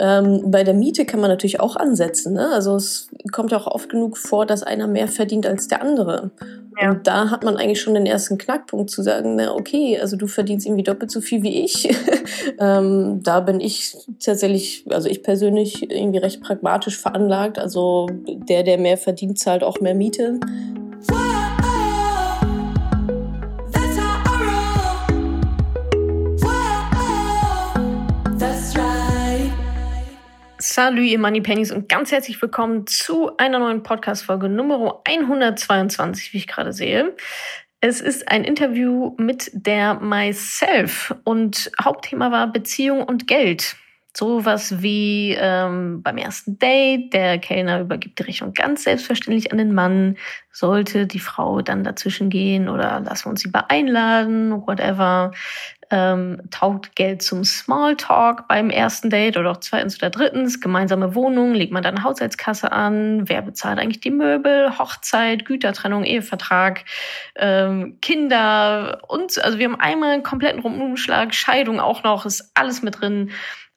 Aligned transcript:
Ähm, 0.00 0.50
bei 0.50 0.64
der 0.64 0.72
Miete 0.72 1.04
kann 1.04 1.20
man 1.20 1.28
natürlich 1.28 1.60
auch 1.60 1.76
ansetzen. 1.76 2.32
Ne? 2.32 2.48
Also 2.52 2.74
es 2.74 3.10
kommt 3.32 3.52
ja 3.52 3.58
auch 3.58 3.66
oft 3.66 3.90
genug 3.90 4.16
vor, 4.16 4.46
dass 4.46 4.62
einer 4.62 4.86
mehr 4.86 5.08
verdient 5.08 5.46
als 5.46 5.68
der 5.68 5.82
andere. 5.82 6.30
Ja. 6.80 6.92
Und 6.92 7.06
da 7.06 7.30
hat 7.30 7.44
man 7.44 7.58
eigentlich 7.58 7.82
schon 7.82 7.92
den 7.92 8.06
ersten 8.06 8.38
Knackpunkt 8.38 8.90
zu 8.90 9.02
sagen, 9.02 9.36
na 9.36 9.54
okay, 9.54 9.98
also 10.00 10.16
du 10.16 10.26
verdienst 10.26 10.66
irgendwie 10.66 10.84
doppelt 10.84 11.10
so 11.10 11.20
viel 11.20 11.42
wie 11.42 11.64
ich. 11.64 11.94
ähm, 12.58 13.20
da 13.22 13.40
bin 13.40 13.60
ich 13.60 13.94
tatsächlich, 14.24 14.86
also 14.88 15.08
ich 15.08 15.22
persönlich 15.22 15.90
irgendwie 15.90 16.18
recht 16.18 16.40
pragmatisch 16.40 16.98
veranlagt. 16.98 17.58
Also 17.58 18.08
der, 18.26 18.62
der 18.62 18.78
mehr 18.78 18.96
verdient, 18.96 19.38
zahlt 19.38 19.62
auch 19.62 19.80
mehr 19.80 19.94
Miete. 19.94 20.40
Salut, 30.82 31.04
ihr 31.04 31.18
Money 31.18 31.42
Pennies 31.42 31.72
und 31.72 31.90
ganz 31.90 32.10
herzlich 32.10 32.40
willkommen 32.40 32.86
zu 32.86 33.36
einer 33.36 33.58
neuen 33.58 33.82
Podcast-Folge 33.82 34.48
Nummer 34.48 35.02
122, 35.04 36.32
wie 36.32 36.38
ich 36.38 36.46
gerade 36.46 36.72
sehe. 36.72 37.14
Es 37.82 38.00
ist 38.00 38.30
ein 38.30 38.44
Interview 38.44 39.14
mit 39.18 39.50
der 39.52 40.00
Myself 40.00 41.14
und 41.24 41.70
Hauptthema 41.84 42.32
war 42.32 42.50
Beziehung 42.50 43.02
und 43.02 43.28
Geld. 43.28 43.76
Sowas 44.16 44.80
wie 44.80 45.36
ähm, 45.38 46.02
beim 46.02 46.16
ersten 46.16 46.58
Date, 46.58 47.12
der 47.12 47.38
Kellner 47.38 47.82
übergibt 47.82 48.18
die 48.18 48.22
Rechnung 48.22 48.54
ganz 48.54 48.84
selbstverständlich 48.84 49.52
an 49.52 49.58
den 49.58 49.74
Mann. 49.74 50.16
Sollte 50.50 51.06
die 51.06 51.20
Frau 51.20 51.60
dann 51.60 51.84
dazwischen 51.84 52.30
gehen 52.30 52.70
oder 52.70 53.00
lassen 53.00 53.26
wir 53.26 53.30
uns 53.32 53.44
lieber 53.44 53.70
einladen, 53.70 54.52
whatever. 54.66 55.32
Ähm, 55.90 56.42
taugt 56.50 56.94
Geld 56.94 57.22
zum 57.22 57.44
Smalltalk 57.44 58.46
beim 58.46 58.70
ersten 58.70 59.10
Date 59.10 59.36
oder 59.36 59.50
auch 59.50 59.56
zweitens 59.58 59.96
oder 59.96 60.10
drittens. 60.10 60.60
Gemeinsame 60.60 61.14
Wohnung, 61.14 61.54
legt 61.54 61.72
man 61.72 61.82
dann 61.82 62.04
Haushaltskasse 62.04 62.70
an. 62.70 63.28
Wer 63.28 63.42
bezahlt 63.42 63.78
eigentlich 63.78 64.00
die 64.00 64.10
Möbel? 64.10 64.78
Hochzeit, 64.78 65.44
Gütertrennung, 65.44 66.04
Ehevertrag, 66.04 66.84
ähm, 67.36 67.98
Kinder 68.00 69.02
und 69.08 69.42
also 69.42 69.58
wir 69.58 69.66
haben 69.66 69.80
einmal 69.80 70.10
einen 70.10 70.22
kompletten 70.22 70.60
Rumumschlag, 70.60 71.34
Scheidung 71.34 71.80
auch 71.80 72.02
noch, 72.02 72.26
ist 72.26 72.52
alles 72.54 72.82
mit 72.82 73.00
drin. 73.00 73.30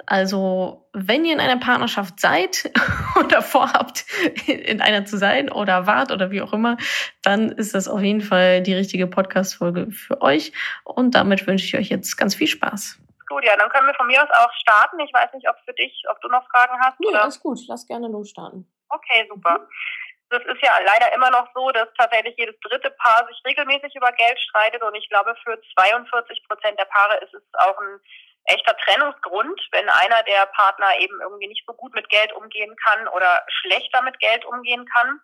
Also, 0.06 0.88
wenn 0.94 1.26
ihr 1.26 1.34
in 1.34 1.40
einer 1.40 1.59
Partnerschaft 1.59 2.20
seid 2.20 2.72
oder 3.20 3.42
vorhabt, 3.42 4.06
in 4.48 4.82
einer 4.82 5.06
zu 5.06 5.18
sein 5.18 5.52
oder 5.52 5.88
wart 5.88 6.12
oder 6.12 6.32
wie 6.32 6.42
auch 6.42 6.54
immer, 6.54 6.78
dann 7.22 7.52
ist 7.52 7.73
das 7.73 7.88
auf 7.88 8.02
jeden 8.02 8.22
Fall 8.22 8.62
die 8.62 8.74
richtige 8.74 9.08
Podcast-Folge 9.08 9.92
für 9.92 10.22
euch. 10.22 10.52
Und 10.84 11.16
damit 11.16 11.48
wünsche 11.48 11.66
ich 11.66 11.76
euch 11.76 11.90
jetzt 11.90 12.18
ganz 12.18 12.36
viel 12.36 12.48
Spaß. 12.48 13.00
Gut, 13.28 13.46
ja, 13.46 13.56
dann 13.58 13.70
können 13.70 13.88
wir 13.88 13.96
von 13.96 14.08
mir 14.08 14.22
aus 14.22 14.30
auch 14.30 14.54
starten. 14.54 15.00
Ich 15.00 15.14
weiß 15.14 15.34
nicht, 15.34 15.50
ob 15.50 15.56
für 15.66 15.74
dich, 15.74 16.04
ob 16.09 16.22
du 16.22 16.28
noch 16.28 16.48
Fragen 16.50 16.80
hast. 16.80 16.98
Ja, 17.00 17.22
alles 17.22 17.40
gut. 17.40 17.59
Lass 17.68 17.88
gerne 17.88 18.08
losstarten. 18.08 18.70
Okay, 18.90 19.28
super. 19.30 19.59
Mhm. 19.59 19.68
Das 20.30 20.44
ist 20.46 20.62
ja 20.64 20.72
leider 20.86 21.14
immer 21.14 21.30
noch 21.30 21.48
so, 21.54 21.70
dass 21.72 21.88
tatsächlich 21.98 22.36
jedes 22.38 22.59
dritte 22.59 22.90
Paar 22.92 23.28
sich 23.28 23.40
regelmäßig 23.46 23.96
über 23.96 24.12
Geld 24.14 24.40
streitet. 24.40 24.81
Und 24.81 24.96
ich 24.96 25.08
glaube, 25.09 25.36
für 25.44 25.59
42 25.76 26.44
Prozent 26.48 26.80
der 26.80 26.86
Paare 26.86 27.18
ist 27.18 27.34
es 27.34 27.44
auch 27.54 27.78
ein 27.80 28.00
echter 28.45 28.75
Trennungsgrund, 28.77 29.59
wenn 29.72 29.89
einer 29.89 30.23
der 30.23 30.45
Partner 30.47 30.97
eben 30.99 31.19
irgendwie 31.22 31.47
nicht 31.47 31.63
so 31.66 31.73
gut 31.73 31.94
mit 31.94 32.09
Geld 32.09 32.33
umgehen 32.33 32.75
kann 32.85 33.08
oder 33.08 33.44
schlechter 33.47 34.02
mit 34.02 34.19
Geld 34.19 34.45
umgehen 34.45 34.85
kann. 34.94 35.19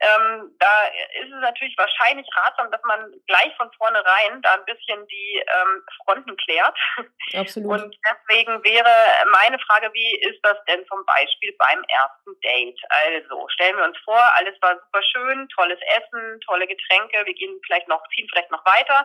Ähm, 0.00 0.54
da 0.60 0.84
ist 1.20 1.32
es 1.32 1.40
natürlich 1.40 1.76
wahrscheinlich 1.76 2.26
ratsam, 2.36 2.70
dass 2.70 2.80
man 2.84 3.12
gleich 3.26 3.52
von 3.56 3.70
vornherein 3.72 4.40
da 4.42 4.54
ein 4.54 4.64
bisschen 4.64 5.04
die 5.08 5.42
ähm, 5.42 5.82
Fronten 6.04 6.36
klärt. 6.36 6.76
Absolut. 7.34 7.82
Und 7.82 7.96
deswegen 8.06 8.62
wäre 8.62 9.26
meine 9.32 9.58
Frage, 9.58 9.90
wie 9.92 10.16
ist 10.20 10.38
das 10.44 10.56
denn 10.68 10.86
zum 10.86 11.04
Beispiel 11.04 11.54
beim 11.58 11.82
ersten 11.88 12.40
Date? 12.44 12.78
Also 12.88 13.48
stellen 13.48 13.76
wir 13.76 13.84
uns 13.84 13.98
vor, 14.04 14.22
alles 14.36 14.54
war 14.60 14.78
super 14.78 15.02
schön, 15.02 15.48
tolles 15.48 15.80
Essen, 15.80 16.40
tolle 16.46 16.68
Getränke, 16.68 17.26
wir 17.26 17.34
gehen 17.34 17.60
vielleicht 17.66 17.88
noch, 17.88 18.02
ziehen 18.14 18.28
vielleicht 18.30 18.52
noch 18.52 18.64
weiter. 18.64 19.04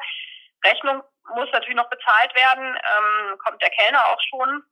Rechnung 0.66 1.04
muss 1.36 1.50
natürlich 1.52 1.76
noch 1.76 1.90
bezahlt 1.90 2.36
werden, 2.36 2.66
ähm, 2.66 3.38
kommt 3.40 3.62
der 3.62 3.70
Kellner 3.70 4.06
auch 4.08 4.20
schon. 4.30 4.64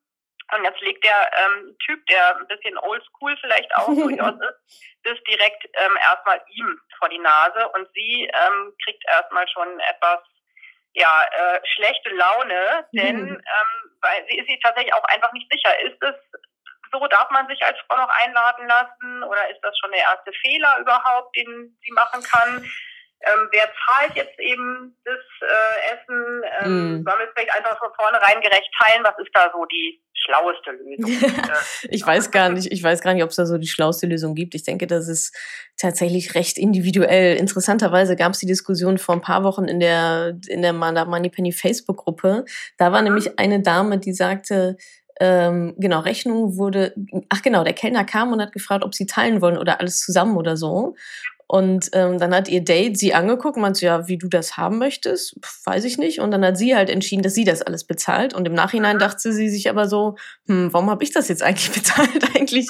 Und 0.53 0.65
jetzt 0.65 0.81
legt 0.81 1.03
der 1.05 1.31
ähm, 1.37 1.77
Typ, 1.85 2.05
der 2.07 2.35
ein 2.37 2.47
bisschen 2.47 2.77
oldschool 2.77 3.37
vielleicht 3.39 3.73
auch 3.75 3.87
durchaus 3.87 4.35
ist, 4.35 4.99
das 5.03 5.17
direkt 5.23 5.65
ähm, 5.73 5.97
erstmal 6.01 6.41
ihm 6.49 6.79
vor 6.97 7.09
die 7.09 7.19
Nase 7.19 7.69
und 7.69 7.87
sie 7.93 8.29
ähm, 8.33 8.73
kriegt 8.83 9.03
erstmal 9.07 9.47
schon 9.47 9.79
etwas 9.79 10.19
ja, 10.93 11.23
äh, 11.31 11.59
schlechte 11.75 12.09
Laune, 12.09 12.85
denn 12.93 13.29
ähm, 13.29 13.91
weil 14.01 14.25
sie 14.27 14.39
ist 14.39 14.47
sich 14.47 14.59
tatsächlich 14.61 14.93
auch 14.93 15.05
einfach 15.05 15.31
nicht 15.31 15.49
sicher. 15.51 15.79
Ist 15.81 16.01
es 16.01 16.15
so, 16.91 17.07
darf 17.07 17.29
man 17.29 17.47
sich 17.47 17.63
als 17.63 17.77
Frau 17.87 17.95
noch 17.95 18.09
einladen 18.09 18.67
lassen 18.67 19.23
oder 19.23 19.49
ist 19.49 19.61
das 19.61 19.77
schon 19.79 19.91
der 19.91 20.01
erste 20.01 20.33
Fehler 20.41 20.79
überhaupt, 20.79 21.35
den 21.37 21.77
sie 21.81 21.91
machen 21.91 22.21
kann? 22.23 22.69
Ähm, 23.23 23.47
wer 23.51 23.69
zahlt 23.85 24.15
jetzt 24.15 24.39
eben 24.39 24.97
das 25.05 25.19
äh, 25.41 25.93
Essen? 25.93 26.43
Ähm, 26.61 26.73
mm. 26.73 27.03
Sollen 27.03 27.19
wir 27.19 27.27
es 27.27 27.31
vielleicht 27.35 27.55
einfach 27.55 27.77
von 27.77 27.89
vornherein 27.95 28.41
gerecht 28.41 28.69
teilen? 28.81 29.03
Was 29.03 29.17
ist 29.19 29.29
da 29.33 29.51
so 29.53 29.65
die 29.65 30.01
schlaueste 30.13 30.71
Lösung? 30.71 31.31
ich 31.89 32.05
weiß 32.05 32.31
gar 32.31 32.49
nicht, 32.49 32.71
ich 32.71 32.83
weiß 32.83 33.01
gar 33.01 33.13
nicht, 33.13 33.23
ob 33.23 33.29
es 33.29 33.35
da 33.35 33.45
so 33.45 33.57
die 33.57 33.67
schlauste 33.67 34.07
Lösung 34.07 34.33
gibt. 34.33 34.55
Ich 34.55 34.63
denke, 34.63 34.87
das 34.87 35.07
ist 35.07 35.35
tatsächlich 35.77 36.35
recht 36.35 36.57
individuell. 36.57 37.37
Interessanterweise 37.37 38.15
gab 38.15 38.33
es 38.33 38.39
die 38.39 38.47
Diskussion 38.47 38.97
vor 38.97 39.15
ein 39.15 39.21
paar 39.21 39.43
Wochen 39.43 39.65
in 39.65 39.79
der 39.79 40.37
in 40.47 40.61
der 40.61 40.73
Moneypenny 40.73 41.51
Facebook-Gruppe. 41.51 42.45
Da 42.77 42.91
war 42.91 43.01
mhm. 43.01 43.05
nämlich 43.05 43.39
eine 43.39 43.61
Dame, 43.61 43.99
die 43.99 44.13
sagte, 44.13 44.77
ähm, 45.21 45.75
genau, 45.77 45.99
Rechnung 45.99 46.57
wurde, 46.57 46.95
ach 47.29 47.43
genau, 47.43 47.63
der 47.63 47.73
Kellner 47.73 48.05
kam 48.05 48.33
und 48.33 48.41
hat 48.41 48.53
gefragt, 48.53 48.83
ob 48.83 48.95
sie 48.95 49.05
teilen 49.05 49.39
wollen 49.39 49.59
oder 49.59 49.79
alles 49.79 49.99
zusammen 49.99 50.35
oder 50.35 50.57
so. 50.57 50.95
Und 51.51 51.89
ähm, 51.91 52.17
dann 52.17 52.33
hat 52.33 52.47
ihr 52.47 52.63
Date 52.63 52.97
sie 52.97 53.13
angeguckt 53.13 53.57
und 53.57 53.61
meinte, 53.63 53.85
ja, 53.85 54.07
wie 54.07 54.17
du 54.17 54.29
das 54.29 54.55
haben 54.55 54.77
möchtest, 54.77 55.35
Pff, 55.43 55.65
weiß 55.65 55.83
ich 55.83 55.97
nicht. 55.97 56.21
Und 56.21 56.31
dann 56.31 56.45
hat 56.45 56.57
sie 56.57 56.77
halt 56.77 56.89
entschieden, 56.89 57.23
dass 57.23 57.33
sie 57.33 57.43
das 57.43 57.61
alles 57.61 57.83
bezahlt. 57.83 58.33
Und 58.33 58.47
im 58.47 58.53
Nachhinein 58.53 58.99
dachte 58.99 59.33
sie 59.33 59.49
sich 59.49 59.69
aber 59.69 59.89
so, 59.89 60.15
hm, 60.47 60.71
warum 60.71 60.89
habe 60.89 61.03
ich 61.03 61.11
das 61.11 61.27
jetzt 61.27 61.43
eigentlich 61.43 61.69
bezahlt 61.73 62.37
eigentlich? 62.37 62.69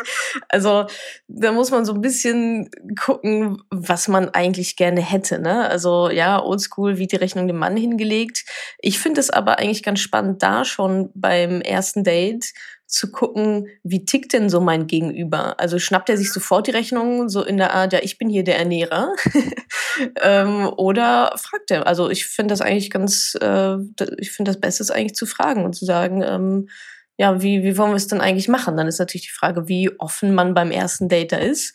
Also 0.50 0.88
da 1.28 1.52
muss 1.52 1.70
man 1.70 1.86
so 1.86 1.94
ein 1.94 2.02
bisschen 2.02 2.72
gucken, 3.00 3.62
was 3.70 4.08
man 4.08 4.30
eigentlich 4.30 4.78
gerne 4.78 5.02
hätte. 5.02 5.38
Ne? 5.38 5.70
Also 5.70 6.10
ja, 6.10 6.44
oldschool, 6.44 6.98
wie 6.98 7.06
die 7.06 7.18
Rechnung 7.18 7.46
dem 7.46 7.58
Mann 7.58 7.78
hingelegt. 7.78 8.46
Ich 8.80 8.98
finde 8.98 9.20
es 9.20 9.30
aber 9.30 9.60
eigentlich 9.60 9.84
ganz 9.84 10.00
spannend, 10.00 10.42
da 10.42 10.66
schon 10.66 11.12
beim 11.14 11.62
ersten 11.62 12.04
Date 12.04 12.52
zu 12.92 13.12
gucken, 13.12 13.68
wie 13.84 14.04
tickt 14.06 14.34
denn 14.34 14.50
so 14.50 14.60
mein 14.60 14.86
Gegenüber? 14.86 15.60
Also 15.60 15.80
schnappt 15.80 16.10
er 16.10 16.18
sich 16.18 16.32
sofort 16.32 16.68
die 16.68 16.72
Rechnung 16.72 17.30
so 17.30 17.44
in 17.44 17.58
der 17.58 17.74
Art, 17.74 17.94
ja, 17.94 18.00
ich 18.02 18.18
bin 18.18 18.30
hier 18.30 18.44
der 18.44 18.60
Ernährer? 18.60 19.14
ähm, 20.22 20.70
oder 20.78 21.34
fragt 21.38 21.72
er? 21.72 21.88
Also 21.88 22.10
ich 22.10 22.26
finde 22.26 22.52
das 22.52 22.62
eigentlich 22.62 22.92
ganz, 22.92 23.38
äh, 23.42 23.78
ich 24.18 24.32
finde 24.32 24.52
das 24.52 24.60
Beste 24.60 24.84
ist 24.84 24.92
eigentlich 24.92 25.16
zu 25.16 25.26
fragen 25.26 25.64
und 25.64 25.74
zu 25.74 25.86
sagen, 25.86 26.22
ähm, 26.22 26.68
ja, 27.18 27.42
wie, 27.42 27.64
wie 27.64 27.78
wollen 27.78 27.92
wir 27.92 27.98
es 27.98 28.08
denn 28.08 28.20
eigentlich 28.20 28.50
machen? 28.50 28.76
Dann 28.76 28.88
ist 28.88 29.00
natürlich 29.00 29.28
die 29.28 29.34
Frage, 29.34 29.68
wie 29.70 29.98
offen 30.00 30.36
man 30.36 30.54
beim 30.54 30.72
ersten 30.72 31.08
Date 31.08 31.32
da 31.32 31.38
ist. 31.38 31.74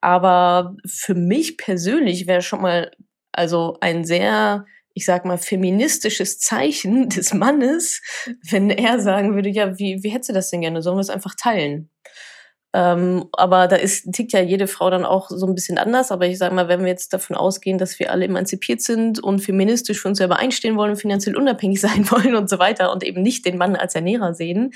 Aber 0.00 0.76
für 0.86 1.14
mich 1.14 1.56
persönlich 1.56 2.26
wäre 2.26 2.42
schon 2.42 2.62
mal 2.62 2.92
also 3.32 3.78
ein 3.80 4.04
sehr 4.04 4.66
ich 4.94 5.04
sag 5.04 5.24
mal, 5.24 5.38
feministisches 5.38 6.38
Zeichen 6.38 7.08
des 7.08 7.34
Mannes, 7.34 8.00
wenn 8.48 8.70
er 8.70 9.00
sagen 9.00 9.34
würde, 9.34 9.48
ja, 9.48 9.78
wie, 9.78 10.02
wie 10.02 10.10
hättest 10.10 10.30
du 10.30 10.34
das 10.34 10.50
denn 10.50 10.60
gerne? 10.60 10.82
Sollen 10.82 10.96
wir 10.96 11.02
es 11.02 11.10
einfach 11.10 11.34
teilen? 11.34 11.90
Ähm, 12.74 13.26
aber 13.32 13.68
da 13.68 13.76
ist, 13.76 14.10
tickt 14.12 14.32
ja 14.32 14.40
jede 14.40 14.66
Frau 14.66 14.88
dann 14.88 15.04
auch 15.04 15.28
so 15.28 15.46
ein 15.46 15.54
bisschen 15.54 15.78
anders. 15.78 16.10
Aber 16.10 16.26
ich 16.26 16.38
sage 16.38 16.54
mal, 16.54 16.68
wenn 16.68 16.80
wir 16.80 16.88
jetzt 16.88 17.12
davon 17.12 17.36
ausgehen, 17.36 17.78
dass 17.78 17.98
wir 17.98 18.10
alle 18.10 18.24
emanzipiert 18.24 18.80
sind 18.80 19.22
und 19.22 19.40
feministisch 19.40 20.00
für 20.00 20.08
uns 20.08 20.18
selber 20.18 20.38
einstehen 20.38 20.76
wollen, 20.76 20.96
finanziell 20.96 21.36
unabhängig 21.36 21.80
sein 21.82 22.10
wollen 22.10 22.34
und 22.34 22.48
so 22.48 22.58
weiter 22.58 22.92
und 22.92 23.04
eben 23.04 23.22
nicht 23.22 23.44
den 23.44 23.58
Mann 23.58 23.76
als 23.76 23.94
Ernährer 23.94 24.34
sehen, 24.34 24.72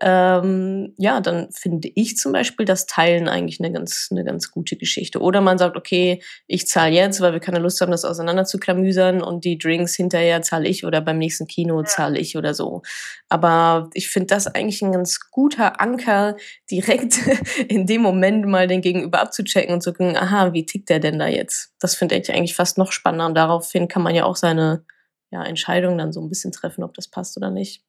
ähm, 0.00 0.94
ja, 0.96 1.20
dann 1.20 1.50
finde 1.50 1.90
ich 1.94 2.16
zum 2.16 2.32
Beispiel 2.32 2.64
das 2.64 2.86
Teilen 2.86 3.28
eigentlich 3.28 3.58
eine 3.58 3.72
ganz, 3.72 4.08
eine 4.10 4.24
ganz 4.24 4.50
gute 4.52 4.76
Geschichte. 4.76 5.20
Oder 5.20 5.40
man 5.40 5.58
sagt, 5.58 5.76
okay, 5.76 6.22
ich 6.46 6.68
zahle 6.68 6.92
jetzt, 6.92 7.20
weil 7.20 7.32
wir 7.32 7.40
keine 7.40 7.58
Lust 7.58 7.80
haben, 7.80 7.90
das 7.90 8.04
auseinander 8.04 8.44
zu 8.44 8.58
klamüsern 8.58 9.22
und 9.22 9.44
die 9.44 9.58
Drinks 9.58 9.96
hinterher 9.96 10.42
zahle 10.42 10.68
ich 10.68 10.84
oder 10.84 11.00
beim 11.00 11.18
nächsten 11.18 11.46
Kino 11.48 11.82
zahle 11.82 12.18
ich 12.18 12.36
oder 12.36 12.54
so. 12.54 12.82
Aber 13.28 13.90
ich 13.92 14.08
finde 14.08 14.28
das 14.28 14.46
eigentlich 14.46 14.82
ein 14.82 14.92
ganz 14.92 15.18
guter 15.30 15.80
Anker, 15.80 16.36
direkt 16.70 17.18
in 17.68 17.86
dem 17.86 18.02
Moment 18.02 18.46
mal 18.46 18.66
den 18.66 18.80
Gegenüber 18.80 19.20
abzuchecken 19.20 19.74
und 19.74 19.80
zu 19.80 19.92
gucken, 19.92 20.16
aha, 20.16 20.52
wie 20.52 20.64
tickt 20.64 20.88
der 20.88 20.98
denn 20.98 21.18
da 21.18 21.26
jetzt? 21.26 21.74
Das 21.80 21.94
finde 21.94 22.16
ich 22.16 22.30
eigentlich 22.32 22.56
fast 22.56 22.78
noch 22.78 22.92
spannender. 22.92 23.26
Und 23.26 23.34
daraufhin 23.34 23.88
kann 23.88 24.02
man 24.02 24.14
ja 24.14 24.24
auch 24.24 24.36
seine 24.36 24.84
ja, 25.30 25.44
Entscheidung 25.44 25.98
dann 25.98 26.12
so 26.12 26.20
ein 26.20 26.28
bisschen 26.28 26.52
treffen, 26.52 26.84
ob 26.84 26.94
das 26.94 27.10
passt 27.10 27.36
oder 27.36 27.50
nicht. 27.50 27.82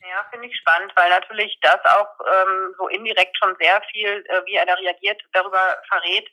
Ja, 0.00 0.26
finde 0.30 0.46
ich 0.46 0.56
spannend, 0.56 0.92
weil 0.94 1.10
natürlich 1.10 1.58
das 1.62 1.80
auch 1.84 2.08
ähm, 2.20 2.74
so 2.78 2.88
indirekt 2.88 3.36
schon 3.36 3.56
sehr 3.58 3.82
viel, 3.90 4.24
äh, 4.28 4.42
wie 4.46 4.54
er 4.54 4.66
da 4.66 4.74
reagiert, 4.74 5.20
darüber 5.32 5.76
verrät, 5.88 6.28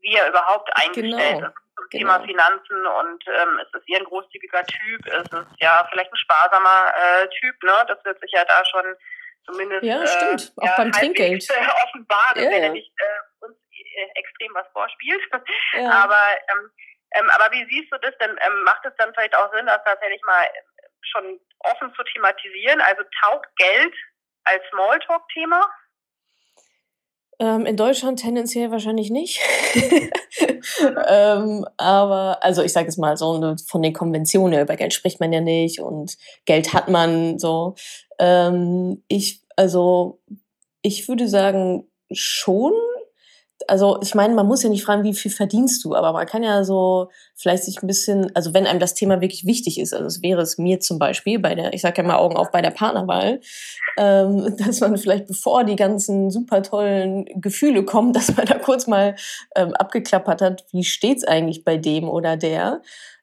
wie 0.00 0.14
er 0.14 0.28
überhaupt 0.28 0.70
eingestellt 0.74 1.38
genau. 1.38 1.48
ist 1.48 1.68
zum 1.76 1.86
genau. 1.90 2.18
Thema 2.18 2.26
Finanzen 2.26 2.86
und 2.86 3.24
ähm, 3.26 3.58
ist 3.58 3.74
es 3.74 3.82
eher 3.86 3.98
ein 3.98 4.04
großzügiger 4.04 4.64
Typ, 4.64 5.06
ist 5.06 5.32
es 5.32 5.46
ja 5.58 5.86
vielleicht 5.90 6.12
ein 6.12 6.16
sparsamer 6.16 6.92
äh, 6.94 7.28
Typ, 7.40 7.62
ne? 7.62 7.84
Das 7.88 8.04
wird 8.04 8.20
sich 8.20 8.32
ja 8.32 8.44
da 8.44 8.64
schon 8.64 8.96
zumindest 9.48 9.82
ja, 9.82 10.06
stimmt. 10.06 10.52
Äh, 10.56 10.68
auch 10.68 10.76
beim 10.76 10.92
Trinkgeld. 10.92 11.44
Äh, 11.50 11.66
offenbaren, 11.84 12.42
ja, 12.42 12.50
wenn 12.50 12.62
er 12.62 12.70
nicht 12.70 12.92
äh, 12.98 13.46
uns 13.46 13.56
äh, 13.72 14.18
extrem 14.18 14.54
was 14.54 14.66
vorspielt. 14.72 15.22
Ja. 15.74 15.90
Aber 15.90 16.20
ähm, 16.50 16.70
ähm, 17.14 17.30
aber 17.30 17.52
wie 17.52 17.64
siehst 17.70 17.92
du 17.92 17.98
das 17.98 18.16
denn? 18.18 18.30
Ähm, 18.30 18.62
macht 18.64 18.84
es 18.84 18.92
dann 18.98 19.12
vielleicht 19.14 19.34
auch 19.36 19.52
Sinn, 19.54 19.66
das 19.66 19.82
tatsächlich 19.84 20.20
mal 20.26 20.46
schon 21.12 21.40
offen 21.60 21.92
zu 21.94 22.02
thematisieren? 22.04 22.80
Also 22.80 23.02
taugt 23.22 23.48
Geld 23.56 23.94
als 24.44 24.62
Smalltalk-Thema? 24.70 25.70
Ähm, 27.40 27.66
in 27.66 27.76
Deutschland 27.76 28.20
tendenziell 28.20 28.70
wahrscheinlich 28.70 29.10
nicht. 29.10 29.40
ähm, 31.08 31.64
aber, 31.76 32.42
also 32.42 32.62
ich 32.62 32.72
sage 32.72 32.88
es 32.88 32.96
mal 32.96 33.16
so, 33.16 33.38
ne, 33.38 33.56
von 33.66 33.82
den 33.82 33.92
Konventionen, 33.92 34.60
über 34.60 34.76
Geld 34.76 34.92
spricht 34.92 35.20
man 35.20 35.32
ja 35.32 35.40
nicht 35.40 35.80
und 35.80 36.16
Geld 36.46 36.72
hat 36.72 36.88
man 36.88 37.38
so. 37.38 37.76
Ähm, 38.18 39.04
ich, 39.06 39.42
also, 39.56 40.20
ich 40.82 41.08
würde 41.08 41.28
sagen, 41.28 41.88
schon, 42.10 42.72
also 43.68 43.98
ich 44.02 44.14
meine, 44.14 44.34
man 44.34 44.46
muss 44.46 44.62
ja 44.62 44.70
nicht 44.70 44.84
fragen, 44.84 45.04
wie 45.04 45.14
viel 45.14 45.30
verdienst 45.30 45.84
du, 45.84 45.94
aber 45.94 46.12
man 46.12 46.26
kann 46.26 46.42
ja 46.42 46.64
so 46.64 47.10
vielleicht 47.34 47.64
sich 47.64 47.82
ein 47.82 47.86
bisschen, 47.86 48.34
also 48.34 48.54
wenn 48.54 48.66
einem 48.66 48.80
das 48.80 48.94
Thema 48.94 49.20
wirklich 49.20 49.44
wichtig 49.46 49.78
ist, 49.78 49.92
also 49.92 50.06
es 50.06 50.22
wäre 50.22 50.40
es 50.40 50.58
mir 50.58 50.80
zum 50.80 50.98
Beispiel 50.98 51.38
bei 51.38 51.54
der, 51.54 51.74
ich 51.74 51.82
sage 51.82 52.00
ja 52.00 52.08
mal 52.08 52.16
Augen 52.16 52.36
auf 52.36 52.50
bei 52.50 52.62
der 52.62 52.70
Partnerwahl, 52.70 53.40
ähm, 53.98 54.56
dass 54.66 54.80
man 54.80 54.96
vielleicht 54.96 55.26
bevor 55.26 55.64
die 55.64 55.76
ganzen 55.76 56.30
super 56.30 56.62
tollen 56.62 57.26
Gefühle 57.40 57.84
kommen, 57.84 58.12
dass 58.14 58.34
man 58.34 58.46
da 58.46 58.58
kurz 58.58 58.86
mal 58.86 59.16
ähm, 59.54 59.74
abgeklappert 59.74 60.40
hat, 60.40 60.64
wie 60.72 60.84
steht's 60.84 61.24
eigentlich 61.24 61.64
bei 61.64 61.76
dem 61.76 62.08
oder 62.08 62.36
der. 62.36 62.80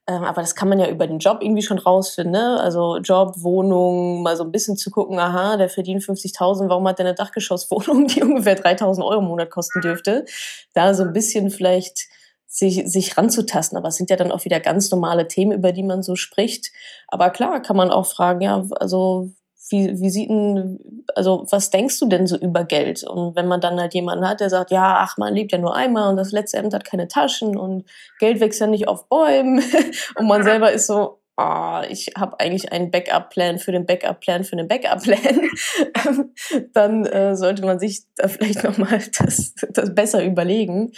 Ähm, 0.08 0.24
aber 0.24 0.42
das 0.42 0.54
kann 0.54 0.70
man 0.70 0.80
ja 0.80 0.88
über 0.88 1.08
den 1.08 1.18
Job 1.18 1.40
irgendwie 1.42 1.64
schon 1.64 1.80
rausfinden. 1.80 2.34
Ne? 2.34 2.60
Also 2.60 2.98
Job, 2.98 3.34
Wohnung, 3.38 4.22
mal 4.22 4.38
so 4.38 4.44
ein 4.44 4.52
bisschen 4.52 4.78
zu 4.78 4.92
gucken, 4.92 5.18
aha, 5.18 5.58
der 5.58 5.68
verdient 5.70 6.04
50.000, 6.04 6.70
warum 6.70 6.88
hat 6.88 7.00
der 7.00 7.08
eine 7.08 7.16
Dachgeschosswohnung, 7.16 8.08
die 8.08 8.22
ungefähr 8.24 8.58
3.000 8.58 9.04
Euro 9.04 9.20
im 9.22 9.28
Monat 9.28 9.50
kosten 9.50 9.82
dürfte? 9.82 10.26
Da 10.74 10.94
so 10.94 11.04
ein 11.04 11.14
bisschen 11.14 11.50
vielleicht 11.50 12.08
sich, 12.46 12.84
sich 12.86 13.18
ranzutasten. 13.18 13.78
Aber 13.78 13.88
es 13.88 13.96
sind 13.96 14.12
ja 14.12 14.16
dann 14.16 14.32
auch 14.32 14.46
wieder 14.46 14.60
ganz 14.60 14.92
normale 14.92 15.28
Themen, 15.28 15.52
über 15.52 15.72
die 15.72 15.84
man 15.84 16.04
so 16.04 16.16
spricht. 16.16 16.72
Aber 17.08 17.32
klar 17.32 17.62
kann 17.62 17.76
man 17.76 17.90
auch 17.90 18.06
fragen, 18.06 18.42
ja, 18.42 18.64
also 18.80 19.32
wie, 19.70 20.00
wie 20.00 20.10
sieht 20.10 20.30
denn, 20.30 21.04
also 21.16 21.46
was 21.50 21.70
denkst 21.70 22.00
du 22.00 22.08
denn 22.08 22.28
so 22.28 22.38
über 22.38 22.64
Geld? 22.64 23.04
Und 23.04 23.36
wenn 23.36 23.48
man 23.48 23.62
dann 23.62 23.80
halt 23.80 23.94
jemanden 23.94 24.28
hat, 24.28 24.40
der 24.40 24.50
sagt, 24.50 24.72
ja, 24.72 24.98
ach, 25.00 25.18
man 25.18 25.34
lebt 25.34 25.52
ja 25.52 25.58
nur 25.58 25.76
einmal 25.76 26.10
und 26.10 26.18
das 26.18 26.32
letzte 26.32 26.58
Hemd 26.58 26.74
hat 26.74 26.86
keine 26.86 27.08
Taschen 27.08 27.58
und 27.58 27.86
Geld 28.20 28.40
wächst 28.40 28.62
ja 28.62 28.68
nicht 28.68 28.88
auf 28.88 29.10
Bäumen 29.10 29.64
und 30.16 30.28
man 30.28 30.44
selber 30.44 30.72
ist 30.72 30.88
so, 30.88 31.20
ah, 31.38 31.82
oh, 31.82 31.86
ich 31.90 32.14
habe 32.18 32.40
eigentlich 32.40 32.72
einen 32.72 32.92
Backup-Plan 32.92 33.60
für 33.60 33.72
den 33.72 33.86
Backup-Plan 33.86 34.44
für 34.44 34.56
den 34.56 34.68
Backup-Plan, 34.68 35.50
dann 36.74 37.06
äh, 37.06 37.36
sollte 37.36 37.66
man 37.66 37.80
sich 37.80 38.04
da 38.16 38.28
vielleicht 38.28 38.64
nochmal 38.64 39.02
das, 39.20 39.54
das 39.72 39.94
besser 39.94 40.24
überlegen. 40.24 40.92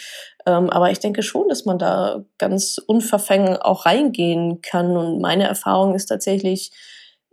Ähm, 0.46 0.70
aber 0.70 0.92
ich 0.92 1.00
denke 1.00 1.24
schon, 1.24 1.50
dass 1.50 1.66
man 1.66 1.80
da 1.80 2.24
ganz 2.38 2.78
unverfängt 2.86 3.62
auch 3.64 3.86
reingehen 3.86 4.62
kann. 4.62 4.96
Und 4.96 5.22
meine 5.22 5.48
Erfahrung 5.48 5.96
ist 5.96 6.08
tatsächlich, 6.08 6.72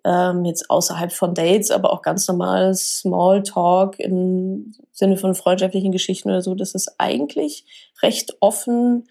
ähm, 0.04 0.44
jetzt 0.44 0.70
außerhalb 0.70 1.12
von 1.12 1.34
Dates, 1.34 1.70
aber 1.70 1.92
auch 1.92 2.02
ganz 2.02 2.28
normal 2.28 2.74
Smalltalk 2.74 3.98
im 3.98 4.72
Sinne 4.92 5.16
von 5.16 5.34
freundschaftlichen 5.34 5.92
Geschichten 5.92 6.28
oder 6.28 6.42
so, 6.42 6.54
dass 6.54 6.74
es 6.74 6.98
eigentlich 6.98 7.64
recht 8.02 8.36
offen, 8.40 9.08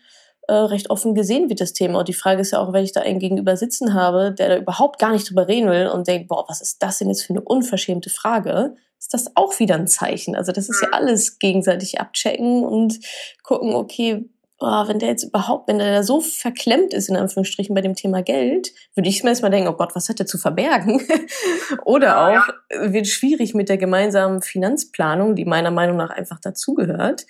äh, 0.47 0.53
recht 0.53 0.91
offen 0.91 1.15
gesehen 1.15 1.49
wird, 1.49 1.61
das 1.61 1.73
Thema. 1.73 1.99
Und 1.99 2.09
die 2.09 2.13
Frage 2.13 2.41
ist 2.41 2.51
ja 2.51 2.59
auch, 2.59 2.73
wenn 2.73 2.83
ich 2.83 2.91
da 2.91 3.01
einen 3.01 3.19
gegenüber 3.19 3.57
sitzen 3.57 3.93
habe, 3.95 4.31
der 4.31 4.49
da 4.49 4.57
überhaupt 4.57 4.99
gar 4.99 5.11
nicht 5.11 5.29
drüber 5.29 5.47
reden 5.47 5.69
will 5.69 5.87
und 5.87 6.07
denkt, 6.07 6.27
boah, 6.27 6.45
was 6.47 6.61
ist 6.61 6.83
das 6.83 6.99
denn 6.99 7.09
jetzt 7.09 7.23
für 7.23 7.33
eine 7.33 7.41
unverschämte 7.41 8.11
Frage? 8.11 8.75
Ist 8.99 9.13
das 9.13 9.35
auch 9.35 9.59
wieder 9.59 9.75
ein 9.75 9.87
Zeichen? 9.87 10.35
Also 10.35 10.51
das 10.51 10.69
ist 10.69 10.81
ja 10.81 10.89
mhm. 10.89 10.93
alles 10.93 11.39
gegenseitig 11.39 11.99
abchecken 11.99 12.63
und 12.63 12.99
gucken, 13.41 13.73
okay, 13.73 14.29
oh, 14.63 14.87
wenn 14.87 14.99
der 14.99 15.09
jetzt 15.09 15.23
überhaupt, 15.23 15.67
wenn 15.67 15.79
der 15.79 15.91
da 15.91 16.03
so 16.03 16.21
verklemmt 16.21 16.93
ist, 16.93 17.09
in 17.09 17.15
Anführungsstrichen, 17.15 17.75
bei 17.75 17.81
dem 17.81 17.95
Thema 17.95 18.23
Geld, 18.23 18.71
würde 18.95 19.09
ich 19.09 19.23
mir 19.23 19.29
erstmal 19.29 19.51
denken, 19.51 19.67
oh 19.67 19.73
Gott, 19.73 19.95
was 19.95 20.09
hat 20.09 20.19
der 20.19 20.25
zu 20.25 20.37
verbergen? 20.37 21.05
Oder 21.85 22.27
auch, 22.27 22.47
wird 22.89 23.07
schwierig 23.07 23.53
mit 23.53 23.69
der 23.69 23.77
gemeinsamen 23.77 24.41
Finanzplanung, 24.41 25.35
die 25.35 25.45
meiner 25.45 25.71
Meinung 25.71 25.97
nach 25.97 26.09
einfach 26.09 26.39
dazugehört. 26.39 27.25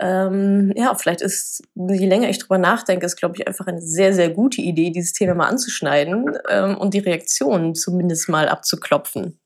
Ähm, 0.00 0.72
ja, 0.74 0.94
vielleicht 0.94 1.20
ist, 1.20 1.62
je 1.74 2.06
länger 2.06 2.28
ich 2.28 2.38
drüber 2.38 2.58
nachdenke, 2.58 3.06
ist, 3.06 3.16
glaube 3.16 3.36
ich, 3.36 3.46
einfach 3.46 3.66
eine 3.66 3.80
sehr, 3.80 4.12
sehr 4.12 4.30
gute 4.30 4.60
Idee, 4.60 4.90
dieses 4.90 5.12
Thema 5.12 5.34
mal 5.34 5.48
anzuschneiden 5.48 6.36
ähm, 6.48 6.76
und 6.76 6.94
die 6.94 6.98
Reaktionen 6.98 7.74
zumindest 7.74 8.28
mal 8.28 8.48
abzuklopfen. 8.48 9.38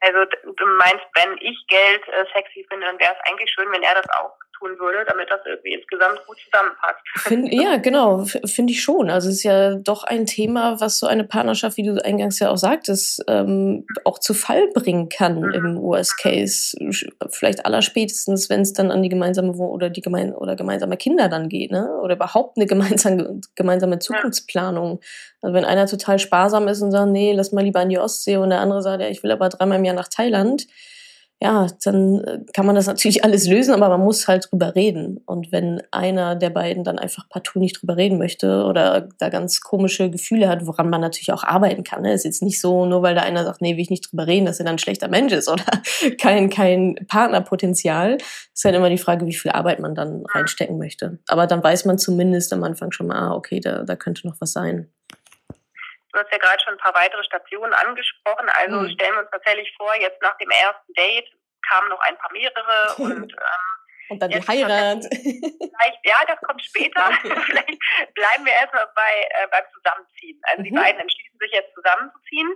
Also 0.00 0.18
du 0.42 0.66
meinst, 0.78 1.04
wenn 1.14 1.36
ich 1.40 1.56
Geld 1.68 2.02
äh, 2.08 2.24
sexy 2.34 2.66
finde, 2.68 2.86
dann 2.86 2.98
wäre 2.98 3.12
es 3.12 3.30
eigentlich 3.30 3.50
schön, 3.50 3.66
wenn 3.72 3.82
er 3.82 3.94
das 3.94 4.06
auch 4.10 4.36
tun 4.58 4.78
würde, 4.78 5.04
damit 5.06 5.30
das 5.30 5.40
irgendwie 5.44 5.74
insgesamt 5.74 6.20
gut 6.26 6.36
zusammenpasst. 6.44 7.00
Find, 7.16 7.52
ja, 7.52 7.76
genau, 7.76 8.24
finde 8.24 8.72
ich 8.72 8.82
schon. 8.82 9.10
Also 9.10 9.28
es 9.28 9.36
ist 9.36 9.42
ja 9.42 9.74
doch 9.74 10.04
ein 10.04 10.26
Thema, 10.26 10.80
was 10.80 10.98
so 10.98 11.06
eine 11.06 11.24
Partnerschaft, 11.24 11.76
wie 11.76 11.82
du 11.82 12.04
eingangs 12.04 12.38
ja 12.38 12.50
auch 12.50 12.56
sagtest, 12.56 13.24
ähm, 13.28 13.86
auch 14.04 14.18
zu 14.18 14.34
Fall 14.34 14.68
bringen 14.74 15.08
kann 15.08 15.40
mhm. 15.40 15.52
im 15.52 15.82
Worst 15.82 16.18
Case. 16.18 16.76
Vielleicht 17.30 17.64
allerspätestens, 17.66 18.48
wenn 18.50 18.62
es 18.62 18.72
dann 18.72 18.90
an 18.90 19.02
die 19.02 19.08
gemeinsame 19.08 19.52
oder 19.52 19.90
die 19.90 20.00
gemein 20.00 20.34
oder 20.34 20.56
gemeinsame 20.56 20.96
Kinder 20.96 21.28
dann 21.28 21.48
geht, 21.48 21.70
ne? 21.70 21.88
Oder 22.02 22.14
überhaupt 22.14 22.56
eine 22.56 22.66
gemeinsame, 22.66 23.40
gemeinsame 23.54 23.98
Zukunftsplanung. 23.98 25.00
Also 25.42 25.54
wenn 25.54 25.64
einer 25.64 25.86
total 25.86 26.18
sparsam 26.18 26.68
ist 26.68 26.82
und 26.82 26.90
sagt, 26.90 27.10
nee, 27.10 27.32
lass 27.32 27.52
mal 27.52 27.64
lieber 27.64 27.80
an 27.80 27.88
die 27.88 27.98
Ostsee 27.98 28.36
und 28.36 28.50
der 28.50 28.60
andere 28.60 28.82
sagt, 28.82 29.02
ja, 29.02 29.08
ich 29.08 29.22
will 29.22 29.30
aber 29.30 29.48
dreimal 29.48 29.78
im 29.78 29.84
Jahr 29.84 29.94
nach 29.94 30.08
Thailand 30.08 30.66
ja, 31.42 31.66
dann 31.84 32.24
äh, 32.24 32.38
kann 32.54 32.64
man 32.64 32.74
das 32.74 32.86
natürlich 32.86 33.24
alles 33.24 33.46
lösen, 33.46 33.74
aber 33.74 33.88
man 33.90 34.00
muss 34.00 34.26
halt 34.26 34.48
drüber 34.50 34.74
reden. 34.74 35.20
Und 35.26 35.52
wenn 35.52 35.82
einer 35.90 36.34
der 36.34 36.50
beiden 36.50 36.82
dann 36.82 36.98
einfach 36.98 37.28
partout 37.28 37.58
nicht 37.58 37.80
drüber 37.80 37.96
reden 37.96 38.18
möchte 38.18 38.64
oder 38.64 39.08
da 39.18 39.28
ganz 39.28 39.60
komische 39.60 40.10
Gefühle 40.10 40.48
hat, 40.48 40.66
woran 40.66 40.88
man 40.88 41.02
natürlich 41.02 41.32
auch 41.32 41.44
arbeiten 41.44 41.84
kann, 41.84 42.02
ne? 42.02 42.14
ist 42.14 42.24
jetzt 42.24 42.42
nicht 42.42 42.60
so, 42.60 42.86
nur 42.86 43.02
weil 43.02 43.14
da 43.14 43.22
einer 43.22 43.44
sagt, 43.44 43.60
nee, 43.60 43.74
will 43.74 43.82
ich 43.82 43.90
nicht 43.90 44.10
drüber 44.10 44.26
reden, 44.26 44.46
dass 44.46 44.60
er 44.60 44.64
dann 44.64 44.76
ein 44.76 44.78
schlechter 44.78 45.08
Mensch 45.08 45.32
ist 45.32 45.48
oder 45.52 45.64
kein, 46.18 46.48
kein 46.48 46.94
Partnerpotenzial. 47.08 48.16
Ist 48.54 48.64
halt 48.64 48.74
immer 48.74 48.88
die 48.88 48.98
Frage, 48.98 49.26
wie 49.26 49.34
viel 49.34 49.50
Arbeit 49.50 49.80
man 49.80 49.94
dann 49.94 50.24
reinstecken 50.26 50.78
möchte. 50.78 51.18
Aber 51.28 51.46
dann 51.46 51.62
weiß 51.62 51.84
man 51.84 51.98
zumindest 51.98 52.52
am 52.54 52.64
Anfang 52.64 52.92
schon 52.92 53.08
mal, 53.08 53.16
ah, 53.16 53.34
okay, 53.34 53.60
da, 53.60 53.82
da 53.82 53.96
könnte 53.96 54.26
noch 54.26 54.40
was 54.40 54.52
sein. 54.52 54.90
Du 56.16 56.22
hast 56.22 56.32
ja 56.32 56.38
gerade 56.38 56.62
schon 56.64 56.72
ein 56.72 56.78
paar 56.78 56.94
weitere 56.94 57.22
Stationen 57.24 57.74
angesprochen. 57.74 58.48
Also 58.48 58.80
mhm. 58.80 58.90
stellen 58.90 59.14
wir 59.14 59.20
uns 59.20 59.30
tatsächlich 59.30 59.70
vor, 59.76 59.94
jetzt 60.00 60.22
nach 60.22 60.36
dem 60.38 60.48
ersten 60.48 60.94
Date 60.94 61.28
kamen 61.68 61.90
noch 61.90 62.00
ein 62.00 62.16
paar 62.16 62.32
mehrere 62.32 62.94
und 62.98 63.32
ähm, 63.32 63.76
und 64.08 64.22
dann 64.22 64.30
die 64.30 64.40
Heirat. 64.40 65.02
Vielleicht, 65.10 66.00
ja, 66.04 66.14
das 66.28 66.38
kommt 66.40 66.62
später. 66.62 67.10
Okay. 67.26 67.40
vielleicht 67.44 67.78
bleiben 68.14 68.46
wir 68.46 68.52
erstmal 68.52 68.86
bei, 68.94 69.28
äh, 69.30 69.48
beim 69.50 69.64
Zusammenziehen. 69.74 70.40
Also 70.44 70.60
mhm. 70.60 70.64
die 70.64 70.70
beiden 70.70 71.00
entschließen 71.00 71.38
sich 71.38 71.52
jetzt 71.52 71.74
zusammenzuziehen. 71.74 72.48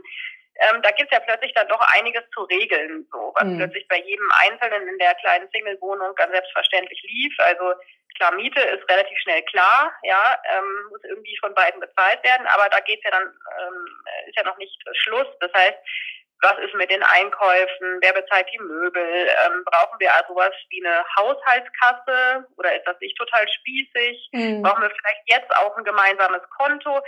Ähm, 0.57 0.83
da 0.83 0.91
gibt 0.91 1.11
es 1.11 1.17
ja 1.17 1.25
plötzlich 1.25 1.55
dann 1.55 1.69
doch 1.69 1.81
einiges 1.95 2.23
zu 2.35 2.43
regeln, 2.43 3.07
so 3.11 3.33
was 3.35 3.45
mhm. 3.45 3.59
plötzlich 3.59 3.87
bei 3.89 3.99
jedem 3.99 4.29
Einzelnen 4.43 4.89
in 4.89 4.99
der 4.99 5.15
kleinen 5.15 5.49
Single-Wohnung 5.51 6.15
ganz 6.15 6.33
selbstverständlich 6.33 7.03
lief. 7.03 7.35
Also 7.39 7.75
Klar, 8.17 8.33
Miete 8.33 8.61
ist 8.61 8.89
relativ 8.91 9.19
schnell 9.21 9.43
klar, 9.45 9.93
ja, 10.03 10.37
ähm, 10.53 10.89
muss 10.91 11.03
irgendwie 11.05 11.37
von 11.39 11.55
beiden 11.55 11.81
bezahlt 11.81 12.23
werden, 12.25 12.47
aber 12.49 12.69
da 12.69 12.81
geht's 12.81 13.05
ja 13.05 13.11
dann, 13.11 13.23
ähm, 13.23 14.05
ist 14.27 14.37
ja 14.37 14.43
noch 14.45 14.59
nicht 14.59 14.77
Schluss. 14.93 15.27
Das 15.41 15.53
heißt, 15.55 15.79
was 16.43 16.59
ist 16.59 16.75
mit 16.75 16.91
den 16.91 17.03
Einkäufen, 17.03 17.99
wer 18.01 18.13
bezahlt 18.13 18.47
die 18.53 18.59
Möbel, 18.59 19.29
ähm, 19.47 19.65
brauchen 19.65 19.99
wir 20.01 20.13
also 20.15 20.35
was 20.35 20.53
wie 20.71 20.85
eine 20.85 21.05
Haushaltskasse 21.17 22.47
oder 22.57 22.75
ist 22.77 22.87
das 22.87 22.99
nicht 23.01 23.17
total 23.17 23.47
spießig? 23.49 24.29
Mhm. 24.33 24.63
Brauchen 24.63 24.83
wir 24.83 24.91
vielleicht 24.91 25.23
jetzt 25.27 25.57
auch 25.57 25.77
ein 25.77 25.85
gemeinsames 25.85 26.43
Konto? 26.59 27.01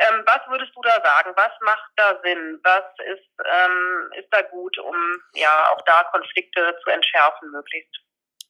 Ähm, 0.00 0.22
was 0.24 0.40
würdest 0.48 0.72
du 0.74 0.80
da 0.80 0.96
sagen? 1.04 1.32
Was 1.36 1.52
macht 1.60 1.90
da 1.96 2.18
Sinn? 2.24 2.58
Was 2.64 2.84
ist, 3.12 3.28
ähm, 3.44 4.10
ist 4.18 4.28
da 4.30 4.40
gut, 4.42 4.78
um 4.78 4.96
ja 5.34 5.70
auch 5.72 5.82
da 5.84 6.04
Konflikte 6.10 6.74
zu 6.82 6.90
entschärfen 6.90 7.50
möglichst? 7.50 8.00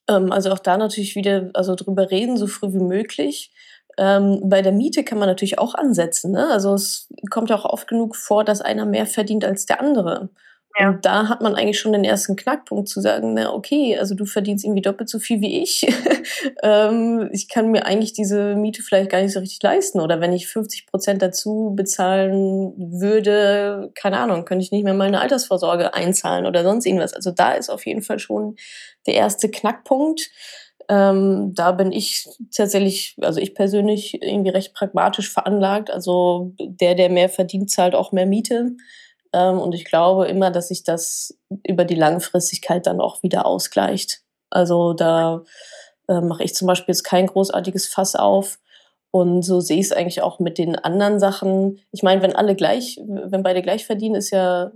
Ähm, 0.07 0.31
also 0.31 0.51
auch 0.51 0.59
da 0.59 0.77
natürlich 0.77 1.15
wieder, 1.15 1.49
also 1.53 1.75
drüber 1.75 2.09
reden, 2.09 2.37
so 2.37 2.47
früh 2.47 2.71
wie 2.71 2.83
möglich. 2.83 3.51
Ähm, 3.97 4.41
bei 4.45 4.61
der 4.61 4.71
Miete 4.71 5.03
kann 5.03 5.19
man 5.19 5.27
natürlich 5.27 5.59
auch 5.59 5.75
ansetzen. 5.75 6.31
Ne? 6.31 6.47
Also 6.51 6.73
es 6.73 7.09
kommt 7.29 7.51
auch 7.51 7.65
oft 7.65 7.87
genug 7.87 8.15
vor, 8.15 8.45
dass 8.45 8.61
einer 8.61 8.85
mehr 8.85 9.05
verdient 9.05 9.43
als 9.43 9.65
der 9.65 9.81
andere. 9.81 10.29
Ja. 10.79 10.89
Und 10.89 11.05
da 11.05 11.27
hat 11.27 11.41
man 11.41 11.55
eigentlich 11.55 11.79
schon 11.79 11.91
den 11.91 12.05
ersten 12.05 12.35
Knackpunkt 12.35 12.87
zu 12.87 13.01
sagen, 13.01 13.33
na 13.33 13.53
okay, 13.53 13.97
also 13.97 14.15
du 14.15 14.25
verdienst 14.25 14.63
irgendwie 14.63 14.81
doppelt 14.81 15.09
so 15.09 15.19
viel 15.19 15.41
wie 15.41 15.61
ich. 15.61 15.85
ähm, 16.63 17.29
ich 17.33 17.49
kann 17.49 17.71
mir 17.71 17.85
eigentlich 17.85 18.13
diese 18.13 18.55
Miete 18.55 18.81
vielleicht 18.81 19.09
gar 19.09 19.21
nicht 19.21 19.33
so 19.33 19.39
richtig 19.39 19.61
leisten. 19.61 19.99
Oder 19.99 20.21
wenn 20.21 20.33
ich 20.33 20.47
50 20.47 20.87
Prozent 20.87 21.21
dazu 21.21 21.73
bezahlen 21.75 22.73
würde, 22.77 23.91
keine 23.95 24.17
Ahnung, 24.19 24.45
könnte 24.45 24.63
ich 24.63 24.71
nicht 24.71 24.83
mehr 24.83 24.93
meine 24.93 25.19
Altersvorsorge 25.19 25.93
einzahlen 25.93 26.45
oder 26.45 26.63
sonst 26.63 26.85
irgendwas. 26.85 27.13
Also 27.13 27.31
da 27.31 27.51
ist 27.53 27.69
auf 27.69 27.85
jeden 27.85 28.01
Fall 28.01 28.19
schon 28.19 28.55
der 29.07 29.15
erste 29.15 29.49
Knackpunkt. 29.49 30.29
Ähm, 30.89 31.53
da 31.53 31.71
bin 31.73 31.91
ich 31.91 32.27
tatsächlich, 32.55 33.15
also 33.21 33.39
ich 33.39 33.55
persönlich 33.55 34.21
irgendwie 34.21 34.49
recht 34.49 34.73
pragmatisch 34.73 35.31
veranlagt. 35.31 35.91
Also 35.91 36.53
der, 36.59 36.95
der 36.95 37.09
mehr 37.09 37.29
verdient, 37.29 37.69
zahlt 37.71 37.93
auch 37.93 38.11
mehr 38.11 38.25
Miete. 38.25 38.71
Ähm, 39.33 39.59
und 39.59 39.73
ich 39.73 39.85
glaube 39.85 40.27
immer, 40.27 40.51
dass 40.51 40.69
sich 40.69 40.83
das 40.83 41.37
über 41.65 41.85
die 41.85 41.95
Langfristigkeit 41.95 42.87
dann 42.87 43.01
auch 43.01 43.23
wieder 43.23 43.45
ausgleicht. 43.45 44.21
Also 44.49 44.93
da 44.93 45.43
äh, 46.07 46.21
mache 46.21 46.43
ich 46.43 46.55
zum 46.55 46.67
Beispiel 46.67 46.93
jetzt 46.93 47.03
kein 47.03 47.27
großartiges 47.27 47.87
Fass 47.87 48.15
auf. 48.15 48.59
Und 49.11 49.43
so 49.43 49.59
sehe 49.59 49.79
ich 49.79 49.87
es 49.87 49.91
eigentlich 49.91 50.21
auch 50.21 50.39
mit 50.39 50.57
den 50.57 50.75
anderen 50.77 51.19
Sachen. 51.19 51.79
Ich 51.91 52.01
meine, 52.01 52.21
wenn 52.21 52.35
alle 52.35 52.55
gleich, 52.55 52.97
wenn 53.05 53.43
beide 53.43 53.61
gleich 53.61 53.85
verdienen, 53.85 54.15
ist 54.15 54.29
ja 54.29 54.71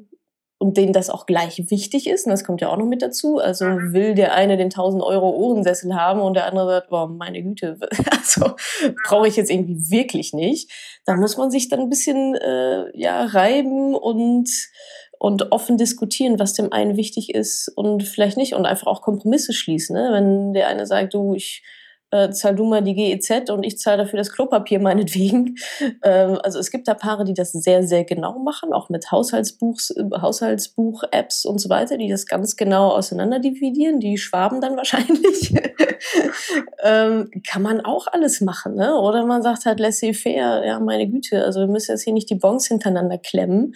und 0.58 0.78
denen 0.78 0.94
das 0.94 1.10
auch 1.10 1.26
gleich 1.26 1.70
wichtig 1.70 2.08
ist, 2.08 2.26
und 2.26 2.32
das 2.32 2.44
kommt 2.44 2.62
ja 2.62 2.70
auch 2.70 2.78
noch 2.78 2.86
mit 2.86 3.02
dazu. 3.02 3.40
Also 3.40 3.66
mhm. 3.66 3.94
will 3.94 4.16
der 4.16 4.34
eine 4.34 4.58
den 4.58 4.68
1000 4.68 5.04
Euro 5.04 5.30
Ohrensessel 5.30 5.96
haben 5.96 6.22
und 6.22 6.34
der 6.36 6.46
andere 6.46 6.68
sagt, 6.68 6.90
boah, 6.90 7.08
meine 7.08 7.44
Güte, 7.44 7.78
also 8.12 8.56
brauche 9.06 9.28
ich 9.28 9.36
jetzt 9.36 9.52
irgendwie 9.52 9.92
wirklich 9.92 10.34
nicht. 10.34 10.72
Da 11.06 11.16
muss 11.16 11.38
man 11.38 11.52
sich 11.52 11.68
dann 11.68 11.82
ein 11.82 11.90
bisschen 11.90 12.36
äh, 12.36 12.98
ja 12.98 13.26
reiben 13.26 13.96
und 13.96 14.50
und 15.18 15.52
offen 15.52 15.78
diskutieren, 15.78 16.40
was 16.40 16.54
dem 16.54 16.72
einen 16.72 16.98
wichtig 16.98 17.34
ist 17.34 17.72
und 17.76 18.04
vielleicht 18.04 18.38
nicht 18.38 18.54
und 18.54 18.66
einfach 18.66 18.88
auch 18.88 19.02
Kompromisse 19.02 19.54
schließen. 19.54 19.96
Ne? 19.96 20.10
Wenn 20.12 20.54
der 20.54 20.68
eine 20.68 20.86
sagt, 20.86 21.14
du, 21.14 21.34
ich 21.34 21.64
äh, 22.16 22.32
zahl 22.32 22.56
du 22.56 22.66
mal 22.66 22.82
die 22.82 22.96
GEZ 22.96 23.50
und 23.50 23.64
ich 23.64 23.78
zahle 23.78 24.04
dafür 24.04 24.18
das 24.18 24.32
Klopapier 24.32 24.80
meinetwegen. 24.80 25.56
Ähm, 26.04 26.40
also 26.44 26.60
es 26.60 26.72
gibt 26.72 26.88
da 26.88 26.94
Paare, 26.94 27.26
die 27.26 27.34
das 27.34 27.52
sehr, 27.52 27.84
sehr 27.84 28.04
genau 28.04 28.40
machen, 28.40 28.74
auch 28.74 28.90
mit 28.90 29.12
Haushaltsbuchs, 29.12 29.94
Haushaltsbuch-Apps 30.22 31.46
und 31.46 31.60
so 31.60 31.70
weiter, 31.70 31.98
die 31.98 32.10
das 32.10 32.26
ganz 32.28 32.56
genau 32.56 32.90
auseinander 32.90 33.40
dividieren. 33.40 34.00
Die 34.00 34.18
Schwaben 34.18 34.62
dann 34.62 34.78
wahrscheinlich. 34.78 35.54
ähm, 36.84 37.30
kann 37.48 37.62
man 37.62 37.82
auch 37.82 38.08
alles 38.08 38.42
machen, 38.42 38.76
ne? 38.76 38.96
Oder 39.00 39.26
man 39.26 39.42
sagt 39.42 39.66
halt 39.66 39.80
laissez-faire, 39.80 40.66
ja, 40.66 40.80
meine 40.80 41.08
Güte, 41.08 41.44
also 41.44 41.60
wir 41.62 41.68
müssen 41.68 41.92
jetzt 41.92 42.04
hier 42.04 42.14
nicht 42.14 42.30
die 42.30 42.36
Bons 42.36 42.68
hintereinander 42.68 43.18
klemmen. 43.18 43.76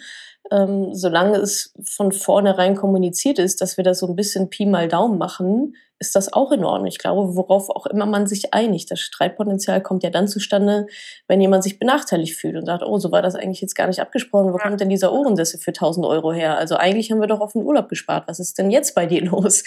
Ähm, 0.50 0.94
solange 0.94 1.36
es 1.36 1.72
von 1.82 2.12
vornherein 2.12 2.74
kommuniziert 2.74 3.38
ist, 3.38 3.60
dass 3.60 3.76
wir 3.76 3.84
das 3.84 4.00
so 4.00 4.08
ein 4.08 4.16
bisschen 4.16 4.50
Pi 4.50 4.66
mal 4.66 4.88
Daumen 4.88 5.16
machen, 5.18 5.74
ist 6.00 6.16
das 6.16 6.32
auch 6.32 6.50
in 6.50 6.64
Ordnung. 6.64 6.86
Ich 6.86 6.98
glaube, 6.98 7.36
worauf 7.36 7.68
auch 7.68 7.86
immer 7.86 8.06
man 8.06 8.26
sich 8.26 8.54
einigt. 8.54 8.90
Das 8.90 9.00
Streitpotenzial 9.00 9.82
kommt 9.82 10.02
ja 10.02 10.08
dann 10.08 10.28
zustande, 10.28 10.86
wenn 11.28 11.42
jemand 11.42 11.62
sich 11.62 11.78
benachteiligt 11.78 12.36
fühlt 12.36 12.56
und 12.56 12.64
sagt, 12.64 12.82
oh, 12.82 12.98
so 12.98 13.12
war 13.12 13.20
das 13.20 13.34
eigentlich 13.34 13.60
jetzt 13.60 13.74
gar 13.74 13.86
nicht 13.86 14.00
abgesprochen. 14.00 14.52
Wo 14.52 14.56
kommt 14.56 14.80
denn 14.80 14.88
dieser 14.88 15.12
Ohrensessel 15.12 15.60
für 15.60 15.70
1000 15.70 16.06
Euro 16.06 16.32
her? 16.32 16.56
Also 16.56 16.76
eigentlich 16.76 17.12
haben 17.12 17.20
wir 17.20 17.28
doch 17.28 17.40
auf 17.40 17.52
den 17.52 17.62
Urlaub 17.62 17.90
gespart. 17.90 18.26
Was 18.28 18.40
ist 18.40 18.58
denn 18.58 18.70
jetzt 18.70 18.94
bei 18.94 19.04
dir 19.04 19.22
los? 19.26 19.62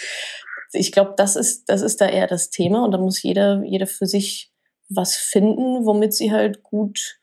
Ich 0.72 0.90
glaube, 0.90 1.14
das 1.16 1.36
ist, 1.36 1.68
das 1.68 1.82
ist 1.82 2.00
da 2.00 2.08
eher 2.08 2.26
das 2.26 2.50
Thema 2.50 2.84
und 2.84 2.90
da 2.90 2.98
muss 2.98 3.22
jeder, 3.22 3.62
jeder 3.62 3.86
für 3.86 4.06
sich 4.06 4.52
was 4.88 5.14
finden, 5.14 5.86
womit 5.86 6.14
sie 6.14 6.32
halt 6.32 6.64
gut 6.64 7.20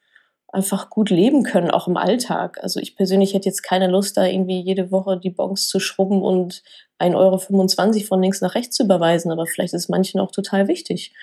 einfach 0.54 0.90
gut 0.90 1.10
leben 1.10 1.44
können, 1.44 1.72
auch 1.72 1.88
im 1.88 1.98
Alltag. 1.98 2.60
Also 2.62 2.80
ich 2.80 2.96
persönlich 2.96 3.34
hätte 3.34 3.48
jetzt 3.48 3.64
keine 3.64 3.88
Lust, 3.88 4.18
da 4.18 4.26
irgendwie 4.26 4.60
jede 4.60 4.92
Woche 4.92 5.18
die 5.18 5.30
Bonks 5.30 5.68
zu 5.68 5.80
schrubben 5.80 6.22
und 6.22 6.62
1,25 7.00 7.16
Euro 7.16 8.08
von 8.08 8.22
links 8.22 8.42
nach 8.42 8.56
rechts 8.56 8.76
zu 8.76 8.84
überweisen, 8.84 9.32
aber 9.32 9.46
vielleicht 9.46 9.74
ist 9.74 9.84
es 9.84 9.90
manchen 9.90 10.20
auch 10.20 10.32
total 10.32 10.68
wichtig. 10.68 11.14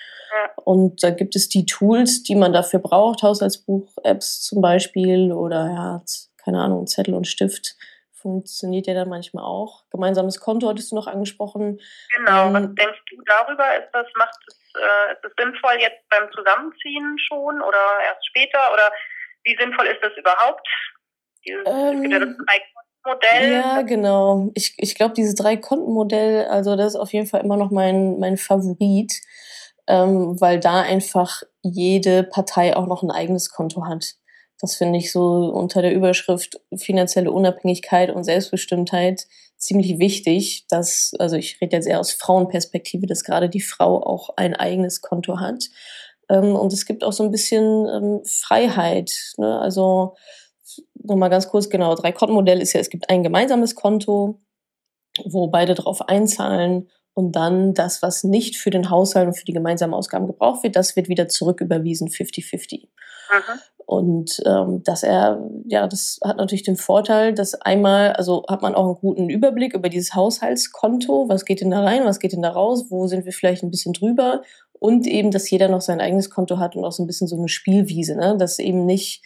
Und 0.55 1.03
da 1.03 1.09
gibt 1.09 1.35
es 1.35 1.49
die 1.49 1.65
Tools, 1.65 2.23
die 2.23 2.35
man 2.35 2.53
dafür 2.53 2.79
braucht, 2.79 3.23
Haushaltsbuch-Apps 3.23 4.41
zum 4.41 4.61
Beispiel 4.61 5.31
oder 5.31 5.67
ja, 5.67 6.03
keine 6.43 6.61
Ahnung, 6.61 6.87
Zettel 6.87 7.13
und 7.13 7.27
Stift 7.27 7.75
funktioniert 8.21 8.87
ja 8.87 8.93
dann 8.93 9.09
manchmal 9.09 9.45
auch. 9.45 9.83
Gemeinsames 9.91 10.39
Konto 10.39 10.67
hattest 10.67 10.91
du 10.91 10.95
noch 10.95 11.07
angesprochen. 11.07 11.79
Genau, 12.17 12.47
ähm, 12.47 12.53
was 12.53 12.75
denkst 12.75 13.01
du 13.09 13.21
darüber? 13.25 13.65
Ist 13.77 13.89
das, 13.93 14.07
macht 14.15 14.35
es, 14.47 14.57
äh, 14.75 15.13
ist 15.13 15.23
es 15.23 15.31
sinnvoll 15.37 15.75
jetzt 15.79 16.07
beim 16.09 16.29
Zusammenziehen 16.33 17.17
schon 17.27 17.61
oder 17.61 18.01
erst 18.05 18.27
später? 18.27 18.59
Oder 18.73 18.91
wie 19.49 19.57
sinnvoll 19.59 19.87
ist 19.87 20.01
das 20.01 20.11
überhaupt? 20.17 20.67
Dieses, 21.45 21.63
ähm, 21.65 22.11
ja 22.11 22.19
das 22.19 22.29
Drei-Konten-Modell. 22.29 23.51
Ja, 23.51 23.81
genau. 23.81 24.51
Ich, 24.53 24.75
ich 24.77 24.95
glaube, 24.95 25.13
dieses 25.15 25.35
Drei-Konten-Modell, 25.35 26.45
also 26.45 26.75
das 26.75 26.93
ist 26.93 26.99
auf 26.99 27.13
jeden 27.13 27.27
Fall 27.27 27.41
immer 27.41 27.57
noch 27.57 27.71
mein, 27.71 28.19
mein 28.19 28.37
Favorit, 28.37 29.13
ähm, 29.87 30.39
weil 30.39 30.59
da 30.59 30.81
einfach 30.81 31.41
jede 31.61 32.23
Partei 32.23 32.75
auch 32.75 32.85
noch 32.85 33.01
ein 33.03 33.11
eigenes 33.11 33.49
Konto 33.49 33.85
hat. 33.85 34.15
Das 34.61 34.75
finde 34.75 34.99
ich 34.99 35.11
so 35.11 35.49
unter 35.53 35.81
der 35.81 35.93
Überschrift 35.93 36.59
finanzielle 36.75 37.31
Unabhängigkeit 37.31 38.09
und 38.09 38.25
Selbstbestimmtheit 38.25 39.25
ziemlich 39.57 39.99
wichtig, 39.99 40.65
dass, 40.69 41.13
also 41.17 41.37
ich 41.37 41.59
rede 41.61 41.77
jetzt 41.77 41.87
eher 41.87 41.99
aus 41.99 42.11
Frauenperspektive, 42.11 43.07
dass 43.07 43.23
gerade 43.23 43.49
die 43.49 43.61
Frau 43.61 44.03
auch 44.03 44.31
ein 44.35 44.55
eigenes 44.55 45.01
Konto 45.01 45.39
hat 45.39 45.65
ähm, 46.29 46.55
und 46.55 46.71
es 46.73 46.85
gibt 46.85 47.03
auch 47.03 47.13
so 47.13 47.23
ein 47.23 47.31
bisschen 47.31 47.87
ähm, 47.87 48.21
Freiheit. 48.25 49.11
Ne? 49.37 49.59
Also 49.59 50.15
nochmal 51.03 51.29
ganz 51.29 51.49
kurz, 51.49 51.69
genau, 51.69 51.95
drei 51.95 52.11
Kontenmodell 52.11 52.61
ist 52.61 52.73
ja, 52.73 52.79
es 52.79 52.89
gibt 52.89 53.09
ein 53.09 53.23
gemeinsames 53.23 53.75
Konto, 53.75 54.39
wo 55.25 55.47
beide 55.47 55.73
drauf 55.75 56.07
einzahlen 56.07 56.89
und 57.13 57.33
dann 57.33 57.73
das, 57.73 58.01
was 58.01 58.23
nicht 58.23 58.55
für 58.55 58.69
den 58.69 58.89
Haushalt 58.89 59.27
und 59.27 59.37
für 59.37 59.45
die 59.45 59.53
gemeinsamen 59.53 59.93
Ausgaben 59.93 60.27
gebraucht 60.27 60.63
wird, 60.63 60.75
das 60.75 60.95
wird 60.95 61.09
wieder 61.09 61.27
zurücküberwiesen 61.27 62.07
50-50. 62.07 62.87
Und 63.85 64.39
ähm, 64.45 64.83
dass 64.83 65.01
er, 65.01 65.43
ja, 65.65 65.87
das 65.87 66.19
hat 66.23 66.37
natürlich 66.37 66.61
den 66.61 66.77
Vorteil, 66.77 67.33
dass 67.33 67.55
einmal, 67.55 68.13
also 68.13 68.45
hat 68.47 68.61
man 68.61 68.75
auch 68.75 68.85
einen 68.85 68.95
guten 68.95 69.29
Überblick 69.29 69.73
über 69.73 69.89
dieses 69.89 70.13
Haushaltskonto, 70.13 71.27
was 71.27 71.43
geht 71.43 71.61
denn 71.61 71.71
da 71.71 71.83
rein, 71.83 72.05
was 72.05 72.19
geht 72.19 72.33
denn 72.33 72.43
da 72.43 72.51
raus, 72.51 72.85
wo 72.89 73.07
sind 73.07 73.25
wir 73.25 73.33
vielleicht 73.33 73.63
ein 73.63 73.71
bisschen 73.71 73.93
drüber 73.93 74.43
und 74.79 75.05
eben, 75.05 75.31
dass 75.31 75.49
jeder 75.49 75.67
noch 75.67 75.81
sein 75.81 76.01
eigenes 76.01 76.29
Konto 76.29 76.57
hat 76.57 76.75
und 76.75 76.85
auch 76.85 76.91
so 76.91 77.03
ein 77.03 77.07
bisschen 77.07 77.27
so 77.27 77.37
eine 77.37 77.49
Spielwiese, 77.49 78.15
ne? 78.15 78.35
dass 78.37 78.59
eben 78.59 78.85
nicht 78.85 79.21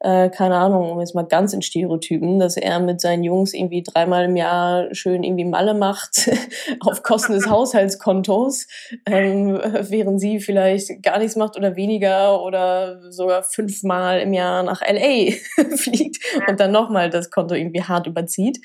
äh, 0.00 0.28
keine 0.28 0.56
Ahnung, 0.56 0.90
um 0.90 1.00
jetzt 1.00 1.14
mal 1.14 1.22
ganz 1.22 1.54
in 1.54 1.62
Stereotypen, 1.62 2.38
dass 2.38 2.58
er 2.58 2.80
mit 2.80 3.00
seinen 3.00 3.24
Jungs 3.24 3.54
irgendwie 3.54 3.82
dreimal 3.82 4.26
im 4.26 4.36
Jahr 4.36 4.94
schön 4.94 5.22
irgendwie 5.22 5.46
Malle 5.46 5.72
macht 5.72 6.30
auf 6.80 7.02
Kosten 7.02 7.32
des 7.32 7.46
Haushaltskontos, 7.50 8.66
ähm, 9.06 9.58
während 9.88 10.20
sie 10.20 10.40
vielleicht 10.40 11.02
gar 11.02 11.18
nichts 11.18 11.36
macht 11.36 11.56
oder 11.56 11.76
weniger 11.76 12.42
oder 12.42 13.10
sogar 13.10 13.42
fünfmal 13.42 14.20
im 14.20 14.34
Jahr 14.34 14.62
nach 14.62 14.82
LA 14.82 15.32
fliegt 15.76 16.18
und 16.46 16.60
dann 16.60 16.72
nochmal 16.72 17.08
das 17.08 17.30
Konto 17.30 17.54
irgendwie 17.54 17.82
hart 17.82 18.06
überzieht, 18.06 18.60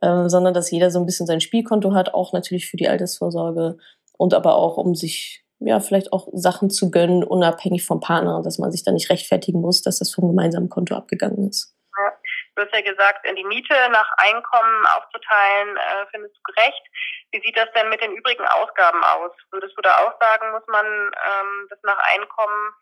ähm, 0.00 0.28
sondern 0.28 0.54
dass 0.54 0.70
jeder 0.70 0.92
so 0.92 1.00
ein 1.00 1.06
bisschen 1.06 1.26
sein 1.26 1.40
Spielkonto 1.40 1.92
hat, 1.92 2.14
auch 2.14 2.32
natürlich 2.32 2.68
für 2.68 2.76
die 2.76 2.88
Altersvorsorge 2.88 3.78
und 4.16 4.32
aber 4.32 4.54
auch 4.54 4.76
um 4.76 4.94
sich 4.94 5.44
ja, 5.60 5.80
vielleicht 5.80 6.12
auch 6.12 6.28
Sachen 6.32 6.70
zu 6.70 6.90
gönnen, 6.90 7.24
unabhängig 7.24 7.84
vom 7.84 8.00
Partner, 8.00 8.42
dass 8.42 8.58
man 8.58 8.70
sich 8.70 8.84
da 8.84 8.92
nicht 8.92 9.10
rechtfertigen 9.10 9.60
muss, 9.60 9.82
dass 9.82 9.98
das 9.98 10.14
vom 10.14 10.28
gemeinsamen 10.28 10.68
Konto 10.68 10.94
abgegangen 10.94 11.48
ist. 11.48 11.74
Ja, 11.98 12.12
du 12.54 12.62
hast 12.62 12.72
ja 12.72 12.80
gesagt, 12.80 13.26
die 13.26 13.44
Miete 13.44 13.74
nach 13.90 14.08
Einkommen 14.18 14.86
aufzuteilen, 14.86 15.76
äh, 15.76 16.06
findest 16.12 16.36
du 16.36 16.52
gerecht. 16.52 16.82
Wie 17.32 17.40
sieht 17.40 17.56
das 17.56 17.68
denn 17.74 17.88
mit 17.88 18.00
den 18.00 18.12
übrigen 18.12 18.46
Ausgaben 18.46 19.02
aus? 19.02 19.32
Würdest 19.50 19.74
du 19.76 19.82
da 19.82 19.96
auch 19.98 20.14
sagen, 20.20 20.52
muss 20.52 20.66
man 20.68 20.86
ähm, 20.86 21.66
das 21.70 21.78
nach 21.82 21.98
Einkommen 22.14 22.74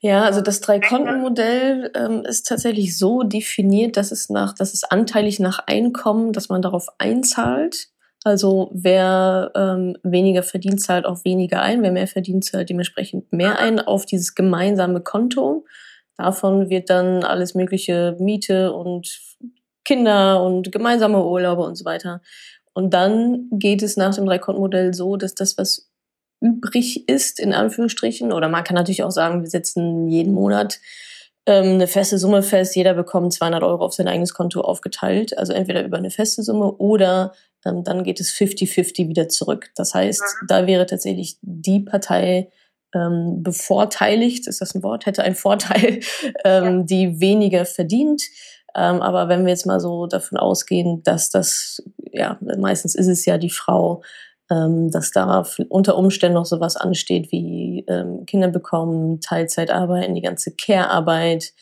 ja, 0.00 0.24
also 0.24 0.40
das 0.40 0.60
Drei-Konten-Modell 0.60 1.90
ähm, 1.94 2.24
ist 2.24 2.46
tatsächlich 2.46 2.98
so 2.98 3.22
definiert, 3.22 3.96
dass 3.96 4.12
es 4.12 4.28
nach, 4.28 4.54
dass 4.54 4.74
es 4.74 4.84
anteilig 4.84 5.40
nach 5.40 5.60
Einkommen, 5.66 6.32
dass 6.32 6.48
man 6.48 6.60
darauf 6.60 6.88
einzahlt. 6.98 7.88
Also 8.24 8.70
wer 8.72 9.52
ähm, 9.54 9.98
weniger 10.02 10.42
verdient, 10.42 10.80
zahlt 10.80 11.04
auch 11.04 11.24
weniger 11.24 11.60
ein. 11.60 11.82
Wer 11.82 11.92
mehr 11.92 12.06
verdient, 12.06 12.44
zahlt 12.44 12.70
dementsprechend 12.70 13.30
mehr 13.32 13.58
ein 13.58 13.80
auf 13.80 14.06
dieses 14.06 14.34
gemeinsame 14.34 15.02
Konto. 15.02 15.66
Davon 16.16 16.70
wird 16.70 16.88
dann 16.88 17.22
alles 17.22 17.54
mögliche 17.54 18.16
Miete 18.18 18.72
und 18.72 19.20
Kinder 19.84 20.42
und 20.42 20.72
gemeinsame 20.72 21.22
Urlaube 21.22 21.62
und 21.62 21.74
so 21.74 21.84
weiter. 21.84 22.22
Und 22.72 22.94
dann 22.94 23.48
geht 23.52 23.82
es 23.82 23.98
nach 23.98 24.14
dem 24.14 24.24
Dreikontenmodell 24.24 24.94
so, 24.94 25.16
dass 25.16 25.34
das, 25.34 25.58
was 25.58 25.90
übrig 26.40 27.08
ist, 27.08 27.38
in 27.38 27.52
Anführungsstrichen, 27.52 28.32
oder 28.32 28.48
man 28.48 28.64
kann 28.64 28.74
natürlich 28.74 29.02
auch 29.02 29.10
sagen, 29.10 29.42
wir 29.42 29.50
setzen 29.50 30.08
jeden 30.08 30.32
Monat 30.32 30.80
ähm, 31.46 31.74
eine 31.74 31.86
feste 31.86 32.18
Summe 32.18 32.42
fest, 32.42 32.74
jeder 32.74 32.94
bekommt 32.94 33.32
200 33.32 33.62
Euro 33.62 33.84
auf 33.84 33.94
sein 33.94 34.08
eigenes 34.08 34.34
Konto 34.34 34.62
aufgeteilt, 34.62 35.36
also 35.36 35.52
entweder 35.52 35.84
über 35.84 35.98
eine 35.98 36.10
feste 36.10 36.42
Summe 36.42 36.72
oder 36.72 37.32
ähm, 37.64 37.84
dann 37.84 38.04
geht 38.04 38.20
es 38.20 38.32
50-50 38.32 39.08
wieder 39.08 39.28
zurück. 39.28 39.70
Das 39.76 39.94
heißt, 39.94 40.22
mhm. 40.22 40.46
da 40.46 40.66
wäre 40.66 40.86
tatsächlich 40.86 41.38
die 41.42 41.80
Partei 41.80 42.50
ähm, 42.94 43.42
bevorteiligt, 43.42 44.46
ist 44.46 44.60
das 44.60 44.74
ein 44.74 44.82
Wort, 44.82 45.06
hätte 45.06 45.24
einen 45.24 45.34
Vorteil, 45.34 46.00
ähm, 46.44 46.64
ja. 46.64 46.82
die 46.82 47.20
weniger 47.20 47.64
verdient. 47.64 48.22
Ähm, 48.76 49.02
aber 49.02 49.28
wenn 49.28 49.44
wir 49.44 49.50
jetzt 49.50 49.66
mal 49.66 49.80
so 49.80 50.06
davon 50.06 50.38
ausgehen, 50.38 51.02
dass 51.02 51.30
das, 51.30 51.82
ja, 52.12 52.38
meistens 52.58 52.94
ist 52.94 53.08
es 53.08 53.24
ja 53.24 53.38
die 53.38 53.50
Frau, 53.50 54.02
ähm, 54.50 54.90
dass 54.90 55.10
da 55.10 55.44
unter 55.68 55.96
Umständen 55.96 56.34
noch 56.34 56.44
sowas 56.44 56.76
ansteht 56.76 57.30
wie 57.32 57.84
ähm, 57.88 58.26
Kinder 58.26 58.48
bekommen, 58.48 59.20
Teilzeit 59.20 59.70
arbeiten, 59.70 60.14
die 60.14 60.22
ganze 60.22 60.54
Care-Arbeit, 60.54 61.52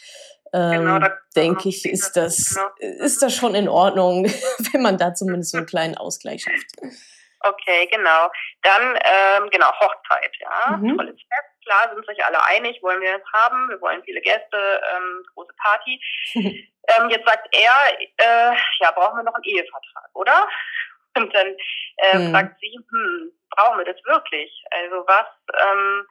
genau, 0.53 0.97
ähm, 0.97 1.09
denke 1.35 1.69
ich, 1.69 1.85
ist 1.85 2.13
das, 2.13 2.55
genau. 2.55 3.05
ist 3.05 3.23
das 3.23 3.35
schon 3.35 3.55
in 3.55 3.69
Ordnung, 3.69 4.25
wenn 4.73 4.83
man 4.83 4.99
da 4.99 5.15
zumindest 5.15 5.53
so 5.53 5.59
einen 5.59 5.67
kleinen 5.67 5.97
Ausgleich 5.97 6.43
schafft. 6.43 6.97
Okay, 7.45 7.89
genau. 7.91 8.31
Dann, 8.63 8.97
ähm, 9.03 9.51
genau, 9.51 9.73
Hochzeit, 9.81 10.33
ja. 10.39 10.77
Mhm. 10.77 10.97
Tolles 10.97 11.17
Fest. 11.17 11.65
klar, 11.65 11.93
sind 11.93 12.07
sich 12.07 12.25
alle 12.25 12.45
einig, 12.47 12.81
wollen 12.83 13.01
wir 13.01 13.17
es 13.17 13.33
haben, 13.33 13.69
wir 13.69 13.81
wollen 13.81 14.03
viele 14.05 14.21
Gäste, 14.21 14.81
ähm, 14.95 15.25
große 15.35 15.53
Party. 15.63 16.01
ähm, 16.35 17.11
jetzt 17.11 17.27
sagt 17.27 17.49
er, 17.53 17.99
äh, 17.99 18.55
ja, 18.81 18.91
brauchen 18.93 19.17
wir 19.17 19.25
noch 19.25 19.35
einen 19.35 19.45
Ehevertrag, 19.45 20.11
oder? 20.15 20.49
Und 21.17 21.35
dann 21.35 21.57
äh, 21.97 22.13
hm. 22.13 22.31
fragt 22.31 22.61
sie, 22.61 22.79
hm, 22.91 23.33
brauchen 23.51 23.79
wir 23.79 23.85
das 23.85 24.03
wirklich? 24.05 24.65
Also 24.71 25.05
was, 25.07 25.27
ähm, 25.61 26.07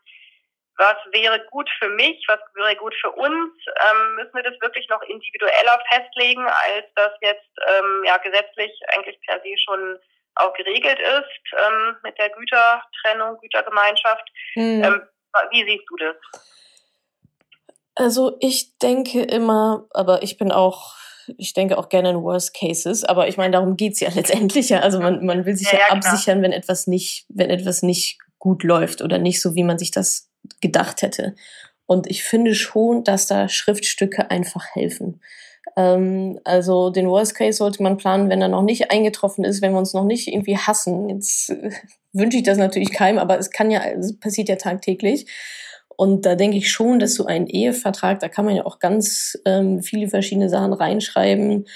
was 0.77 0.97
wäre 1.11 1.39
gut 1.51 1.69
für 1.79 1.89
mich, 1.89 2.23
was 2.27 2.39
wäre 2.55 2.75
gut 2.75 2.95
für 3.01 3.11
uns? 3.11 3.53
Ähm, 3.67 4.15
müssen 4.15 4.33
wir 4.33 4.43
das 4.43 4.59
wirklich 4.61 4.87
noch 4.89 5.01
individueller 5.03 5.79
festlegen, 5.91 6.45
als 6.45 6.85
das 6.95 7.11
jetzt 7.21 7.51
ähm, 7.67 8.03
ja 8.05 8.17
gesetzlich 8.17 8.71
eigentlich 8.93 9.19
per 9.21 9.39
se 9.41 9.55
schon 9.63 9.99
auch 10.35 10.53
geregelt 10.53 10.99
ist 10.99 11.59
ähm, 11.59 11.95
mit 12.03 12.17
der 12.17 12.29
Gütertrennung, 12.29 13.37
Gütergemeinschaft. 13.41 14.29
Mhm. 14.55 14.83
Ähm, 14.83 15.01
wie 15.51 15.63
siehst 15.63 15.85
du 15.89 15.95
das? 15.97 16.15
Also 17.95 18.37
ich 18.39 18.77
denke 18.79 19.21
immer, 19.23 19.87
aber 19.91 20.23
ich 20.23 20.37
bin 20.37 20.51
auch, 20.51 20.95
ich 21.37 21.53
denke 21.53 21.77
auch 21.77 21.89
gerne 21.89 22.11
in 22.11 22.23
Worst 22.23 22.55
Cases, 22.55 23.03
aber 23.03 23.27
ich 23.27 23.37
meine, 23.37 23.51
darum 23.51 23.75
geht 23.75 23.93
es 23.93 23.99
ja 23.99 24.09
letztendlich 24.15 24.69
ja. 24.69 24.79
Also 24.79 24.99
man, 24.99 25.25
man 25.25 25.45
will 25.45 25.55
sich 25.55 25.71
ja, 25.71 25.79
ja, 25.79 25.85
ja 25.89 25.91
absichern, 25.91 26.41
wenn 26.41 26.53
etwas 26.53 26.87
nicht, 26.87 27.25
wenn 27.29 27.49
etwas 27.49 27.83
nicht 27.83 28.17
gut 28.39 28.63
läuft 28.63 29.01
oder 29.01 29.17
nicht 29.17 29.41
so, 29.41 29.55
wie 29.55 29.63
man 29.63 29.77
sich 29.77 29.91
das 29.91 30.30
gedacht 30.61 31.01
hätte. 31.01 31.35
Und 31.85 32.09
ich 32.09 32.23
finde 32.23 32.55
schon, 32.55 33.03
dass 33.03 33.27
da 33.27 33.49
Schriftstücke 33.49 34.31
einfach 34.31 34.65
helfen. 34.73 35.21
Ähm, 35.75 36.39
also 36.43 36.89
den 36.89 37.07
Worst 37.07 37.35
Case 37.35 37.57
sollte 37.57 37.83
man 37.83 37.97
planen, 37.97 38.29
wenn 38.29 38.41
er 38.41 38.47
noch 38.47 38.63
nicht 38.63 38.91
eingetroffen 38.91 39.43
ist, 39.43 39.61
wenn 39.61 39.71
wir 39.71 39.79
uns 39.79 39.93
noch 39.93 40.05
nicht 40.05 40.27
irgendwie 40.27 40.57
hassen. 40.57 41.09
Jetzt 41.09 41.49
äh, 41.49 41.71
wünsche 42.13 42.37
ich 42.37 42.43
das 42.43 42.57
natürlich 42.57 42.91
keinem, 42.91 43.19
aber 43.19 43.37
es 43.39 43.51
kann 43.51 43.71
ja, 43.71 43.83
es 43.83 44.17
passiert 44.19 44.49
ja 44.49 44.55
tagtäglich. 44.55 45.27
Und 45.97 46.25
da 46.25 46.35
denke 46.35 46.57
ich 46.57 46.71
schon, 46.71 46.99
dass 46.99 47.13
so 47.13 47.25
ein 47.25 47.47
Ehevertrag, 47.47 48.19
da 48.19 48.27
kann 48.27 48.45
man 48.45 48.55
ja 48.55 48.65
auch 48.65 48.79
ganz 48.79 49.37
ähm, 49.45 49.81
viele 49.81 50.07
verschiedene 50.07 50.49
Sachen 50.49 50.73
reinschreiben, 50.73 51.67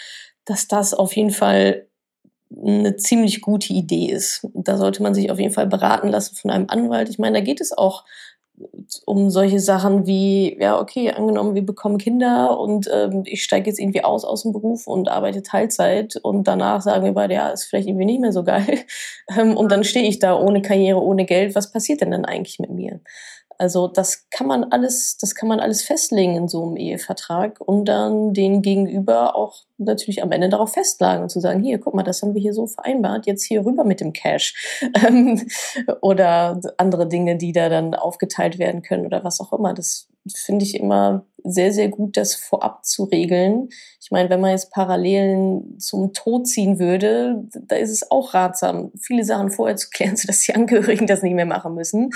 dass 0.46 0.68
das 0.68 0.94
auf 0.94 1.16
jeden 1.16 1.32
Fall 1.32 1.88
eine 2.56 2.96
ziemlich 2.96 3.42
gute 3.42 3.74
Idee 3.74 4.08
ist. 4.08 4.48
Da 4.54 4.78
sollte 4.78 5.04
man 5.04 5.14
sich 5.14 5.30
auf 5.30 5.40
jeden 5.40 5.54
Fall 5.54 5.68
beraten 5.68 6.08
lassen 6.08 6.36
von 6.36 6.52
einem 6.52 6.70
Anwalt. 6.70 7.10
Ich 7.10 7.20
meine, 7.20 7.40
da 7.40 7.44
geht 7.44 7.62
es 7.62 7.72
auch 7.72 8.06
um 9.06 9.30
solche 9.30 9.60
Sachen 9.60 10.06
wie, 10.06 10.58
ja, 10.60 10.80
okay, 10.80 11.12
angenommen, 11.12 11.56
wir 11.56 11.66
bekommen 11.66 11.98
Kinder 11.98 12.60
und 12.60 12.90
ähm, 12.92 13.24
ich 13.26 13.44
steige 13.44 13.70
jetzt 13.70 13.80
irgendwie 13.80 14.04
aus 14.04 14.24
aus 14.26 14.44
dem 14.44 14.54
Beruf 14.54 14.88
und 14.88 15.10
arbeite 15.10 15.44
Teilzeit 15.44 16.16
und 16.18 16.48
danach 16.48 16.82
sagen 16.82 17.06
wir 17.06 17.14
beide, 17.14 17.34
ja, 17.34 17.50
ist 17.50 17.66
vielleicht 17.66 17.88
irgendwie 17.88 18.06
nicht 18.06 18.22
mehr 18.22 18.32
so 18.32 18.44
geil. 18.44 18.66
Ähm, 19.36 19.58
und 19.58 19.72
dann 19.72 19.84
stehe 19.84 20.08
ich 20.08 20.20
da 20.20 20.40
ohne 20.40 20.62
Karriere, 20.62 21.02
ohne 21.02 21.26
Geld. 21.26 21.56
Was 21.56 21.72
passiert 21.72 22.02
denn 22.02 22.12
dann 22.12 22.26
eigentlich 22.26 22.60
mit 22.60 22.70
mir? 22.70 23.02
Also 23.58 23.88
das 23.88 24.28
kann 24.30 24.48
man 24.48 24.66
alles, 24.66 25.18
das 25.18 25.34
kann 25.34 25.50
man 25.50 25.60
alles 25.60 25.82
festlegen 25.84 26.36
in 26.36 26.48
so 26.48 26.64
einem 26.64 26.78
Ehevertrag 26.78 27.60
und 27.60 27.86
dann 27.86 28.34
den 28.34 28.62
Gegenüber 28.62 29.36
auch 29.36 29.64
natürlich 29.78 30.24
am 30.24 30.32
Ende 30.32 30.50
darauf 30.50 30.74
festlagen 30.74 31.24
und 31.24 31.30
zu 31.30 31.40
sagen, 31.40 31.62
hier, 31.62 31.80
guck 31.80 31.94
mal, 31.94 32.04
das 32.04 32.22
haben 32.22 32.34
wir 32.34 32.42
hier 32.42 32.54
so 32.54 32.68
vereinbart, 32.68 33.26
jetzt 33.26 33.44
hier 33.44 33.66
rüber 33.66 33.84
mit 33.84 34.02
dem 34.02 34.14
Cash. 34.14 34.82
Ähm, 35.06 35.46
oder 36.02 36.60
andere 36.78 37.08
Dinge, 37.08 37.38
die 37.38 37.52
da 37.52 37.70
dann 37.70 37.94
aufgeteilt 37.96 38.60
werden 38.60 38.82
können 38.82 39.06
oder 39.06 39.24
was 39.24 39.42
auch 39.42 39.52
immer. 39.52 39.74
Das 39.74 40.08
finde 40.34 40.66
ich 40.66 40.80
immer 40.80 41.26
sehr, 41.44 41.72
sehr 41.72 41.90
gut, 41.90 42.18
das 42.18 42.34
vorab 42.34 42.86
zu 42.86 43.04
regeln. 43.04 43.70
Ich 44.02 44.10
meine, 44.10 44.30
wenn 44.30 44.42
man 44.42 44.52
jetzt 44.52 44.72
Parallelen 44.72 45.80
zum 45.80 46.14
Tod 46.14 46.48
ziehen 46.48 46.80
würde, 46.80 47.44
da 47.68 47.76
ist 47.76 47.92
es 47.92 48.10
auch 48.10 48.34
ratsam, 48.34 48.92
viele 49.00 49.24
Sachen 49.24 49.52
vorher 49.52 49.76
zu 49.76 49.90
klären, 49.92 50.16
sodass 50.18 50.42
die 50.42 50.56
Angehörigen 50.56 51.06
das 51.06 51.22
nicht 51.22 51.36
mehr 51.36 51.46
machen 51.46 51.76
müssen. 51.76 52.10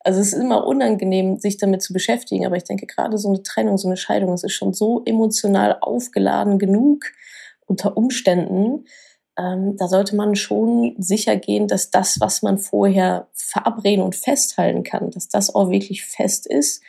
Also 0.00 0.20
es 0.20 0.32
ist 0.32 0.40
immer 0.40 0.66
unangenehm, 0.66 1.38
sich 1.38 1.58
damit 1.58 1.82
zu 1.82 1.92
beschäftigen, 1.92 2.44
aber 2.44 2.56
ich 2.56 2.64
denke, 2.64 2.86
gerade 2.86 3.18
so 3.18 3.28
eine 3.28 3.42
Trennung, 3.42 3.78
so 3.78 3.88
eine 3.88 3.96
Scheidung, 3.96 4.32
es 4.32 4.42
ist 4.42 4.52
schon 4.52 4.72
so 4.72 5.02
emotional 5.04 5.78
aufgeladen 5.80 6.58
genug 6.58 7.01
unter 7.66 7.96
Umständen. 7.96 8.86
Ähm, 9.38 9.76
da 9.78 9.88
sollte 9.88 10.14
man 10.16 10.34
schon 10.34 10.94
sicher 10.98 11.36
gehen, 11.36 11.68
dass 11.68 11.90
das, 11.90 12.20
was 12.20 12.42
man 12.42 12.58
vorher 12.58 13.28
verabreden 13.32 14.04
und 14.04 14.14
festhalten 14.14 14.82
kann, 14.82 15.10
dass 15.10 15.28
das 15.28 15.54
auch 15.54 15.70
wirklich 15.70 16.04
fest 16.04 16.46
ist 16.46 16.82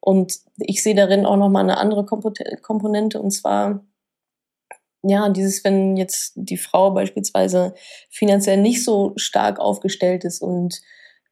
und 0.00 0.38
ich 0.58 0.82
sehe 0.82 0.94
darin 0.94 1.26
auch 1.26 1.36
nochmal 1.36 1.64
eine 1.64 1.78
andere 1.78 2.04
Komponente 2.06 3.20
und 3.20 3.30
zwar, 3.30 3.84
ja, 5.02 5.28
dieses, 5.28 5.64
wenn 5.64 5.96
jetzt 5.96 6.32
die 6.34 6.56
Frau 6.56 6.92
beispielsweise 6.92 7.74
finanziell 8.10 8.56
nicht 8.58 8.84
so 8.84 9.12
stark 9.16 9.60
aufgestellt 9.60 10.24
ist 10.24 10.40
und 10.40 10.80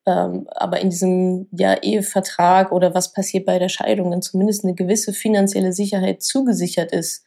ähm, 0.07 0.47
aber 0.51 0.81
in 0.81 0.91
diesem 0.91 1.49
ja, 1.53 1.75
Ehevertrag 1.75 2.71
oder 2.71 2.95
was 2.95 3.13
passiert 3.13 3.45
bei 3.45 3.59
der 3.59 3.69
Scheidung 3.69 4.11
dann 4.11 4.23
zumindest 4.23 4.65
eine 4.65 4.75
gewisse 4.75 5.13
finanzielle 5.13 5.73
Sicherheit 5.73 6.23
zugesichert 6.23 6.93
ist, 6.93 7.25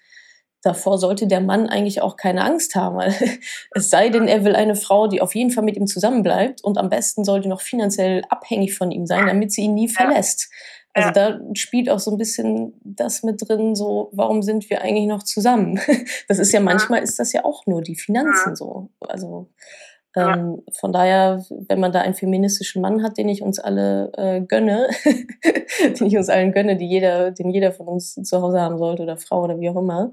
davor 0.61 0.97
sollte 0.97 1.27
der 1.27 1.41
Mann 1.41 1.67
eigentlich 1.67 2.01
auch 2.01 2.15
keine 2.15 2.43
Angst 2.43 2.75
haben. 2.75 2.97
Weil 2.97 3.13
es 3.71 3.89
sei 3.89 4.09
denn, 4.09 4.27
er 4.27 4.43
will 4.43 4.55
eine 4.55 4.75
Frau, 4.75 5.07
die 5.07 5.21
auf 5.21 5.35
jeden 5.35 5.51
Fall 5.51 5.63
mit 5.63 5.77
ihm 5.77 5.87
zusammenbleibt 5.87 6.63
und 6.63 6.77
am 6.77 6.89
besten 6.89 7.23
sollte 7.23 7.49
noch 7.49 7.61
finanziell 7.61 8.23
abhängig 8.29 8.75
von 8.75 8.91
ihm 8.91 9.05
sein, 9.05 9.27
damit 9.27 9.51
sie 9.51 9.61
ihn 9.61 9.73
nie 9.73 9.87
verlässt. 9.87 10.49
Also 10.93 11.11
da 11.11 11.39
spielt 11.53 11.89
auch 11.89 11.99
so 11.99 12.11
ein 12.11 12.17
bisschen 12.17 12.73
das 12.83 13.23
mit 13.23 13.47
drin, 13.47 13.75
so, 13.75 14.09
warum 14.11 14.41
sind 14.41 14.69
wir 14.69 14.81
eigentlich 14.81 15.07
noch 15.07 15.23
zusammen? 15.23 15.79
Das 16.27 16.39
ist 16.39 16.51
ja 16.51 16.59
manchmal 16.59 17.01
ist 17.01 17.19
das 17.19 17.31
ja 17.33 17.45
auch 17.45 17.65
nur 17.65 17.81
die 17.81 17.95
Finanzen 17.95 18.55
so. 18.55 18.89
Also 18.99 19.47
ähm, 20.15 20.63
von 20.79 20.91
daher, 20.91 21.43
wenn 21.49 21.79
man 21.79 21.91
da 21.91 22.01
einen 22.01 22.15
feministischen 22.15 22.81
Mann 22.81 23.03
hat, 23.03 23.17
den 23.17 23.29
ich 23.29 23.41
uns 23.41 23.59
alle 23.59 24.11
äh, 24.17 24.41
gönne, 24.41 24.89
den 25.99 26.07
ich 26.07 26.17
uns 26.17 26.29
allen 26.29 26.51
gönne, 26.51 26.77
die 26.77 26.87
jeder, 26.87 27.31
den 27.31 27.49
jeder 27.51 27.71
von 27.71 27.87
uns 27.87 28.15
zu 28.15 28.41
Hause 28.41 28.59
haben 28.59 28.77
sollte 28.77 29.03
oder 29.03 29.17
Frau 29.17 29.43
oder 29.43 29.59
wie 29.59 29.69
auch 29.69 29.75
immer, 29.75 30.11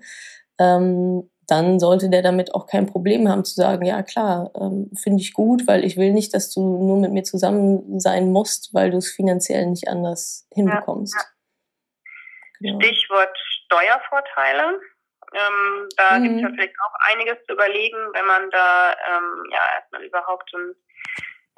ähm, 0.58 1.30
dann 1.48 1.78
sollte 1.78 2.10
der 2.10 2.22
damit 2.22 2.54
auch 2.54 2.66
kein 2.66 2.86
Problem 2.86 3.28
haben 3.28 3.44
zu 3.44 3.54
sagen, 3.54 3.86
ja 3.86 4.02
klar, 4.02 4.50
ähm, 4.60 4.90
finde 4.96 5.22
ich 5.22 5.32
gut, 5.32 5.66
weil 5.66 5.84
ich 5.84 5.96
will 5.96 6.12
nicht, 6.12 6.34
dass 6.34 6.52
du 6.52 6.60
nur 6.60 6.98
mit 6.98 7.12
mir 7.12 7.22
zusammen 7.22 8.00
sein 8.00 8.32
musst, 8.32 8.74
weil 8.74 8.90
du 8.90 8.98
es 8.98 9.10
finanziell 9.10 9.66
nicht 9.66 9.88
anders 9.88 10.46
hinbekommst. 10.52 11.14
Ja, 11.14 11.20
ja. 11.20 12.72
Genau. 12.72 12.80
Stichwort 12.80 13.36
Steuervorteile. 13.66 14.80
Ähm, 15.34 15.88
da 15.96 16.18
mhm. 16.18 16.22
gibt 16.22 16.36
es 16.36 16.42
ja 16.42 16.48
vielleicht 16.50 16.74
auch 16.80 17.12
einiges 17.12 17.36
zu 17.46 17.54
überlegen, 17.54 17.98
wenn 18.12 18.26
man 18.26 18.50
da 18.50 18.92
ähm, 18.92 19.44
ja 19.50 19.60
erstmal 19.74 20.04
überhaupt 20.04 20.52
ein 20.54 20.74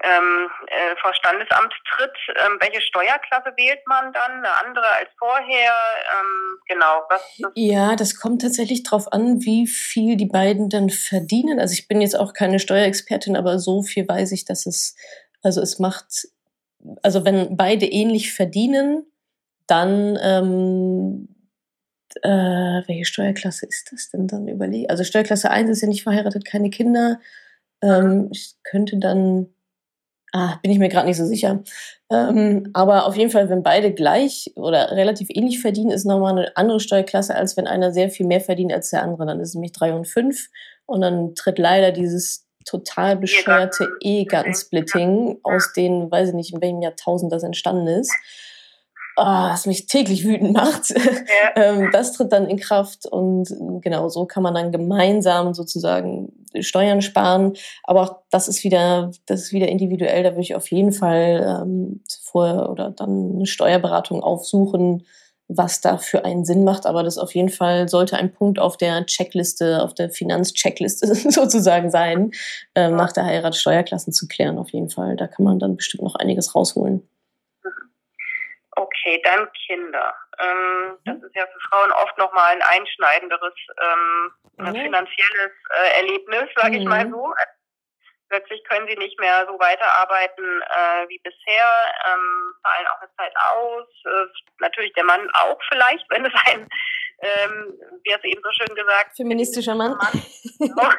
ähm, 0.04 0.48
äh, 0.68 0.94
vor 1.00 1.12
Standesamt 1.14 1.72
tritt. 1.96 2.16
Ähm, 2.36 2.58
welche 2.60 2.80
Steuerklasse 2.80 3.52
wählt 3.56 3.80
man 3.86 4.12
dann? 4.12 4.44
Eine 4.44 4.64
andere 4.64 4.86
als 4.86 5.10
vorher? 5.18 5.72
Ähm, 6.20 6.58
genau. 6.68 7.02
Was, 7.08 7.22
was 7.40 7.52
ja, 7.54 7.96
das 7.96 8.18
kommt 8.18 8.42
tatsächlich 8.42 8.84
darauf 8.84 9.12
an, 9.12 9.40
wie 9.42 9.66
viel 9.66 10.16
die 10.16 10.26
beiden 10.26 10.68
dann 10.68 10.90
verdienen. 10.90 11.58
Also 11.58 11.72
ich 11.72 11.88
bin 11.88 12.00
jetzt 12.00 12.18
auch 12.18 12.32
keine 12.32 12.60
Steuerexpertin, 12.60 13.36
aber 13.36 13.58
so 13.58 13.82
viel 13.82 14.06
weiß 14.06 14.32
ich, 14.32 14.44
dass 14.44 14.66
es, 14.66 14.94
also 15.42 15.60
es 15.60 15.80
macht, 15.80 16.28
also 17.02 17.24
wenn 17.24 17.56
beide 17.56 17.86
ähnlich 17.86 18.32
verdienen, 18.32 19.04
dann 19.66 20.16
ähm, 20.22 21.28
äh, 22.22 22.82
welche 22.86 23.04
Steuerklasse 23.04 23.66
ist 23.66 23.92
das 23.92 24.10
denn 24.10 24.26
dann 24.26 24.48
überlegen? 24.48 24.90
Also 24.90 25.04
Steuerklasse 25.04 25.50
1 25.50 25.70
ist 25.70 25.82
ja 25.82 25.88
nicht 25.88 26.02
verheiratet, 26.02 26.44
keine 26.44 26.70
Kinder. 26.70 27.20
Ähm, 27.82 28.28
ich 28.32 28.54
könnte 28.62 28.98
dann 28.98 29.48
Ah, 30.32 30.58
bin 30.62 30.70
ich 30.70 30.78
mir 30.78 30.90
gerade 30.90 31.06
nicht 31.06 31.16
so 31.16 31.24
sicher. 31.24 31.62
Ähm, 32.10 32.68
aber 32.74 33.06
auf 33.06 33.16
jeden 33.16 33.30
Fall, 33.30 33.48
wenn 33.48 33.62
beide 33.62 33.94
gleich 33.94 34.52
oder 34.56 34.92
relativ 34.92 35.28
ähnlich 35.30 35.60
verdienen, 35.60 35.90
ist 35.90 36.04
nochmal 36.04 36.32
eine 36.32 36.56
andere 36.56 36.80
Steuerklasse, 36.80 37.34
als 37.34 37.56
wenn 37.56 37.66
einer 37.66 37.92
sehr 37.92 38.10
viel 38.10 38.26
mehr 38.26 38.42
verdient 38.42 38.72
als 38.72 38.90
der 38.90 39.02
andere. 39.02 39.24
Dann 39.24 39.40
ist 39.40 39.50
es 39.50 39.54
nämlich 39.54 39.72
drei 39.72 39.94
und 39.94 40.06
fünf. 40.06 40.48
Und 40.84 41.00
dann 41.00 41.34
tritt 41.34 41.58
leider 41.58 41.92
dieses 41.92 42.46
total 42.66 43.16
bescheuerte 43.16 43.88
Ehegattensplitting 44.02 45.38
aus 45.42 45.72
den, 45.72 46.10
weiß 46.10 46.30
ich 46.30 46.34
nicht, 46.34 46.52
in 46.52 46.60
welchem 46.60 46.82
Jahrtausend 46.82 47.32
das 47.32 47.42
entstanden 47.42 47.86
ist 47.86 48.12
oh, 49.18 49.50
was 49.50 49.66
mich 49.66 49.86
täglich 49.86 50.24
wütend 50.24 50.52
macht, 50.52 50.90
ja. 50.90 50.96
ähm, 51.56 51.90
das 51.92 52.12
tritt 52.12 52.32
dann 52.32 52.48
in 52.48 52.58
Kraft 52.58 53.06
und 53.06 53.48
genau 53.80 54.08
so 54.08 54.24
kann 54.26 54.42
man 54.42 54.54
dann 54.54 54.72
gemeinsam 54.72 55.54
sozusagen 55.54 56.32
Steuern 56.60 57.02
sparen. 57.02 57.54
Aber 57.84 58.02
auch 58.02 58.16
das 58.30 58.48
ist 58.48 58.64
wieder, 58.64 59.10
das 59.26 59.42
ist 59.42 59.52
wieder 59.52 59.68
individuell. 59.68 60.22
Da 60.22 60.30
würde 60.30 60.42
ich 60.42 60.54
auf 60.54 60.70
jeden 60.70 60.92
Fall 60.92 61.62
ähm, 61.62 62.02
vorher 62.22 62.70
oder 62.70 62.90
dann 62.90 63.34
eine 63.34 63.46
Steuerberatung 63.46 64.22
aufsuchen, 64.22 65.04
was 65.48 65.80
da 65.80 65.96
für 65.96 66.24
einen 66.24 66.44
Sinn 66.44 66.64
macht. 66.64 66.86
Aber 66.86 67.02
das 67.02 67.18
auf 67.18 67.34
jeden 67.34 67.48
Fall 67.48 67.88
sollte 67.88 68.16
ein 68.16 68.32
Punkt 68.32 68.58
auf 68.58 68.76
der 68.76 69.04
Checkliste, 69.06 69.82
auf 69.82 69.94
der 69.94 70.10
Finanzcheckliste 70.10 71.14
sozusagen 71.30 71.90
sein, 71.90 72.30
ähm, 72.74 72.96
nach 72.96 73.12
der 73.12 73.24
Heirat 73.24 73.56
Steuerklassen 73.56 74.12
zu 74.12 74.28
klären. 74.28 74.58
Auf 74.58 74.70
jeden 74.70 74.90
Fall. 74.90 75.16
Da 75.16 75.26
kann 75.26 75.44
man 75.44 75.58
dann 75.58 75.76
bestimmt 75.76 76.02
noch 76.04 76.14
einiges 76.14 76.54
rausholen. 76.54 77.02
Okay, 78.88 79.20
dann 79.22 79.48
Kinder. 79.66 80.14
Ähm, 80.38 80.88
mhm. 80.88 80.98
das 81.04 81.22
ist 81.22 81.36
ja 81.36 81.46
für 81.46 81.60
Frauen 81.68 81.92
oft 81.92 82.16
nochmal 82.16 82.52
ein 82.52 82.62
einschneidenderes 82.62 83.54
ähm, 83.82 84.32
mhm. 84.56 84.82
finanzielles 84.82 85.52
äh, 85.70 86.00
Erlebnis, 86.00 86.48
sage 86.56 86.78
ich 86.78 86.84
mal 86.84 87.04
mhm. 87.04 87.12
so. 87.12 87.34
Plötzlich 88.30 88.62
können 88.64 88.86
sie 88.88 88.96
nicht 88.96 89.18
mehr 89.20 89.46
so 89.46 89.58
weiterarbeiten 89.58 90.62
äh, 90.62 91.08
wie 91.08 91.18
bisher, 91.18 91.66
ähm, 92.06 92.54
fallen 92.62 92.86
auch 92.88 93.00
eine 93.00 93.10
Zeit 93.16 93.32
aus. 93.52 93.86
Äh, 94.04 94.26
natürlich 94.60 94.92
der 94.92 95.04
Mann 95.04 95.30
auch 95.32 95.58
vielleicht, 95.70 96.04
wenn 96.10 96.26
es 96.26 96.32
ein, 96.46 96.68
ähm, 97.20 97.74
wie 98.04 98.14
hast 98.14 98.22
du 98.22 98.28
eben 98.28 98.42
so 98.42 98.50
schön 98.52 98.74
gesagt, 98.76 99.16
feministischer 99.16 99.74
Mann. 99.74 99.96
Mann. 99.98 100.22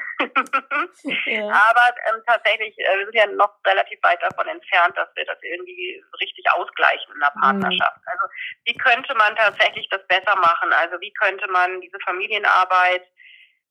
ja. 1.26 1.48
Aber 1.48 1.86
ähm, 2.12 2.22
tatsächlich, 2.28 2.78
äh, 2.78 2.98
wir 2.98 3.06
sind 3.06 3.16
ja 3.16 3.28
noch 3.28 3.54
relativ 3.66 4.00
weit 4.04 4.22
davon 4.22 4.48
entfernt, 4.48 4.98
dass 4.98 5.08
wir 5.16 5.26
das 5.26 5.38
irgendwie 5.42 6.04
richtig 6.20 6.46
ausgleichen 6.52 7.14
in 7.14 7.20
der 7.22 7.32
mhm. 7.36 7.40
Partnerschaft. 7.40 7.98
Mhm. 7.98 8.12
Also 8.12 8.26
wie 8.66 8.78
könnte 8.78 9.16
man 9.16 9.36
tatsächlich 9.38 9.88
das 9.90 10.06
besser 10.08 10.36
machen? 10.36 10.74
Also 10.74 11.00
wie 11.00 11.14
könnte 11.14 11.48
man 11.48 11.80
diese 11.80 11.98
Familienarbeit 12.06 13.08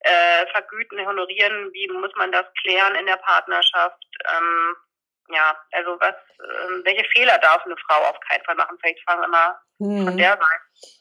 äh, 0.01 0.47
vergüten, 0.53 1.07
honorieren, 1.07 1.71
wie 1.73 1.89
muss 1.89 2.13
man 2.17 2.33
das 2.33 2.47
klären 2.63 2.95
in 2.95 3.07
der 3.07 3.17
Partnerschaft? 3.17 4.03
Ähm, 4.25 4.77
ja, 5.31 5.55
also 5.73 6.01
was, 6.01 6.15
äh, 6.15 6.85
welche 6.85 7.05
Fehler 7.11 7.37
darf 7.39 7.63
eine 7.65 7.77
Frau 7.87 8.09
auf 8.09 8.19
keinen 8.21 8.45
Fall 8.45 8.55
machen? 8.55 8.79
Vielleicht 8.81 9.03
fangen 9.05 9.21
wir 9.21 9.29
mal 9.29 9.59
hm. 9.81 10.07
von 10.07 10.17
der 10.17 10.31
Seite 10.31 10.45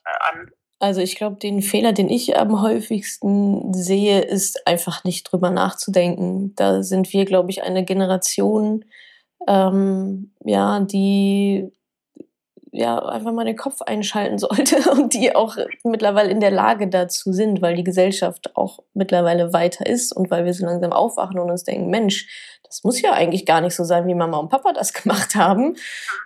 äh, 0.05 0.29
an. 0.29 0.51
Also 0.79 1.01
ich 1.01 1.15
glaube, 1.15 1.37
den 1.37 1.61
Fehler, 1.61 1.91
den 1.91 2.09
ich 2.09 2.37
am 2.37 2.61
häufigsten 2.61 3.73
sehe, 3.73 4.21
ist 4.21 4.67
einfach 4.67 5.03
nicht 5.03 5.23
drüber 5.31 5.49
nachzudenken. 5.49 6.53
Da 6.55 6.83
sind 6.83 7.11
wir, 7.13 7.25
glaube 7.25 7.49
ich, 7.49 7.63
eine 7.63 7.83
Generation, 7.83 8.85
ähm, 9.47 10.33
ja, 10.45 10.79
die 10.81 11.71
ja, 12.71 12.99
einfach 12.99 13.31
mal 13.31 13.45
den 13.45 13.55
Kopf 13.55 13.81
einschalten 13.81 14.37
sollte 14.39 14.89
und 14.91 15.13
die 15.13 15.35
auch 15.35 15.57
mittlerweile 15.83 16.29
in 16.29 16.39
der 16.39 16.51
Lage 16.51 16.87
dazu 16.87 17.31
sind, 17.31 17.61
weil 17.61 17.75
die 17.75 17.83
Gesellschaft 17.83 18.55
auch 18.55 18.79
mittlerweile 18.93 19.53
weiter 19.53 19.85
ist 19.85 20.11
und 20.13 20.29
weil 20.31 20.45
wir 20.45 20.53
so 20.53 20.65
langsam 20.65 20.93
aufwachen 20.93 21.39
und 21.39 21.49
uns 21.49 21.63
denken, 21.63 21.89
Mensch, 21.89 22.57
das 22.63 22.83
muss 22.83 23.01
ja 23.01 23.13
eigentlich 23.13 23.45
gar 23.45 23.61
nicht 23.61 23.75
so 23.75 23.83
sein, 23.83 24.07
wie 24.07 24.15
Mama 24.15 24.37
und 24.37 24.49
Papa 24.49 24.73
das 24.73 24.93
gemacht 25.03 25.35
haben. 25.35 25.75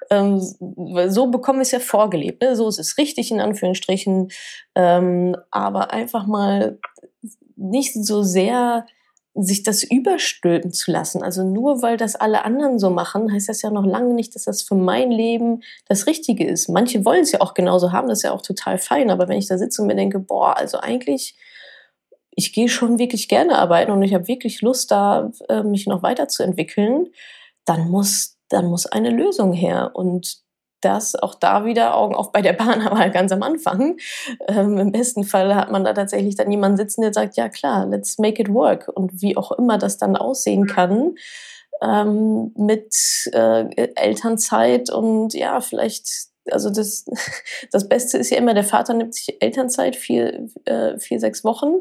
Ähm, 0.10 0.40
so 0.40 1.28
bekommen 1.28 1.60
wir 1.60 1.64
es 1.64 1.72
ja 1.72 1.80
vorgelebt. 1.80 2.42
Ne? 2.42 2.56
So 2.56 2.68
ist 2.68 2.80
es 2.80 2.98
richtig, 2.98 3.32
in 3.32 3.40
Anführungsstrichen. 3.40 4.30
Ähm, 4.76 5.38
aber 5.52 5.92
einfach 5.92 6.26
mal 6.26 6.80
nicht 7.56 7.94
so 7.94 8.24
sehr 8.24 8.86
sich 9.34 9.64
das 9.64 9.84
überstülpen 9.84 10.74
zu 10.74 10.92
lassen. 10.92 11.24
Also 11.24 11.44
nur 11.44 11.82
weil 11.82 11.96
das 11.96 12.16
alle 12.16 12.44
anderen 12.44 12.80
so 12.80 12.90
machen, 12.90 13.32
heißt 13.32 13.48
das 13.48 13.62
ja 13.62 13.70
noch 13.70 13.86
lange 13.86 14.14
nicht, 14.14 14.36
dass 14.36 14.44
das 14.44 14.62
für 14.62 14.76
mein 14.76 15.10
Leben 15.10 15.64
das 15.88 16.06
Richtige 16.06 16.46
ist. 16.46 16.68
Manche 16.68 17.06
wollen 17.06 17.22
es 17.22 17.32
ja 17.32 17.40
auch 17.40 17.54
genauso 17.54 17.94
haben, 17.94 18.10
das 18.10 18.20
ist 18.20 18.24
ja 18.24 18.34
auch 18.34 18.42
total 18.42 18.78
fein. 18.78 19.10
Aber 19.10 19.30
wenn 19.30 19.38
ich 19.38 19.48
da 19.48 19.58
sitze 19.58 19.82
und 19.82 19.88
mir 19.88 19.96
denke, 19.96 20.20
boah, 20.20 20.58
also 20.58 20.80
eigentlich, 20.80 21.38
ich 22.32 22.52
gehe 22.52 22.68
schon 22.68 23.00
wirklich 23.00 23.30
gerne 23.30 23.58
arbeiten 23.58 23.92
und 23.92 24.04
ich 24.04 24.14
habe 24.14 24.28
wirklich 24.28 24.62
Lust, 24.62 24.92
da 24.92 25.32
äh, 25.48 25.64
mich 25.64 25.88
noch 25.88 26.04
weiterzuentwickeln, 26.04 27.08
dann 27.66 27.90
muss, 27.90 28.38
dann 28.50 28.66
muss 28.66 28.86
eine 28.86 29.12
Lösung 29.12 29.54
her. 29.54 29.92
Und 29.94 30.42
das 30.82 31.16
auch 31.16 31.36
da 31.36 31.66
wieder 31.66 31.96
Augen 31.96 32.16
auf 32.16 32.32
bei 32.32 32.42
der 32.42 32.54
Bahn, 32.54 32.82
aber 32.88 33.10
ganz 33.10 33.32
am 33.32 33.44
Anfang. 33.44 33.98
Ähm, 34.48 34.78
Im 34.78 34.92
besten 34.92 35.24
Fall 35.24 35.56
hat 35.56 35.72
man 35.72 35.84
da 35.84 35.94
tatsächlich 35.94 36.36
dann 36.36 36.52
jemanden 36.52 36.78
sitzen, 36.78 37.02
der 37.02 37.14
sagt, 37.14 37.38
ja 37.38 37.50
klar, 37.50 37.86
let's 37.88 38.18
make 38.18 38.42
it 38.42 38.54
work. 38.54 38.90
Und 38.94 39.22
wie 39.22 39.38
auch 39.38 39.52
immer 39.52 39.78
das 39.78 39.98
dann 39.98 40.16
aussehen 40.16 40.68
kann, 40.68 41.16
ähm, 41.82 42.52
mit 42.56 42.94
äh, 43.34 43.90
Elternzeit 43.96 44.90
und 44.92 45.34
ja, 45.34 45.62
vielleicht, 45.62 46.08
also 46.50 46.70
das, 46.70 47.06
das 47.72 47.90
Beste 47.90 48.18
ist 48.18 48.30
ja 48.30 48.38
immer, 48.38 48.54
der 48.54 48.64
Vater 48.64 48.94
nimmt 48.94 49.16
sich 49.16 49.42
Elternzeit, 49.42 49.96
vier, 49.96 50.48
äh, 50.66 50.98
vier, 51.00 51.20
sechs 51.20 51.44
Wochen 51.44 51.74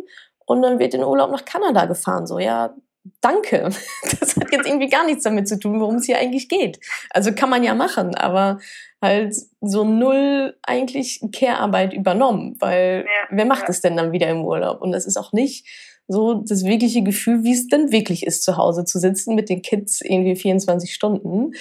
und 0.46 0.62
dann 0.62 0.78
wird 0.78 0.94
in 0.94 1.04
Urlaub 1.04 1.30
nach 1.30 1.44
Kanada 1.44 1.84
gefahren. 1.84 2.26
So, 2.26 2.38
ja, 2.38 2.74
danke. 3.20 3.70
Das 4.20 4.36
hat 4.36 4.52
jetzt 4.52 4.66
irgendwie 4.66 4.88
gar 4.88 5.04
nichts 5.04 5.24
damit 5.24 5.48
zu 5.48 5.58
tun, 5.58 5.80
worum 5.80 5.96
es 5.96 6.06
hier 6.06 6.18
eigentlich 6.18 6.48
geht. 6.48 6.80
Also 7.10 7.32
kann 7.32 7.50
man 7.50 7.62
ja 7.62 7.74
machen, 7.74 8.14
aber 8.14 8.58
halt 9.02 9.34
so 9.60 9.84
null 9.84 10.56
eigentlich 10.62 11.20
Care-Arbeit 11.32 11.94
übernommen, 11.94 12.56
weil 12.60 13.06
ja, 13.06 13.36
wer 13.36 13.46
macht 13.46 13.68
es 13.68 13.80
denn 13.80 13.96
dann 13.96 14.12
wieder 14.12 14.28
im 14.28 14.44
Urlaub? 14.44 14.82
Und 14.82 14.92
das 14.92 15.06
ist 15.06 15.16
auch 15.16 15.32
nicht 15.32 15.66
so 16.06 16.34
das 16.34 16.64
wirkliche 16.64 17.02
Gefühl, 17.02 17.44
wie 17.44 17.52
es 17.52 17.68
denn 17.68 17.92
wirklich 17.92 18.26
ist, 18.26 18.42
zu 18.42 18.56
Hause 18.56 18.84
zu 18.84 18.98
sitzen 18.98 19.34
mit 19.34 19.48
den 19.48 19.62
Kids 19.62 20.00
irgendwie 20.00 20.36
24 20.36 20.92
Stunden. 20.92 21.52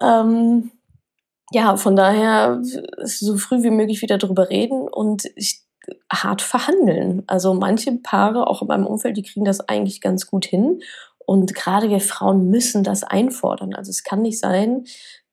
Ähm, 0.00 0.70
ja, 1.52 1.76
von 1.76 1.96
daher 1.96 2.60
so 2.62 3.36
früh 3.36 3.62
wie 3.62 3.70
möglich 3.70 4.02
wieder 4.02 4.18
drüber 4.18 4.50
reden 4.50 4.88
und 4.88 5.24
ich, 5.36 5.62
hart 6.12 6.42
verhandeln. 6.42 7.22
Also 7.26 7.54
manche 7.54 7.92
Paare, 7.92 8.46
auch 8.46 8.62
in 8.62 8.68
meinem 8.68 8.86
Umfeld, 8.86 9.16
die 9.16 9.22
kriegen 9.22 9.44
das 9.44 9.60
eigentlich 9.60 10.00
ganz 10.00 10.26
gut 10.26 10.46
hin. 10.46 10.80
Und 11.24 11.54
gerade 11.54 11.90
wir 11.90 12.00
Frauen 12.00 12.48
müssen 12.50 12.84
das 12.84 13.02
einfordern. 13.02 13.74
Also 13.74 13.90
es 13.90 14.04
kann 14.04 14.22
nicht 14.22 14.38
sein, 14.38 14.84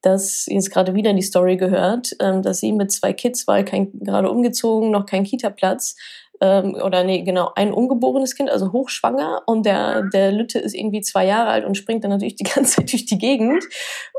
dass 0.02 0.46
jetzt 0.48 0.72
gerade 0.72 0.96
wieder 0.96 1.14
die 1.14 1.22
Story 1.22 1.56
gehört, 1.56 2.12
ähm, 2.20 2.42
dass 2.42 2.60
sie 2.60 2.74
mit 2.74 2.92
zwei 2.92 3.14
Kids 3.14 3.48
war, 3.48 3.64
kein, 3.64 3.92
gerade 4.00 4.30
umgezogen, 4.30 4.92
noch 4.92 5.06
kein 5.06 5.24
Kita-Platz, 5.24 5.96
ähm, 6.42 6.76
oder 6.76 7.06
nee, 7.06 7.22
genau, 7.22 7.52
ein 7.56 7.72
ungeborenes 7.72 8.36
Kind, 8.36 8.50
also 8.50 8.74
hochschwanger 8.74 9.44
und 9.46 9.66
der, 9.66 10.04
der 10.14 10.34
Lütte 10.34 10.60
ist 10.60 10.76
irgendwie 10.76 11.00
zwei 11.00 11.26
Jahre 11.26 11.50
alt 11.50 11.64
und 11.64 11.78
springt 11.78 12.04
dann 12.04 12.12
natürlich 12.12 12.36
die 12.36 12.44
ganze 12.56 12.78
Zeit 12.78 12.92
durch 12.92 13.06
die 13.06 13.18
Gegend 13.18 13.64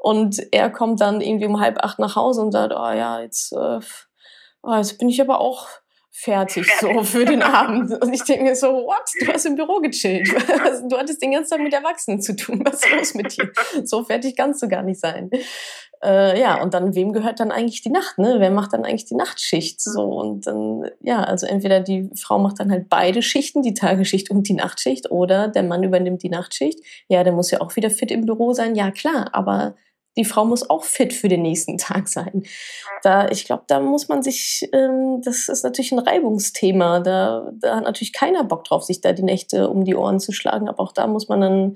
und 0.00 0.40
er 0.52 0.70
kommt 0.70 1.02
dann 1.02 1.20
irgendwie 1.20 1.46
um 1.46 1.60
halb 1.60 1.84
acht 1.84 1.98
nach 1.98 2.16
Hause 2.16 2.40
und 2.40 2.52
sagt, 2.52 2.72
oh 2.72 2.92
ja, 2.92 3.20
jetzt, 3.20 3.52
äh, 3.52 3.80
oh, 4.62 4.74
jetzt 4.74 4.98
bin 4.98 5.10
ich 5.10 5.20
aber 5.20 5.38
auch 5.40 5.68
fertig 6.16 6.66
so 6.80 7.02
für 7.02 7.24
den 7.24 7.42
Abend. 7.42 7.90
Und 8.00 8.12
ich 8.12 8.22
denke 8.22 8.44
mir 8.44 8.54
so, 8.54 8.68
what? 8.68 9.02
Du 9.20 9.26
hast 9.26 9.44
im 9.46 9.56
Büro 9.56 9.80
gechillt. 9.80 10.28
Du 10.88 10.96
hattest 10.96 11.22
den 11.22 11.32
ganzen 11.32 11.50
Tag 11.50 11.60
mit 11.60 11.72
Erwachsenen 11.72 12.20
zu 12.20 12.36
tun. 12.36 12.62
Was 12.64 12.84
ist 12.84 12.90
los 12.90 13.14
mit 13.14 13.36
dir? 13.36 13.50
So 13.84 14.04
fertig 14.04 14.36
kannst 14.36 14.62
du 14.62 14.68
gar 14.68 14.82
nicht 14.82 15.00
sein. 15.00 15.30
Äh, 16.02 16.38
ja, 16.38 16.62
und 16.62 16.74
dann, 16.74 16.94
wem 16.94 17.12
gehört 17.12 17.40
dann 17.40 17.50
eigentlich 17.50 17.82
die 17.82 17.90
Nacht, 17.90 18.18
ne? 18.18 18.36
Wer 18.38 18.50
macht 18.50 18.72
dann 18.72 18.84
eigentlich 18.84 19.06
die 19.06 19.14
Nachtschicht? 19.14 19.80
So, 19.80 20.02
und 20.02 20.46
dann, 20.46 20.90
ja, 21.00 21.22
also 21.22 21.46
entweder 21.46 21.80
die 21.80 22.10
Frau 22.14 22.38
macht 22.38 22.60
dann 22.60 22.70
halt 22.70 22.88
beide 22.88 23.22
Schichten, 23.22 23.62
die 23.62 23.74
Tagesschicht 23.74 24.30
und 24.30 24.48
die 24.48 24.54
Nachtschicht, 24.54 25.10
oder 25.10 25.48
der 25.48 25.62
Mann 25.62 25.82
übernimmt 25.82 26.22
die 26.22 26.28
Nachtschicht. 26.28 26.78
Ja, 27.08 27.24
der 27.24 27.32
muss 27.32 27.50
ja 27.50 27.60
auch 27.60 27.74
wieder 27.76 27.90
fit 27.90 28.10
im 28.10 28.26
Büro 28.26 28.52
sein. 28.52 28.74
Ja, 28.74 28.90
klar, 28.90 29.30
aber 29.32 29.76
die 30.16 30.24
Frau 30.24 30.44
muss 30.44 30.68
auch 30.68 30.84
fit 30.84 31.12
für 31.12 31.28
den 31.28 31.42
nächsten 31.42 31.78
Tag 31.78 32.08
sein. 32.08 32.44
Da, 33.02 33.28
ich 33.28 33.44
glaube, 33.44 33.64
da 33.66 33.80
muss 33.80 34.08
man 34.08 34.22
sich, 34.22 34.68
ähm, 34.72 35.20
das 35.24 35.48
ist 35.48 35.64
natürlich 35.64 35.92
ein 35.92 35.98
Reibungsthema. 35.98 37.00
Da, 37.00 37.50
da 37.60 37.76
hat 37.76 37.84
natürlich 37.84 38.12
keiner 38.12 38.44
Bock 38.44 38.64
drauf, 38.64 38.84
sich 38.84 39.00
da 39.00 39.12
die 39.12 39.24
Nächte 39.24 39.68
um 39.68 39.84
die 39.84 39.96
Ohren 39.96 40.20
zu 40.20 40.32
schlagen. 40.32 40.68
Aber 40.68 40.80
auch 40.80 40.92
da 40.92 41.06
muss 41.06 41.28
man 41.28 41.40
dann 41.40 41.74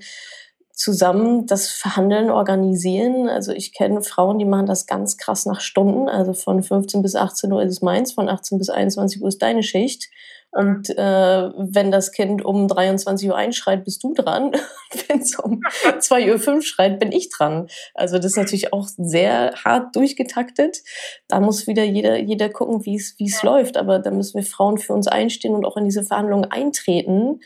zusammen 0.79 1.45
das 1.45 1.69
Verhandeln 1.69 2.29
organisieren. 2.29 3.27
Also 3.27 3.51
ich 3.51 3.73
kenne 3.73 4.01
Frauen, 4.01 4.39
die 4.39 4.45
machen 4.45 4.65
das 4.65 4.85
ganz 4.85 5.17
krass 5.17 5.45
nach 5.45 5.59
Stunden. 5.59 6.07
Also 6.07 6.31
von 6.31 6.63
15 6.63 7.01
bis 7.01 7.15
18 7.15 7.51
Uhr 7.51 7.61
ist 7.63 7.73
es 7.73 7.81
meins, 7.81 8.13
von 8.13 8.29
18 8.29 8.57
bis 8.57 8.69
21 8.69 9.21
Uhr 9.21 9.27
ist 9.27 9.41
deine 9.41 9.61
Schicht. 9.61 10.09
Und 10.51 10.89
äh, 10.89 10.95
wenn 10.97 11.91
das 11.91 12.11
Kind 12.11 12.43
um 12.43 12.67
23 12.67 13.29
Uhr 13.29 13.35
einschreit, 13.35 13.83
bist 13.83 14.03
du 14.03 14.13
dran. 14.13 14.51
wenn 15.07 15.21
es 15.21 15.37
um 15.37 15.61
2.05 15.83 16.55
Uhr 16.55 16.61
schreit, 16.61 16.99
bin 16.99 17.11
ich 17.11 17.29
dran. 17.29 17.67
Also 17.93 18.17
das 18.17 18.27
ist 18.27 18.37
natürlich 18.37 18.73
auch 18.73 18.87
sehr 18.97 19.53
hart 19.63 19.95
durchgetaktet. 19.95 20.79
Da 21.27 21.39
muss 21.39 21.67
wieder 21.67 21.83
jeder, 21.83 22.17
jeder 22.17 22.49
gucken, 22.49 22.85
wie 22.85 22.95
es 22.95 23.15
wie 23.17 23.27
es 23.27 23.43
läuft. 23.43 23.77
Aber 23.77 23.99
da 23.99 24.09
müssen 24.09 24.39
wir 24.39 24.45
Frauen 24.45 24.79
für 24.79 24.93
uns 24.93 25.07
einstehen 25.07 25.53
und 25.53 25.65
auch 25.65 25.77
in 25.77 25.85
diese 25.85 26.03
Verhandlungen 26.03 26.45
eintreten 26.45 27.41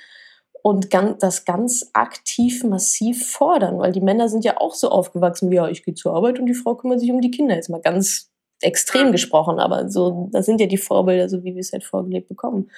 und 0.64 0.94
das 1.20 1.44
ganz 1.44 1.90
aktiv 1.92 2.64
massiv 2.64 3.30
fordern, 3.30 3.80
weil 3.80 3.92
die 3.92 4.00
Männer 4.00 4.30
sind 4.30 4.46
ja 4.46 4.62
auch 4.62 4.74
so 4.76 4.90
aufgewachsen 4.90 5.52
wie, 5.52 5.56
ja, 5.56 5.68
ich 5.68 5.84
gehe 5.84 5.94
zur 5.94 6.16
Arbeit 6.16 6.40
und 6.40 6.46
die 6.46 6.54
Frau 6.54 6.76
kümmert 6.76 7.02
sich 7.02 7.12
um 7.12 7.20
die 7.20 7.32
Kinder. 7.32 7.56
Jetzt 7.56 7.70
mal 7.70 7.82
ganz 7.82 8.33
extrem 8.64 9.12
gesprochen, 9.12 9.60
aber 9.60 9.90
so, 9.90 10.30
das 10.32 10.46
sind 10.46 10.60
ja 10.60 10.68
die 10.68 10.78
Vorbilder, 10.78 11.30
so 11.30 11.44
wie 11.44 11.54
wir 11.54 11.60
es 11.60 11.72
halt 11.72 11.84
vorgelebt 11.84 12.30
bekommen. 12.30 12.70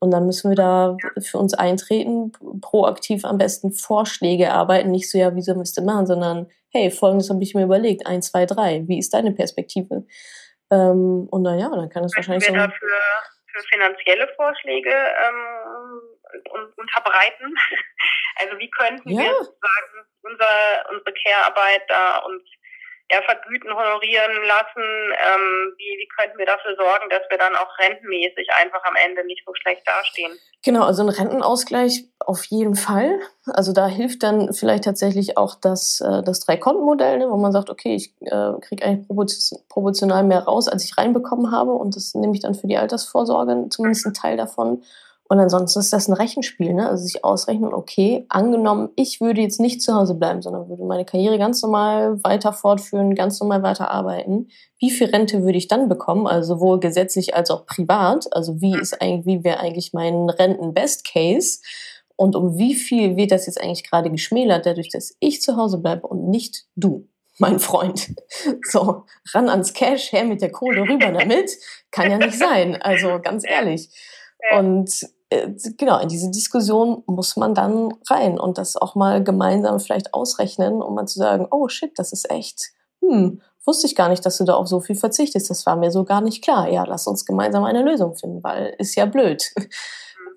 Und 0.00 0.12
dann 0.12 0.26
müssen 0.26 0.50
wir 0.50 0.56
da 0.56 0.96
für 1.20 1.38
uns 1.38 1.54
eintreten, 1.54 2.32
proaktiv 2.60 3.24
am 3.24 3.38
besten 3.38 3.72
Vorschläge 3.72 4.44
erarbeiten, 4.44 4.90
nicht 4.90 5.10
so, 5.10 5.18
ja, 5.18 5.34
wieso 5.34 5.54
müsste 5.54 5.82
machen, 5.82 6.06
sondern, 6.06 6.48
hey, 6.72 6.90
folgendes 6.90 7.30
habe 7.30 7.42
ich 7.42 7.54
mir 7.54 7.64
überlegt, 7.64 8.06
eins, 8.06 8.30
zwei, 8.30 8.46
drei, 8.46 8.84
wie 8.86 8.98
ist 8.98 9.12
deine 9.12 9.32
Perspektive? 9.32 10.06
Ähm, 10.70 11.26
und 11.30 11.42
naja, 11.42 11.68
dann 11.70 11.88
kann 11.88 12.04
es 12.04 12.14
wahrscheinlich 12.14 12.46
wir 12.46 12.54
so. 12.54 12.66
Dafür 12.66 12.98
für 13.50 13.62
finanzielle 13.72 14.28
Vorschläge 14.36 14.90
ähm, 14.90 16.00
unterbreiten? 16.76 17.54
Also 18.40 18.56
wie 18.60 18.70
könnten 18.70 19.10
ja. 19.10 19.18
wir 19.18 19.34
sozusagen 19.34 20.06
unser, 20.22 20.86
unsere 20.90 21.12
Care-Arbeit 21.12 21.82
da 21.88 22.18
uns 22.18 22.44
ja, 23.10 23.22
vergüten, 23.22 23.70
honorieren 23.70 24.32
lassen? 24.46 24.84
Ähm, 24.84 25.74
wie, 25.76 25.98
wie 25.98 26.08
könnten 26.08 26.38
wir 26.38 26.46
dafür 26.46 26.76
sorgen, 26.76 27.08
dass 27.10 27.22
wir 27.30 27.38
dann 27.38 27.56
auch 27.56 27.78
rentenmäßig 27.78 28.48
einfach 28.60 28.82
am 28.84 28.94
Ende 28.96 29.24
nicht 29.26 29.42
so 29.46 29.54
schlecht 29.54 29.86
dastehen? 29.86 30.32
Genau, 30.62 30.84
also 30.84 31.02
ein 31.02 31.08
Rentenausgleich 31.08 32.04
auf 32.18 32.44
jeden 32.44 32.74
Fall. 32.74 33.20
Also 33.46 33.72
da 33.72 33.86
hilft 33.86 34.22
dann 34.22 34.52
vielleicht 34.52 34.84
tatsächlich 34.84 35.38
auch 35.38 35.54
das, 35.54 36.00
äh, 36.00 36.22
das 36.22 36.40
Drei-Konten-Modell, 36.40 37.18
ne, 37.18 37.30
wo 37.30 37.36
man 37.36 37.52
sagt, 37.52 37.70
okay, 37.70 37.94
ich 37.94 38.12
äh, 38.20 38.52
kriege 38.60 38.84
eigentlich 38.84 39.08
proportional 39.68 40.24
mehr 40.24 40.40
raus, 40.40 40.68
als 40.68 40.84
ich 40.84 40.98
reinbekommen 40.98 41.52
habe 41.52 41.72
und 41.72 41.96
das 41.96 42.14
nehme 42.14 42.34
ich 42.34 42.40
dann 42.40 42.54
für 42.54 42.66
die 42.66 42.76
Altersvorsorge, 42.76 43.68
zumindest 43.70 44.04
einen 44.04 44.14
Teil 44.14 44.36
davon. 44.36 44.82
Und 45.30 45.38
ansonsten 45.38 45.80
ist 45.80 45.92
das 45.92 46.08
ein 46.08 46.14
Rechenspiel, 46.14 46.72
ne? 46.72 46.88
Also 46.88 47.04
sich 47.04 47.22
ausrechnen, 47.22 47.74
okay, 47.74 48.24
angenommen, 48.30 48.88
ich 48.96 49.20
würde 49.20 49.42
jetzt 49.42 49.60
nicht 49.60 49.82
zu 49.82 49.94
Hause 49.94 50.14
bleiben, 50.14 50.40
sondern 50.40 50.70
würde 50.70 50.84
meine 50.84 51.04
Karriere 51.04 51.38
ganz 51.38 51.62
normal 51.62 52.22
weiter 52.24 52.54
fortführen, 52.54 53.14
ganz 53.14 53.38
normal 53.38 53.62
weiter 53.62 53.90
arbeiten. 53.90 54.48
Wie 54.78 54.90
viel 54.90 55.08
Rente 55.08 55.42
würde 55.42 55.58
ich 55.58 55.68
dann 55.68 55.90
bekommen? 55.90 56.26
Also 56.26 56.54
sowohl 56.54 56.80
gesetzlich 56.80 57.36
als 57.36 57.50
auch 57.50 57.66
privat. 57.66 58.26
Also 58.32 58.62
wie 58.62 58.78
ist 58.78 59.02
eigentlich, 59.02 59.26
wie 59.26 59.44
wäre 59.44 59.60
eigentlich 59.60 59.92
mein 59.92 60.30
Renten-Best 60.30 61.06
Case? 61.06 61.58
Und 62.16 62.34
um 62.34 62.56
wie 62.56 62.74
viel 62.74 63.16
wird 63.16 63.30
das 63.30 63.46
jetzt 63.46 63.60
eigentlich 63.60 63.88
gerade 63.88 64.10
geschmälert, 64.10 64.64
dadurch, 64.64 64.88
dass 64.88 65.14
ich 65.20 65.42
zu 65.42 65.56
Hause 65.56 65.78
bleibe 65.78 66.06
und 66.06 66.28
nicht 66.28 66.64
du? 66.74 67.06
mein 67.40 67.60
Freund. 67.60 68.14
So, 68.62 69.04
ran 69.32 69.48
ans 69.48 69.72
Cash, 69.72 70.12
her 70.12 70.24
mit 70.24 70.42
der 70.42 70.50
Kohle, 70.50 70.82
rüber 70.82 71.12
damit. 71.12 71.52
Kann 71.92 72.10
ja 72.10 72.18
nicht 72.18 72.36
sein. 72.36 72.80
Also 72.82 73.20
ganz 73.22 73.44
ehrlich. 73.46 73.88
Und 74.56 75.08
genau, 75.30 75.98
in 75.98 76.08
diese 76.08 76.30
Diskussion 76.30 77.02
muss 77.06 77.36
man 77.36 77.54
dann 77.54 77.94
rein 78.08 78.38
und 78.38 78.58
das 78.58 78.76
auch 78.76 78.94
mal 78.94 79.22
gemeinsam 79.22 79.78
vielleicht 79.80 80.14
ausrechnen, 80.14 80.82
um 80.82 80.94
mal 80.94 81.06
zu 81.06 81.18
sagen, 81.18 81.46
oh 81.50 81.68
shit, 81.68 81.98
das 81.98 82.12
ist 82.12 82.30
echt, 82.30 82.72
hm, 83.00 83.40
wusste 83.66 83.86
ich 83.86 83.94
gar 83.94 84.08
nicht, 84.08 84.24
dass 84.24 84.38
du 84.38 84.44
da 84.44 84.54
auf 84.54 84.66
so 84.66 84.80
viel 84.80 84.96
verzichtest. 84.96 85.50
Das 85.50 85.66
war 85.66 85.76
mir 85.76 85.90
so 85.90 86.04
gar 86.04 86.20
nicht 86.22 86.42
klar. 86.42 86.68
Ja, 86.70 86.84
lass 86.84 87.06
uns 87.06 87.26
gemeinsam 87.26 87.64
eine 87.64 87.82
Lösung 87.82 88.16
finden, 88.16 88.42
weil 88.42 88.74
ist 88.78 88.94
ja 88.94 89.06
blöd. 89.06 89.52
Mhm. 89.56 89.64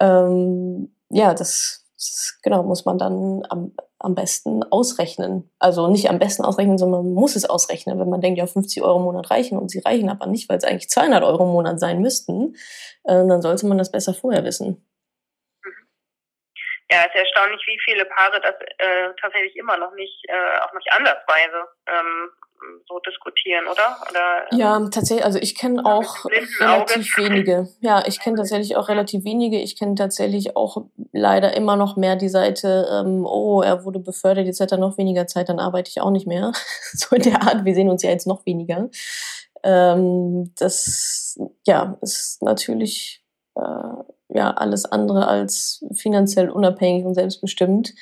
ähm, 0.02 0.96
ja, 1.10 1.34
das, 1.34 1.86
das, 1.96 2.38
genau, 2.42 2.64
muss 2.64 2.86
man 2.86 2.98
dann 2.98 3.44
am, 3.50 3.74
am 4.04 4.16
besten 4.16 4.64
ausrechnen. 4.64 5.52
Also 5.60 5.88
nicht 5.88 6.10
am 6.10 6.20
besten 6.20 6.44
ausrechnen, 6.44 6.78
sondern 6.78 7.04
man 7.04 7.14
muss 7.14 7.36
es 7.36 7.50
ausrechnen. 7.50 8.00
Wenn 8.00 8.10
man 8.10 8.22
denkt, 8.22 8.40
ja, 8.40 8.48
50 8.48 8.84
Euro 8.84 8.98
im 8.98 9.04
Monat 9.04 9.32
reichen 9.32 9.58
und 9.58 9.70
sie 9.70 9.80
reichen 9.80 10.10
aber 10.10 10.26
nicht, 10.26 10.50
weil 10.50 10.58
es 10.58 10.64
eigentlich 10.64 10.90
200 10.90 11.24
Euro 11.24 11.44
im 11.44 11.52
Monat 11.52 11.80
sein 11.80 12.02
müssten, 12.02 12.56
äh, 13.04 13.26
dann 13.28 13.42
sollte 13.42 13.66
man 13.68 13.78
das 13.78 13.92
besser 13.92 14.14
vorher 14.14 14.44
wissen. 14.44 14.86
Ja, 16.92 17.00
es 17.02 17.16
ist 17.16 17.16
erstaunlich, 17.16 17.62
wie 17.68 17.80
viele 17.86 18.04
Paare 18.06 18.42
das 18.42 18.56
äh, 18.78 19.14
tatsächlich 19.22 19.56
immer 19.56 19.78
noch 19.78 19.94
nicht, 19.94 20.26
äh, 20.28 20.60
auch 20.60 20.74
nicht 20.74 20.92
andersweise 20.92 21.68
ähm, 21.88 22.30
so 22.88 23.00
diskutieren, 23.00 23.66
oder? 23.66 23.98
oder 24.10 24.52
ähm, 24.52 24.60
ja, 24.60 24.90
tatsächlich, 24.90 25.26
also 25.26 25.40
ich 25.40 25.56
kenne 25.56 25.86
auch 25.86 26.26
relativ 26.62 27.18
Auge. 27.18 27.24
wenige. 27.30 27.70
Ja, 27.80 28.04
ich 28.06 28.20
kenne 28.20 28.38
tatsächlich 28.38 28.76
auch 28.76 28.90
relativ 28.90 29.24
wenige. 29.24 29.60
Ich 29.60 29.78
kenne 29.78 29.96
tatsächlich 29.96 30.56
auch 30.56 30.86
leider 31.12 31.56
immer 31.56 31.76
noch 31.76 31.96
mehr 31.98 32.16
die 32.16 32.30
Seite, 32.30 32.88
ähm, 32.92 33.26
oh, 33.26 33.62
er 33.62 33.86
wurde 33.86 34.00
befördert, 34.00 34.46
jetzt 34.46 34.60
hat 34.60 34.72
er 34.72 34.78
noch 34.78 34.98
weniger 34.98 35.28
Zeit, 35.28 35.50
dann 35.50 35.60
arbeite 35.60 35.90
ich 35.90 36.02
auch 36.02 36.12
nicht 36.12 36.28
mehr. 36.28 36.52
so 36.94 37.16
in 37.16 37.24
der 37.24 37.42
Art, 37.44 37.66
wir 37.66 37.76
sehen 37.76 37.90
uns 37.90 38.04
ja 38.04 38.10
jetzt 38.10 38.28
noch 38.28 38.46
weniger. 38.46 38.90
Ähm, 39.64 40.54
das, 40.58 41.40
ja, 41.66 41.98
ist 42.02 42.42
natürlich 42.42 43.24
äh, 43.56 43.62
ja 44.30 44.52
alles 44.52 44.86
andere 44.86 45.28
als 45.28 45.84
finanziell 45.94 46.50
unabhängig 46.50 47.06
und 47.06 47.16
selbstbestimmt. 47.16 47.94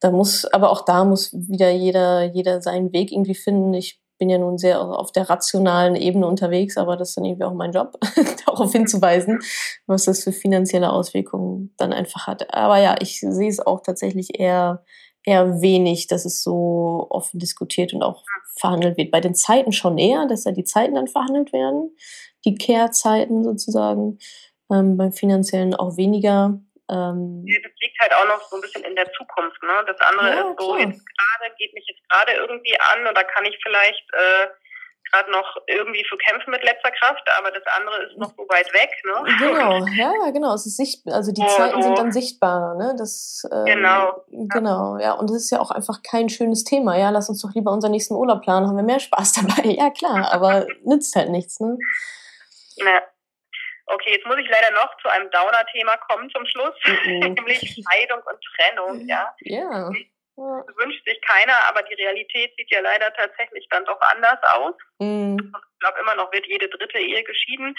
Da 0.00 0.10
muss, 0.10 0.44
aber 0.44 0.70
auch 0.70 0.84
da 0.84 1.04
muss 1.04 1.32
wieder 1.32 1.70
jeder, 1.70 2.24
jeder 2.24 2.60
seinen 2.60 2.92
Weg 2.92 3.12
irgendwie 3.12 3.34
finden. 3.34 3.72
Ich 3.72 4.02
bin 4.18 4.30
ja 4.30 4.38
nun 4.38 4.58
sehr 4.58 4.80
auf 4.80 5.12
der 5.12 5.28
rationalen 5.28 5.96
Ebene 5.96 6.26
unterwegs, 6.26 6.76
aber 6.76 6.96
das 6.96 7.10
ist 7.10 7.16
dann 7.16 7.24
irgendwie 7.24 7.44
auch 7.44 7.54
mein 7.54 7.72
Job, 7.72 7.98
darauf 8.46 8.72
hinzuweisen, 8.72 9.40
was 9.86 10.04
das 10.04 10.24
für 10.24 10.32
finanzielle 10.32 10.92
Auswirkungen 10.92 11.74
dann 11.76 11.92
einfach 11.92 12.26
hat. 12.26 12.52
Aber 12.54 12.78
ja, 12.78 12.96
ich 13.00 13.20
sehe 13.20 13.48
es 13.48 13.60
auch 13.60 13.80
tatsächlich 13.82 14.38
eher, 14.38 14.84
eher 15.24 15.60
wenig, 15.60 16.06
dass 16.06 16.24
es 16.24 16.42
so 16.42 17.06
offen 17.10 17.38
diskutiert 17.38 17.92
und 17.92 18.02
auch 18.02 18.24
verhandelt 18.58 18.96
wird. 18.96 19.10
Bei 19.10 19.20
den 19.20 19.34
Zeiten 19.34 19.72
schon 19.72 19.98
eher, 19.98 20.26
dass 20.26 20.44
da 20.44 20.52
die 20.52 20.64
Zeiten 20.64 20.94
dann 20.94 21.08
verhandelt 21.08 21.52
werden, 21.52 21.94
die 22.44 22.54
Kehrzeiten 22.54 23.44
sozusagen. 23.44 24.18
Ähm, 24.72 24.96
beim 24.96 25.12
finanziellen 25.12 25.74
auch 25.74 25.96
weniger. 25.96 26.60
Ähm, 26.88 27.42
ja, 27.46 27.58
das 27.62 27.72
liegt 27.80 27.98
halt 28.00 28.14
auch 28.14 28.26
noch 28.26 28.42
so 28.48 28.56
ein 28.56 28.62
bisschen 28.62 28.84
in 28.84 28.94
der 28.94 29.10
Zukunft. 29.12 29.62
Ne? 29.62 29.84
Das 29.86 30.00
andere 30.00 30.28
ja, 30.28 30.50
ist 30.50 30.60
so, 30.60 30.76
jetzt 30.76 31.02
gerade 31.04 31.54
geht 31.58 31.74
mich 31.74 31.86
jetzt 31.88 32.08
gerade 32.08 32.32
irgendwie 32.32 32.78
an 32.78 33.06
oder 33.06 33.24
kann 33.24 33.44
ich 33.44 33.58
vielleicht 33.62 34.06
äh, 34.12 34.46
gerade 35.10 35.30
noch 35.30 35.56
irgendwie 35.66 36.04
für 36.08 36.16
kämpfen 36.16 36.50
mit 36.50 36.62
letzter 36.62 36.90
Kraft, 36.90 37.22
aber 37.38 37.50
das 37.50 37.62
andere 37.76 38.04
ist 38.04 38.18
noch 38.18 38.32
so 38.36 38.42
weit 38.48 38.72
weg. 38.72 38.90
Ne? 39.04 39.36
Genau, 39.38 39.86
ja, 39.96 40.30
genau. 40.30 40.54
Es 40.54 40.66
ist 40.66 40.76
sicht 40.76 41.06
also 41.06 41.32
die 41.32 41.42
oh, 41.42 41.56
Zeiten 41.56 41.82
sind 41.82 41.98
dann 41.98 42.12
sichtbarer. 42.12 42.74
Ne? 42.74 42.94
Das, 42.98 43.42
ähm, 43.52 43.64
genau. 43.64 44.24
Genau, 44.28 44.98
ja. 44.98 45.12
Und 45.12 45.30
das 45.30 45.36
ist 45.36 45.50
ja 45.50 45.60
auch 45.60 45.70
einfach 45.70 46.02
kein 46.02 46.28
schönes 46.28 46.64
Thema. 46.64 46.96
Ja, 46.96 47.10
lass 47.10 47.28
uns 47.28 47.42
doch 47.42 47.54
lieber 47.54 47.72
unseren 47.72 47.92
nächsten 47.92 48.14
Urlaub 48.14 48.42
planen, 48.42 48.66
haben 48.66 48.76
wir 48.76 48.84
mehr 48.84 49.00
Spaß 49.00 49.32
dabei. 49.46 49.70
Ja, 49.70 49.90
klar, 49.90 50.32
aber 50.32 50.66
nützt 50.84 51.14
halt 51.16 51.30
nichts. 51.30 51.60
Ne? 51.60 51.78
Ja. 52.76 53.02
Okay, 53.86 54.12
jetzt 54.12 54.26
muss 54.26 54.38
ich 54.38 54.48
leider 54.48 54.70
noch 54.72 54.96
zu 54.98 55.08
einem 55.08 55.30
Downer-Thema 55.30 55.96
kommen 55.98 56.28
zum 56.30 56.44
Schluss, 56.46 56.74
mhm. 56.84 57.20
nämlich 57.34 57.60
Scheidung 57.60 58.20
und 58.22 58.38
Trennung. 58.56 59.06
Ja. 59.06 59.34
ja. 59.40 59.90
Das 60.36 60.76
wünscht 60.76 61.02
sich 61.06 61.18
keiner, 61.22 61.56
aber 61.68 61.82
die 61.84 61.94
Realität 61.94 62.52
sieht 62.58 62.70
ja 62.70 62.80
leider 62.80 63.10
tatsächlich 63.14 63.66
dann 63.70 63.86
doch 63.86 64.00
anders 64.02 64.38
aus. 64.42 64.74
Mhm. 64.98 65.38
Ich 65.40 65.78
glaube, 65.80 66.00
immer 66.00 66.14
noch 66.14 66.30
wird 66.30 66.46
jede 66.46 66.68
dritte 66.68 66.98
Ehe 66.98 67.24
geschieden. 67.24 67.74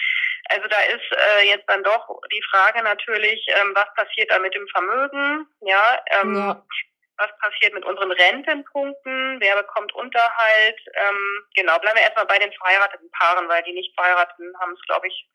Also 0.49 0.67
da 0.67 0.79
ist 0.79 1.11
äh, 1.11 1.49
jetzt 1.49 1.69
dann 1.69 1.83
doch 1.83 2.07
die 2.31 2.43
Frage 2.49 2.81
natürlich, 2.81 3.45
ähm, 3.49 3.73
was 3.75 3.93
passiert 3.93 4.31
da 4.31 4.39
mit 4.39 4.55
dem 4.55 4.67
Vermögen? 4.69 5.47
Ja, 5.61 6.01
ähm, 6.21 6.35
ja. 6.35 6.63
Was 7.19 7.29
passiert 7.39 7.73
mit 7.73 7.83
unseren 7.83 8.11
Rentenpunkten? 8.11 9.39
Wer 9.39 9.55
bekommt 9.57 9.93
Unterhalt? 9.93 10.79
Ähm, 10.93 11.45
genau, 11.55 11.77
bleiben 11.79 11.97
wir 11.97 12.03
erstmal 12.03 12.27
bei 12.27 12.37
den 12.37 12.53
verheirateten 12.53 13.09
Paaren, 13.11 13.49
weil 13.49 13.63
die 13.63 13.73
nicht 13.73 13.93
verheirateten 13.95 14.53
haben 14.59 14.73
es, 14.73 14.81
glaube 14.85 15.07
ich, 15.07 15.27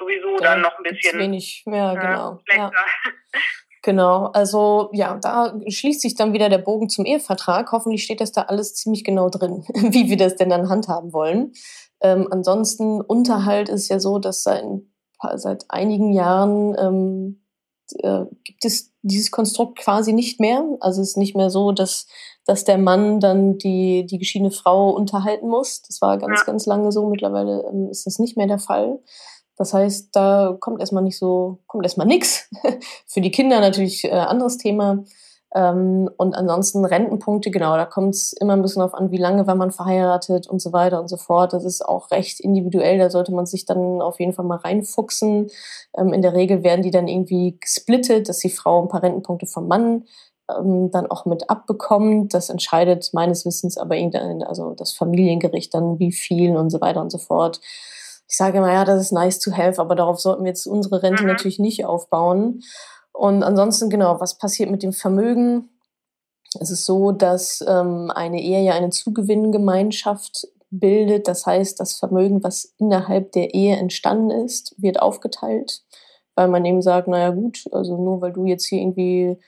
sowieso 0.00 0.36
da 0.38 0.54
dann 0.54 0.62
noch 0.62 0.76
ein 0.78 0.82
bisschen 0.82 1.18
wenig 1.18 1.62
mehr, 1.66 1.94
genau. 1.94 2.38
Ja. 2.56 2.70
Genau, 3.82 4.26
also 4.26 4.90
ja, 4.92 5.16
da 5.16 5.58
schließt 5.66 6.02
sich 6.02 6.14
dann 6.14 6.34
wieder 6.34 6.50
der 6.50 6.58
Bogen 6.58 6.90
zum 6.90 7.06
Ehevertrag. 7.06 7.72
Hoffentlich 7.72 8.04
steht 8.04 8.20
das 8.20 8.30
da 8.30 8.42
alles 8.42 8.74
ziemlich 8.74 9.04
genau 9.04 9.30
drin, 9.30 9.64
wie 9.74 10.10
wir 10.10 10.18
das 10.18 10.36
denn 10.36 10.50
dann 10.50 10.68
handhaben 10.68 11.14
wollen. 11.14 11.52
Ähm, 12.02 12.28
ansonsten, 12.30 13.00
Unterhalt 13.00 13.70
ist 13.70 13.88
ja 13.88 13.98
so, 13.98 14.18
dass 14.18 14.42
seit, 14.42 14.64
seit 15.36 15.64
einigen 15.68 16.12
Jahren 16.12 16.76
ähm, 16.78 17.42
äh, 17.98 18.24
gibt 18.44 18.64
es 18.64 18.92
dieses 19.02 19.30
Konstrukt 19.30 19.78
quasi 19.78 20.12
nicht 20.12 20.40
mehr. 20.40 20.64
Also 20.80 21.00
es 21.00 21.10
ist 21.10 21.16
nicht 21.16 21.34
mehr 21.34 21.50
so, 21.50 21.72
dass, 21.72 22.06
dass 22.44 22.64
der 22.64 22.78
Mann 22.78 23.20
dann 23.20 23.56
die, 23.58 24.04
die 24.06 24.18
geschiedene 24.18 24.50
Frau 24.50 24.90
unterhalten 24.90 25.48
muss. 25.48 25.82
Das 25.82 26.02
war 26.02 26.18
ganz, 26.18 26.40
ja. 26.40 26.44
ganz 26.44 26.66
lange 26.66 26.92
so. 26.92 27.08
Mittlerweile 27.08 27.64
ähm, 27.70 27.88
ist 27.90 28.06
das 28.06 28.18
nicht 28.18 28.36
mehr 28.36 28.46
der 28.46 28.58
Fall. 28.58 29.00
Das 29.60 29.74
heißt, 29.74 30.16
da 30.16 30.56
kommt 30.58 30.80
erstmal 30.80 31.02
nicht 31.02 31.18
so, 31.18 31.58
kommt 31.66 31.84
erstmal 31.84 32.06
nichts. 32.06 32.48
Für 33.06 33.20
die 33.20 33.30
Kinder 33.30 33.60
natürlich 33.60 34.04
äh, 34.04 34.12
anderes 34.12 34.56
Thema. 34.56 35.04
Ähm, 35.54 36.08
und 36.16 36.34
ansonsten 36.34 36.82
Rentenpunkte, 36.86 37.50
genau, 37.50 37.76
da 37.76 37.84
kommt 37.84 38.14
es 38.14 38.32
immer 38.32 38.54
ein 38.54 38.62
bisschen 38.62 38.80
auf 38.80 38.94
an, 38.94 39.10
wie 39.10 39.18
lange 39.18 39.46
war 39.46 39.56
man 39.56 39.70
verheiratet 39.70 40.46
und 40.46 40.62
so 40.62 40.72
weiter 40.72 40.98
und 40.98 41.08
so 41.08 41.18
fort. 41.18 41.52
Das 41.52 41.66
ist 41.66 41.84
auch 41.84 42.10
recht 42.10 42.40
individuell, 42.40 42.96
da 42.96 43.10
sollte 43.10 43.34
man 43.34 43.44
sich 43.44 43.66
dann 43.66 44.00
auf 44.00 44.18
jeden 44.18 44.32
Fall 44.32 44.46
mal 44.46 44.56
reinfuchsen. 44.56 45.50
Ähm, 45.94 46.14
in 46.14 46.22
der 46.22 46.32
Regel 46.32 46.62
werden 46.62 46.80
die 46.80 46.90
dann 46.90 47.06
irgendwie 47.06 47.58
gesplittet, 47.60 48.30
dass 48.30 48.38
die 48.38 48.48
Frau 48.48 48.80
ein 48.80 48.88
paar 48.88 49.02
Rentenpunkte 49.02 49.44
vom 49.44 49.68
Mann 49.68 50.06
ähm, 50.58 50.90
dann 50.90 51.06
auch 51.10 51.26
mit 51.26 51.50
abbekommt. 51.50 52.32
Das 52.32 52.48
entscheidet 52.48 53.10
meines 53.12 53.44
Wissens 53.44 53.76
aber 53.76 53.94
irgendein, 53.94 54.42
also 54.42 54.72
das 54.72 54.94
Familiengericht 54.94 55.74
dann, 55.74 55.98
wie 55.98 56.12
viel 56.12 56.56
und 56.56 56.70
so 56.70 56.80
weiter 56.80 57.02
und 57.02 57.10
so 57.10 57.18
fort 57.18 57.60
ich 58.30 58.36
sage 58.36 58.58
immer, 58.58 58.72
ja, 58.72 58.84
das 58.84 59.00
ist 59.00 59.12
nice 59.12 59.40
to 59.40 59.50
have, 59.50 59.80
aber 59.80 59.96
darauf 59.96 60.20
sollten 60.20 60.44
wir 60.44 60.50
jetzt 60.50 60.66
unsere 60.66 61.02
Rente 61.02 61.24
mhm. 61.24 61.30
natürlich 61.30 61.58
nicht 61.58 61.84
aufbauen. 61.84 62.62
Und 63.12 63.42
ansonsten, 63.42 63.90
genau, 63.90 64.20
was 64.20 64.38
passiert 64.38 64.70
mit 64.70 64.84
dem 64.84 64.92
Vermögen? 64.92 65.68
Es 66.60 66.70
ist 66.70 66.86
so, 66.86 67.10
dass 67.10 67.62
ähm, 67.66 68.12
eine 68.14 68.40
Ehe 68.40 68.62
ja 68.62 68.74
eine 68.74 68.90
Zugewinngemeinschaft 68.90 70.46
bildet. 70.70 71.26
Das 71.26 71.44
heißt, 71.44 71.80
das 71.80 71.94
Vermögen, 71.94 72.44
was 72.44 72.72
innerhalb 72.78 73.32
der 73.32 73.52
Ehe 73.52 73.76
entstanden 73.76 74.30
ist, 74.30 74.76
wird 74.78 75.02
aufgeteilt, 75.02 75.82
weil 76.36 76.46
man 76.46 76.64
eben 76.64 76.82
sagt, 76.82 77.08
naja 77.08 77.30
gut, 77.30 77.64
also 77.72 77.96
nur 77.96 78.20
weil 78.20 78.32
du 78.32 78.44
jetzt 78.44 78.66
hier 78.66 78.80
irgendwie 78.80 79.38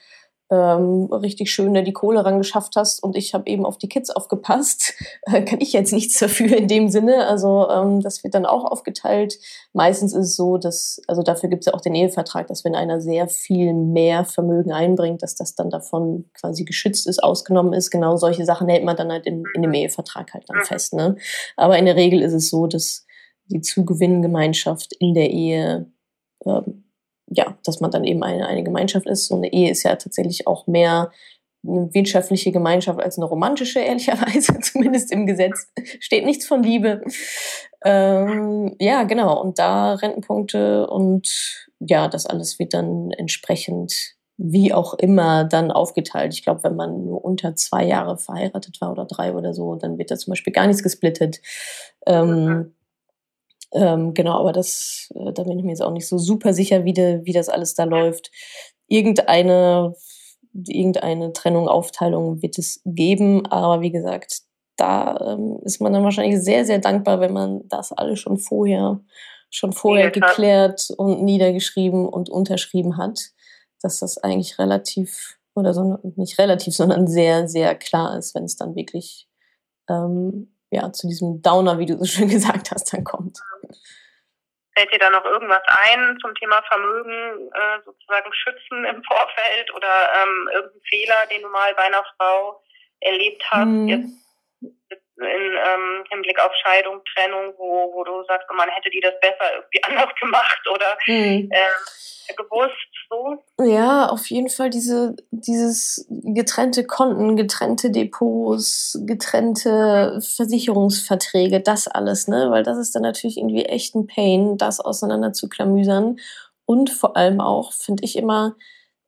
ähm, 0.53 1.07
richtig 1.11 1.51
schön 1.51 1.73
da 1.73 1.81
die 1.81 1.95
Kohle 1.95 2.27
rangeschafft 2.27 2.77
hast 2.77 3.03
und 3.03 3.17
ich 3.17 3.33
habe 3.33 3.49
eben 3.49 3.65
auf 3.65 3.79
die 3.79 3.89
Kids 3.89 4.11
aufgepasst, 4.11 4.93
äh, 5.23 5.43
kann 5.43 5.63
ich 5.63 5.73
jetzt 5.73 5.95
nichts 5.95 6.19
dafür 6.19 6.55
in 6.55 6.69
dem 6.69 6.91
Sinne. 6.91 7.27
Also 7.27 7.71
ähm, 7.71 8.03
das 8.03 8.23
wird 8.23 8.35
dann 8.35 8.45
auch 8.45 8.65
aufgeteilt. 8.65 9.39
Meistens 9.73 10.13
ist 10.13 10.27
es 10.27 10.37
so, 10.37 10.59
dass, 10.59 11.01
also 11.09 11.23
dafür 11.23 11.49
gibt 11.49 11.63
es 11.63 11.67
ja 11.67 11.75
auch 11.75 11.81
den 11.81 11.95
Ehevertrag, 11.95 12.49
dass 12.49 12.65
wenn 12.65 12.75
einer 12.75 13.01
sehr 13.01 13.29
viel 13.29 13.73
mehr 13.73 14.27
Vermögen 14.27 14.73
einbringt, 14.73 15.23
dass 15.23 15.37
das 15.37 15.55
dann 15.55 15.71
davon 15.71 16.27
quasi 16.35 16.65
geschützt 16.65 17.07
ist, 17.07 17.23
ausgenommen 17.23 17.73
ist. 17.73 17.91
Genau 17.91 18.17
solche 18.17 18.45
Sachen 18.45 18.69
hält 18.69 18.85
man 18.85 18.97
dann 18.97 19.11
halt 19.11 19.27
in, 19.27 19.45
in 19.55 19.63
dem 19.63 19.73
Ehevertrag 19.73 20.35
halt 20.35 20.45
dann 20.49 20.65
fest. 20.65 20.93
Ne? 20.93 21.17
Aber 21.57 21.79
in 21.79 21.87
der 21.87 21.97
Regel 21.97 22.21
ist 22.21 22.35
es 22.35 22.51
so, 22.51 22.67
dass 22.67 23.07
die 23.47 23.63
Zugewinngemeinschaft 23.63 24.93
in 24.99 25.15
der 25.15 25.31
Ehe 25.31 25.87
ähm, 26.45 26.82
ja, 27.35 27.57
dass 27.65 27.81
man 27.81 27.91
dann 27.91 28.05
eben 28.05 28.23
eine, 28.23 28.47
eine 28.47 28.63
Gemeinschaft 28.63 29.07
ist. 29.07 29.27
So 29.27 29.37
eine 29.37 29.53
Ehe 29.53 29.71
ist 29.71 29.83
ja 29.83 29.97
tatsächlich 29.97 30.47
auch 30.47 30.67
mehr 30.67 31.11
eine 31.67 31.95
wirtschaftliche 31.95 32.51
Gemeinschaft 32.51 33.01
als 33.01 33.19
eine 33.19 33.27
romantische, 33.27 33.81
ehrlicherweise, 33.81 34.59
zumindest 34.61 35.13
im 35.13 35.27
Gesetz 35.27 35.69
steht 36.01 36.25
nichts 36.25 36.47
von 36.47 36.63
Liebe. 36.63 37.03
Ähm, 37.85 38.75
ja, 38.81 39.05
genau. 39.05 39.41
Und 39.41 39.59
da 39.59 39.95
Rentenpunkte 39.95 40.87
und 40.87 41.69
ja, 41.81 42.09
das 42.09 42.27
alles 42.27 42.59
wird 42.59 42.75
dann 42.75 43.11
entsprechend 43.13 44.15
wie 44.39 44.73
auch 44.73 44.95
immer 44.95 45.45
dann 45.45 45.71
aufgeteilt. 45.71 46.35
Ich 46.35 46.43
glaube, 46.43 46.65
wenn 46.65 46.75
man 46.75 47.05
nur 47.05 47.25
unter 47.25 47.55
zwei 47.55 47.85
Jahre 47.85 48.19
verheiratet 48.19 48.81
war 48.81 48.91
oder 48.91 49.05
drei 49.05 49.35
oder 49.35 49.53
so, 49.53 49.77
dann 49.77 49.99
wird 49.99 50.11
da 50.11 50.17
zum 50.17 50.33
Beispiel 50.33 50.53
gar 50.53 50.67
nichts 50.67 50.83
gesplittet. 50.83 51.41
Ähm, 52.07 52.45
mhm. 52.45 52.75
Ähm, 53.73 54.15
genau, 54.15 54.39
aber 54.39 54.53
das, 54.53 55.11
äh, 55.15 55.33
da 55.33 55.45
bin 55.45 55.59
ich 55.59 55.65
mir 55.65 55.71
jetzt 55.71 55.83
auch 55.83 55.93
nicht 55.93 56.07
so 56.07 56.19
super 56.19 56.53
sicher, 56.55 56.85
wie, 56.85 56.93
de, 56.93 57.25
wie 57.25 57.33
das 57.33 57.49
alles 57.49 57.75
da 57.75 57.85
läuft. 57.85 58.31
Irgendeine, 58.89 59.95
irgendeine 60.53 61.33
Trennung, 61.33 61.69
Aufteilung 61.69 62.43
wird 62.43 62.59
es 62.59 62.81
geben, 62.85 63.47
aber 63.47 63.81
wie 63.81 63.93
gesagt, 63.93 64.43
da 64.77 65.35
ähm, 65.35 65.59
ist 65.65 65.81
man 65.81 65.93
dann 65.93 66.05
wahrscheinlich 66.05 66.43
sehr, 66.43 66.65
sehr 66.65 66.79
dankbar, 66.79 67.21
wenn 67.21 67.33
man 67.33 67.69
das 67.69 67.93
alles 67.93 68.21
schon 68.21 68.39
vorher, 68.39 69.01
schon 69.51 69.73
vorher 69.73 70.11
geklärt 70.11 70.89
und 70.97 71.23
niedergeschrieben 71.23 72.09
und 72.09 72.31
unterschrieben 72.31 72.97
hat 72.97 73.33
dass 73.83 73.99
das 73.99 74.19
eigentlich 74.19 74.59
relativ, 74.59 75.39
oder 75.55 75.75
so, 75.75 75.99
nicht 76.17 76.39
relativ, 76.39 76.75
sondern 76.75 77.07
sehr, 77.07 77.49
sehr 77.49 77.75
klar 77.75 78.17
ist, 78.17 78.35
wenn 78.35 78.45
es 78.45 78.57
dann 78.57 78.75
wirklich 78.75 79.29
ähm, 79.89 80.55
ja, 80.71 80.91
zu 80.93 81.07
diesem 81.07 81.43
Downer, 81.43 81.79
wie 81.79 81.87
du 81.87 81.99
so 81.99 82.05
schön 82.05 82.29
gesagt 82.31 82.71
hast, 82.71 82.93
dann 82.93 83.05
kommt. 83.05 83.39
Fällt 84.75 84.93
dir 84.93 84.99
da 84.99 85.11
noch 85.11 85.25
irgendwas 85.25 85.63
ein 85.67 86.19
zum 86.21 86.35
Thema 86.35 86.63
Vermögen 86.63 87.51
äh, 87.53 87.81
sozusagen 87.85 88.33
schützen 88.33 88.85
im 88.85 89.03
Vorfeld 89.05 89.73
oder 89.75 90.11
ähm, 90.23 90.49
irgendein 90.53 90.81
Fehler, 90.89 91.27
den 91.31 91.43
du 91.43 91.49
mal 91.49 91.75
bei 91.75 91.85
einer 91.85 92.05
Frau 92.17 92.63
erlebt 93.01 93.43
hast, 93.51 93.65
hm. 93.65 93.89
jetzt 93.89 94.23
in 94.63 95.57
ähm, 95.57 96.05
Hinblick 96.11 96.41
auf 96.41 96.53
Scheidung, 96.63 97.03
Trennung, 97.15 97.55
wo, 97.59 97.93
wo 97.93 98.05
du 98.05 98.25
sagst, 98.25 98.49
man 98.51 98.69
hätte 98.71 98.91
die 98.91 99.01
das 99.01 99.19
besser 99.21 99.55
irgendwie 99.55 99.83
anders 99.85 100.15
gemacht 100.19 100.69
oder 100.71 100.97
hm. 101.05 101.49
äh, 101.51 102.35
gewusst, 102.35 102.92
so? 103.13 103.65
Ja, 103.65 104.09
auf 104.09 104.31
jeden 104.31 104.49
Fall 104.49 104.71
diese, 104.71 105.15
dieses 105.31 106.07
getrennte 106.09 106.85
Konten, 106.85 107.37
getrennte 107.37 107.91
Depots, 107.91 108.99
getrennte 109.05 110.19
Versicherungsverträge, 110.21 111.61
das 111.61 111.89
alles, 111.89 112.29
ne? 112.29 112.51
Weil 112.51 112.63
das 112.63 112.79
ist 112.79 112.95
dann 112.95 113.03
natürlich 113.03 113.37
irgendwie 113.39 113.65
echt 113.67 113.95
ein 113.95 114.07
Pain, 114.07 114.57
das 114.57 114.81
auseinander 114.81 115.33
zu 115.33 115.49
klamüsern. 115.49 116.17
Und 116.65 116.91
vor 116.91 117.17
allem 117.17 117.41
auch, 117.41 117.73
finde 117.73 118.05
ich 118.05 118.17
immer, 118.17 118.57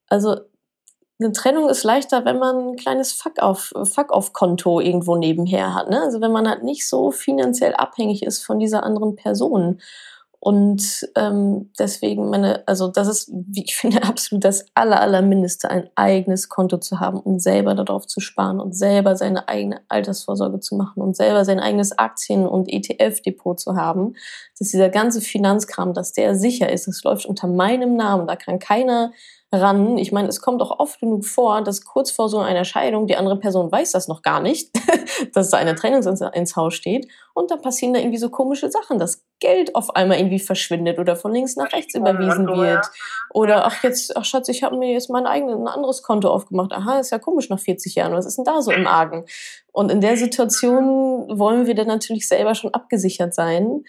also 0.08 0.36
eine 1.20 1.32
Trennung 1.32 1.68
ist 1.68 1.84
leichter, 1.84 2.24
wenn 2.24 2.38
man 2.38 2.70
ein 2.70 2.76
kleines 2.76 3.12
Fuck-off-Konto 3.12 4.70
Fuck 4.78 4.84
irgendwo 4.84 5.16
nebenher 5.16 5.74
hat. 5.74 5.88
Ne? 5.88 6.02
Also 6.02 6.20
wenn 6.20 6.32
man 6.32 6.48
halt 6.48 6.64
nicht 6.64 6.88
so 6.88 7.10
finanziell 7.12 7.74
abhängig 7.74 8.24
ist 8.24 8.44
von 8.44 8.58
dieser 8.58 8.82
anderen 8.82 9.14
Person. 9.16 9.80
Und 10.44 11.08
ähm, 11.16 11.70
deswegen 11.78 12.28
meine, 12.28 12.68
also 12.68 12.88
das 12.88 13.08
ist, 13.08 13.30
wie 13.32 13.64
ich 13.64 13.74
finde, 13.80 14.02
absolut 14.02 14.44
das 14.44 14.66
aller, 14.74 15.00
allermindeste, 15.00 15.70
ein 15.70 15.88
eigenes 15.94 16.50
Konto 16.50 16.76
zu 16.76 17.00
haben 17.00 17.18
und 17.18 17.40
selber 17.40 17.74
darauf 17.74 18.06
zu 18.06 18.20
sparen 18.20 18.60
und 18.60 18.76
selber 18.76 19.16
seine 19.16 19.48
eigene 19.48 19.80
Altersvorsorge 19.88 20.60
zu 20.60 20.76
machen 20.76 21.00
und 21.02 21.16
selber 21.16 21.46
sein 21.46 21.60
eigenes 21.60 21.98
Aktien- 21.98 22.46
und 22.46 22.68
ETF-Depot 22.68 23.58
zu 23.58 23.74
haben, 23.74 24.16
dass 24.58 24.68
dieser 24.68 24.90
ganze 24.90 25.22
Finanzkram, 25.22 25.94
dass 25.94 26.12
der 26.12 26.34
sicher 26.34 26.70
ist, 26.70 26.88
das 26.88 27.02
läuft 27.04 27.24
unter 27.24 27.46
meinem 27.46 27.96
Namen, 27.96 28.26
da 28.26 28.36
kann 28.36 28.58
keiner 28.58 29.12
ran. 29.54 29.98
Ich 29.98 30.12
meine, 30.12 30.28
es 30.28 30.40
kommt 30.40 30.60
auch 30.60 30.78
oft 30.78 31.00
genug 31.00 31.24
vor, 31.24 31.62
dass 31.62 31.84
kurz 31.84 32.10
vor 32.10 32.28
so 32.28 32.38
einer 32.38 32.64
Scheidung 32.64 33.06
die 33.06 33.16
andere 33.16 33.38
Person 33.38 33.70
weiß 33.70 33.92
das 33.92 34.08
noch 34.08 34.22
gar 34.22 34.40
nicht, 34.40 34.70
dass 35.34 35.50
da 35.50 35.56
eine 35.56 35.74
Trennung 35.74 36.02
ins 36.32 36.56
Haus 36.56 36.74
steht. 36.74 37.08
Und 37.32 37.50
dann 37.50 37.60
passieren 37.62 37.94
da 37.94 38.00
irgendwie 38.00 38.18
so 38.18 38.30
komische 38.30 38.70
Sachen, 38.70 38.98
dass 38.98 39.24
Geld 39.40 39.74
auf 39.74 39.96
einmal 39.96 40.18
irgendwie 40.18 40.38
verschwindet 40.38 40.98
oder 40.98 41.16
von 41.16 41.32
links 41.32 41.56
nach 41.56 41.72
rechts 41.72 41.94
überwiesen 41.94 42.46
wird. 42.46 42.86
Oder 43.30 43.66
ach 43.66 43.82
jetzt, 43.82 44.16
ach 44.16 44.24
Schatz, 44.24 44.48
ich 44.48 44.62
habe 44.62 44.76
mir 44.76 44.92
jetzt 44.92 45.10
mein 45.10 45.26
eigenes, 45.26 45.56
ein 45.56 45.68
anderes 45.68 46.02
Konto 46.02 46.28
aufgemacht. 46.28 46.72
Aha, 46.72 46.98
ist 46.98 47.10
ja 47.10 47.18
komisch 47.18 47.50
nach 47.50 47.58
40 47.58 47.94
Jahren. 47.94 48.12
Was 48.12 48.26
ist 48.26 48.38
denn 48.38 48.44
da 48.44 48.62
so 48.62 48.70
im 48.70 48.86
Argen? 48.86 49.24
Und 49.72 49.90
in 49.90 50.00
der 50.00 50.16
Situation 50.16 51.38
wollen 51.38 51.66
wir 51.66 51.74
dann 51.74 51.88
natürlich 51.88 52.28
selber 52.28 52.54
schon 52.54 52.72
abgesichert 52.72 53.34
sein. 53.34 53.84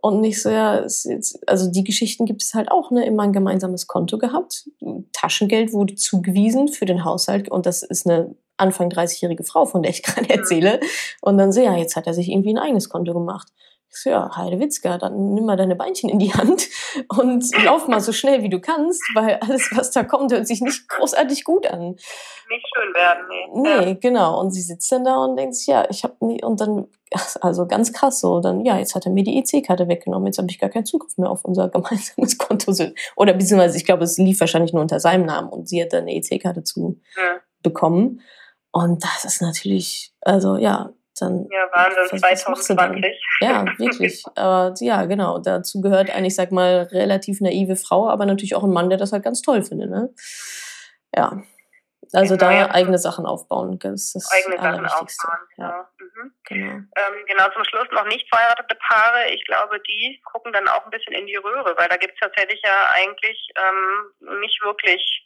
Und 0.00 0.20
nicht 0.20 0.40
so, 0.42 0.50
ja, 0.50 0.82
jetzt, 0.82 1.38
also 1.48 1.70
die 1.70 1.84
Geschichten 1.84 2.24
gibt 2.24 2.42
es 2.42 2.54
halt 2.54 2.70
auch, 2.70 2.90
ne? 2.90 3.04
Immer 3.04 3.24
ein 3.24 3.32
gemeinsames 3.32 3.86
Konto 3.86 4.18
gehabt. 4.18 4.68
Taschengeld 5.12 5.72
wurde 5.72 5.94
zugewiesen 5.94 6.68
für 6.68 6.84
den 6.84 7.04
Haushalt 7.04 7.50
und 7.50 7.66
das 7.66 7.82
ist 7.82 8.06
eine 8.06 8.34
Anfang 8.56 8.90
30-jährige 8.90 9.44
Frau, 9.44 9.66
von 9.66 9.82
der 9.82 9.90
ich 9.90 10.02
gerade 10.04 10.30
erzähle. 10.30 10.80
Und 11.20 11.38
dann 11.38 11.52
so, 11.52 11.60
ja, 11.60 11.76
jetzt 11.76 11.96
hat 11.96 12.06
er 12.06 12.14
sich 12.14 12.28
irgendwie 12.28 12.50
ein 12.50 12.58
eigenes 12.58 12.88
Konto 12.88 13.14
gemacht. 13.14 13.48
Ich 13.90 14.02
so, 14.02 14.10
ja, 14.10 14.36
Heidewitzka, 14.36 14.98
dann 14.98 15.32
nimm 15.32 15.46
mal 15.46 15.56
deine 15.56 15.74
Beinchen 15.74 16.10
in 16.10 16.18
die 16.18 16.32
Hand 16.34 16.68
und 17.08 17.44
lauf 17.64 17.88
mal 17.88 18.00
so 18.00 18.12
schnell 18.12 18.42
wie 18.42 18.50
du 18.50 18.60
kannst, 18.60 19.02
weil 19.14 19.36
alles, 19.36 19.70
was 19.74 19.90
da 19.90 20.04
kommt, 20.04 20.30
hört 20.30 20.46
sich 20.46 20.60
nicht 20.60 20.88
großartig 20.88 21.44
gut 21.44 21.66
an. 21.66 21.92
Nicht 22.50 22.66
schön 22.74 22.94
werden, 22.94 23.26
nee. 23.28 23.60
Nee, 23.60 23.88
ja. 23.90 23.94
genau. 23.94 24.40
Und 24.40 24.50
sie 24.52 24.60
sitzt 24.60 24.92
dann 24.92 25.04
da 25.04 25.16
und 25.24 25.36
denkt 25.36 25.54
sich, 25.54 25.66
ja, 25.68 25.86
ich 25.88 26.04
habe 26.04 26.14
nie, 26.20 26.42
und 26.44 26.60
dann, 26.60 26.86
also 27.40 27.66
ganz 27.66 27.92
krass 27.92 28.20
so, 28.20 28.40
dann, 28.40 28.64
ja, 28.64 28.78
jetzt 28.78 28.94
hat 28.94 29.06
er 29.06 29.12
mir 29.12 29.24
die 29.24 29.38
EC-Karte 29.38 29.88
weggenommen, 29.88 30.26
jetzt 30.26 30.38
habe 30.38 30.50
ich 30.50 30.58
gar 30.58 30.70
keinen 30.70 30.86
Zugriff 30.86 31.16
mehr 31.16 31.30
auf 31.30 31.44
unser 31.44 31.68
gemeinsames 31.68 32.38
Konto. 32.38 32.72
Oder 33.16 33.32
beziehungsweise, 33.32 33.78
ich 33.78 33.86
glaube, 33.86 34.04
es 34.04 34.18
lief 34.18 34.40
wahrscheinlich 34.40 34.74
nur 34.74 34.82
unter 34.82 35.00
seinem 35.00 35.24
Namen 35.24 35.48
und 35.48 35.68
sie 35.68 35.82
hat 35.82 35.92
dann 35.92 36.02
eine 36.02 36.14
EC-Karte 36.14 36.62
zu 36.62 37.00
ja. 37.16 37.40
bekommen. 37.62 38.20
Und 38.70 39.02
das 39.02 39.24
ist 39.24 39.40
natürlich, 39.40 40.12
also 40.20 40.56
ja, 40.56 40.90
dann. 41.18 41.46
Ja, 41.50 41.68
Wahnsinn, 41.72 42.18
2020. 42.18 43.04
Ja, 43.40 43.64
wirklich. 43.78 44.22
aber 44.34 44.74
ja, 44.80 45.04
genau. 45.06 45.38
Dazu 45.38 45.80
gehört 45.80 46.10
eigentlich, 46.10 46.34
sag 46.34 46.52
mal, 46.52 46.88
relativ 46.92 47.40
naive 47.40 47.76
Frau, 47.76 48.08
aber 48.08 48.26
natürlich 48.26 48.54
auch 48.54 48.64
ein 48.64 48.72
Mann, 48.72 48.88
der 48.88 48.98
das 48.98 49.12
halt 49.12 49.24
ganz 49.24 49.42
toll 49.42 49.62
findet, 49.62 49.90
ne? 49.90 50.10
Ja. 51.14 51.42
Also 52.14 52.36
genau, 52.36 52.50
da 52.50 52.56
ja. 52.56 52.70
eigene 52.70 52.96
Sachen 52.96 53.26
aufbauen, 53.26 53.78
das 53.80 54.14
ist 54.14 54.14
das 54.14 54.32
Eigene 54.32 54.56
Sachen 54.56 54.86
aufbauen, 54.86 55.46
ja. 55.58 55.88
Mhm. 56.00 56.32
Genau. 56.48 56.72
Ähm, 56.72 57.24
genau, 57.26 57.44
zum 57.52 57.64
Schluss 57.64 57.88
noch 57.92 58.06
nicht 58.06 58.26
verheiratete 58.30 58.78
Paare. 58.88 59.28
Ich 59.34 59.44
glaube, 59.44 59.78
die 59.80 60.18
gucken 60.32 60.52
dann 60.54 60.68
auch 60.68 60.84
ein 60.84 60.90
bisschen 60.90 61.12
in 61.12 61.26
die 61.26 61.36
Röhre, 61.36 61.74
weil 61.76 61.88
da 61.88 61.96
gibt 61.98 62.14
es 62.14 62.20
tatsächlich 62.20 62.62
ja 62.64 62.90
eigentlich 62.94 63.48
ähm, 63.56 64.40
nicht 64.40 64.58
wirklich 64.62 65.24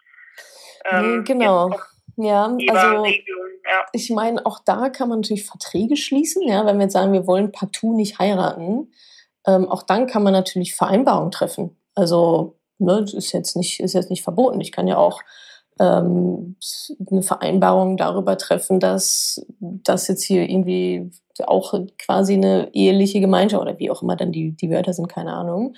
ähm, 0.84 1.18
nee, 1.18 1.24
genau. 1.24 1.70
Ja, 2.16 2.44
also 2.44 3.04
ja. 3.04 3.86
ich 3.92 4.10
meine, 4.10 4.44
auch 4.44 4.58
da 4.64 4.90
kann 4.90 5.08
man 5.08 5.20
natürlich 5.20 5.46
Verträge 5.46 5.96
schließen, 5.96 6.46
ja, 6.46 6.66
wenn 6.66 6.76
wir 6.76 6.84
jetzt 6.84 6.92
sagen, 6.92 7.12
wir 7.12 7.26
wollen 7.26 7.52
partout 7.52 7.94
nicht 7.94 8.18
heiraten, 8.18 8.92
ähm, 9.46 9.68
auch 9.68 9.82
dann 9.82 10.06
kann 10.06 10.22
man 10.22 10.32
natürlich 10.32 10.74
Vereinbarungen 10.74 11.30
treffen. 11.30 11.76
Also, 11.94 12.58
ne, 12.78 13.00
das 13.00 13.14
ist 13.14 13.32
jetzt 13.32 13.56
nicht, 13.56 13.80
ist 13.80 13.94
jetzt 13.94 14.10
nicht 14.10 14.22
verboten. 14.22 14.60
Ich 14.60 14.72
kann 14.72 14.86
ja 14.86 14.96
auch 14.98 15.20
ähm, 15.80 16.56
eine 17.10 17.22
Vereinbarung 17.22 17.96
darüber 17.96 18.36
treffen, 18.36 18.78
dass 18.78 19.44
das 19.58 20.08
jetzt 20.08 20.22
hier 20.22 20.48
irgendwie 20.48 21.10
auch 21.46 21.74
quasi 21.98 22.34
eine 22.34 22.68
eheliche 22.74 23.20
Gemeinschaft 23.20 23.62
oder 23.62 23.78
wie 23.78 23.90
auch 23.90 24.02
immer 24.02 24.16
dann 24.16 24.32
die, 24.32 24.52
die 24.52 24.70
Wörter 24.70 24.92
sind, 24.92 25.08
keine 25.08 25.32
Ahnung, 25.32 25.74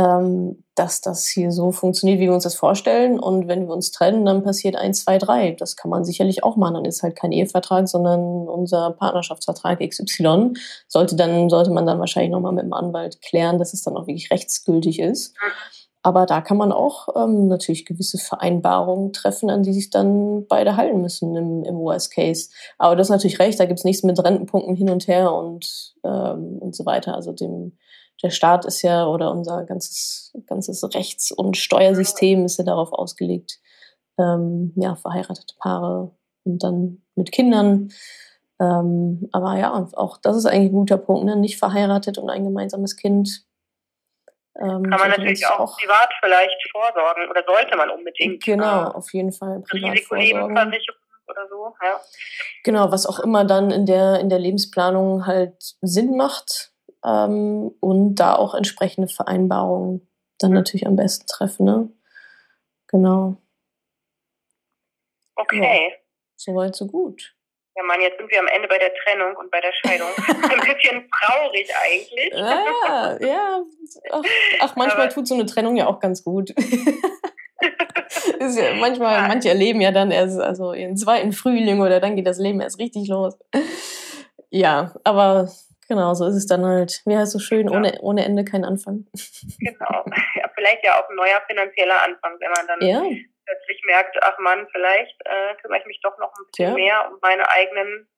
ähm, 0.00 0.64
dass 0.76 1.02
das 1.02 1.26
hier 1.26 1.52
so 1.52 1.72
funktioniert, 1.72 2.20
wie 2.20 2.24
wir 2.24 2.32
uns 2.32 2.44
das 2.44 2.54
vorstellen. 2.54 3.20
Und 3.20 3.48
wenn 3.48 3.66
wir 3.66 3.74
uns 3.74 3.90
trennen, 3.90 4.24
dann 4.24 4.42
passiert 4.42 4.76
eins, 4.76 5.04
zwei, 5.04 5.18
drei. 5.18 5.52
Das 5.52 5.76
kann 5.76 5.90
man 5.90 6.04
sicherlich 6.04 6.42
auch 6.42 6.56
machen. 6.56 6.74
Dann 6.74 6.84
ist 6.86 7.02
halt 7.02 7.16
kein 7.16 7.32
Ehevertrag, 7.32 7.86
sondern 7.86 8.48
unser 8.48 8.92
Partnerschaftsvertrag 8.92 9.80
XY. 9.86 10.54
Sollte 10.88 11.16
dann, 11.16 11.50
sollte 11.50 11.70
man 11.70 11.84
dann 11.84 11.98
wahrscheinlich 11.98 12.30
nochmal 12.30 12.52
mit 12.52 12.64
dem 12.64 12.72
Anwalt 12.72 13.20
klären, 13.20 13.58
dass 13.58 13.74
es 13.74 13.82
dann 13.82 13.96
auch 13.96 14.06
wirklich 14.06 14.30
rechtsgültig 14.30 15.00
ist. 15.00 15.34
Aber 16.02 16.24
da 16.24 16.40
kann 16.40 16.56
man 16.56 16.72
auch 16.72 17.08
ähm, 17.14 17.48
natürlich 17.48 17.84
gewisse 17.84 18.16
Vereinbarungen 18.16 19.12
treffen, 19.12 19.50
an 19.50 19.62
die 19.62 19.74
sich 19.74 19.90
dann 19.90 20.46
beide 20.46 20.78
halten 20.78 21.02
müssen 21.02 21.36
im, 21.36 21.62
im 21.62 21.76
Worst 21.76 22.14
Case. 22.14 22.48
Aber 22.78 22.96
das 22.96 23.08
ist 23.08 23.10
natürlich 23.10 23.38
recht, 23.38 23.60
da 23.60 23.66
gibt 23.66 23.80
es 23.80 23.84
nichts 23.84 24.02
mit 24.02 24.18
Rentenpunkten 24.18 24.74
hin 24.76 24.88
und 24.88 25.08
her 25.08 25.34
und, 25.34 25.94
ähm, 26.04 26.56
und 26.58 26.74
so 26.74 26.86
weiter. 26.86 27.14
Also 27.14 27.32
dem, 27.32 27.76
der 28.22 28.30
Staat 28.30 28.64
ist 28.64 28.82
ja 28.82 29.06
oder 29.06 29.30
unser 29.30 29.64
ganzes, 29.64 30.32
ganzes 30.46 30.82
Rechts- 30.94 31.32
und 31.32 31.56
Steuersystem 31.56 32.44
ist 32.44 32.58
ja 32.58 32.64
darauf 32.64 32.92
ausgelegt, 32.92 33.58
ähm, 34.18 34.72
ja, 34.76 34.96
verheiratete 34.96 35.54
Paare 35.58 36.14
und 36.44 36.62
dann 36.62 37.02
mit 37.14 37.32
Kindern. 37.32 37.90
Ähm, 38.60 39.28
aber 39.32 39.56
ja, 39.56 39.72
auch 39.94 40.18
das 40.18 40.36
ist 40.36 40.46
eigentlich 40.46 40.70
ein 40.70 40.74
guter 40.74 40.98
Punkt, 40.98 41.24
ne? 41.24 41.36
nicht 41.36 41.58
verheiratet 41.58 42.18
und 42.18 42.28
ein 42.28 42.44
gemeinsames 42.44 42.96
Kind. 42.96 43.46
Ähm, 44.60 44.82
Kann 44.82 45.00
man 45.00 45.10
natürlich 45.10 45.46
auch, 45.46 45.60
auch, 45.60 45.78
privat 45.78 46.10
vielleicht 46.20 46.70
vorsorgen 46.70 47.30
oder 47.30 47.42
sollte 47.46 47.76
man 47.76 47.88
unbedingt. 47.88 48.44
Genau, 48.44 48.82
äh, 48.82 48.94
auf 48.94 49.12
jeden 49.14 49.32
Fall. 49.32 49.62
Privat 49.66 49.92
Risikolebenversicherung 49.92 51.00
oder 51.26 51.48
so, 51.48 51.74
ja. 51.82 52.00
Genau, 52.64 52.92
was 52.92 53.06
auch 53.06 53.20
immer 53.20 53.44
dann 53.44 53.70
in 53.70 53.86
der, 53.86 54.20
in 54.20 54.28
der 54.28 54.38
Lebensplanung 54.38 55.26
halt 55.26 55.54
Sinn 55.80 56.16
macht 56.16 56.72
ähm, 57.04 57.72
und 57.80 58.14
da 58.16 58.34
auch 58.36 58.54
entsprechende 58.54 59.08
Vereinbarungen 59.08 60.08
dann 60.38 60.52
natürlich 60.52 60.86
am 60.86 60.96
besten 60.96 61.26
treffen. 61.26 61.64
Ne? 61.64 61.88
Genau. 62.88 63.36
Okay. 65.36 65.90
Ja, 65.90 65.96
Soweit, 66.36 66.74
so 66.74 66.86
gut. 66.86 67.34
Ja, 67.76 67.82
Mann, 67.84 68.00
jetzt 68.00 68.18
sind 68.18 68.30
wir 68.30 68.40
am 68.40 68.46
Ende 68.48 68.66
bei 68.68 68.78
der 68.78 68.92
Trennung 68.94 69.36
und 69.36 69.50
bei 69.50 69.60
der 69.60 69.72
Scheidung. 69.72 70.08
Ein 70.26 70.74
bisschen 70.74 71.08
traurig 71.10 71.70
eigentlich. 71.76 72.34
Ah, 72.34 73.16
ja, 73.20 73.62
ach, 74.10 74.22
ach 74.60 74.76
manchmal 74.76 75.06
Aber 75.06 75.14
tut 75.14 75.28
so 75.28 75.34
eine 75.34 75.46
Trennung 75.46 75.76
ja 75.76 75.86
auch 75.86 76.00
ganz 76.00 76.24
gut. 76.24 76.50
ja 78.40 78.74
manchmal, 78.74 79.14
ja. 79.14 79.28
manche 79.28 79.50
erleben 79.50 79.80
ja 79.80 79.92
dann 79.92 80.10
erst 80.10 80.40
also 80.40 80.72
ihren 80.72 80.96
zweiten 80.96 81.32
Frühling 81.32 81.80
oder 81.80 82.00
dann 82.00 82.16
geht 82.16 82.26
das 82.26 82.38
Leben 82.38 82.60
erst 82.60 82.78
richtig 82.78 83.08
los. 83.08 83.38
Ja, 84.50 84.94
aber 85.04 85.50
genau, 85.90 86.14
so 86.14 86.24
ist 86.26 86.36
es 86.36 86.46
dann 86.46 86.64
halt. 86.64 87.02
Wie 87.04 87.16
heißt 87.16 87.32
so 87.32 87.38
schön, 87.38 87.68
ja. 87.68 87.76
ohne, 87.76 87.98
ohne 88.00 88.24
Ende 88.24 88.44
kein 88.44 88.64
Anfang. 88.64 89.06
Genau. 89.58 90.04
Ja, 90.36 90.48
vielleicht 90.54 90.84
ja 90.84 91.00
auch 91.00 91.08
ein 91.10 91.16
neuer 91.16 91.42
finanzieller 91.46 92.02
Anfang, 92.02 92.38
wenn 92.40 92.50
man 92.52 92.66
dann 92.66 92.80
ja. 92.80 93.00
plötzlich 93.44 93.82
merkt, 93.84 94.16
ach 94.22 94.38
Mann, 94.38 94.66
vielleicht 94.72 95.14
äh, 95.24 95.54
kümmere 95.60 95.80
ich 95.80 95.86
mich 95.86 96.00
doch 96.02 96.16
noch 96.18 96.32
ein 96.38 96.44
bisschen 96.46 96.74
mehr 96.74 97.10
um 97.10 97.18
meine 97.20 97.48
eigenen 97.50 98.08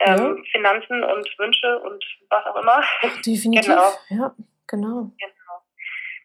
ähm, 0.00 0.44
Finanzen 0.52 1.02
und 1.02 1.28
Wünsche 1.38 1.80
und 1.80 2.04
was 2.30 2.44
auch 2.46 2.56
immer. 2.56 2.82
Definitiv. 3.26 3.66
Genau. 3.66 3.90
Ja, 4.10 4.34
genau. 4.66 5.10
genau. 5.18 5.56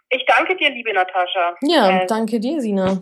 Ich 0.09 0.25
danke 0.25 0.57
dir, 0.57 0.69
liebe 0.69 0.93
Natascha. 0.93 1.55
Ja, 1.61 2.01
äh, 2.01 2.07
danke 2.07 2.39
dir, 2.39 2.59
Sina. 2.59 3.01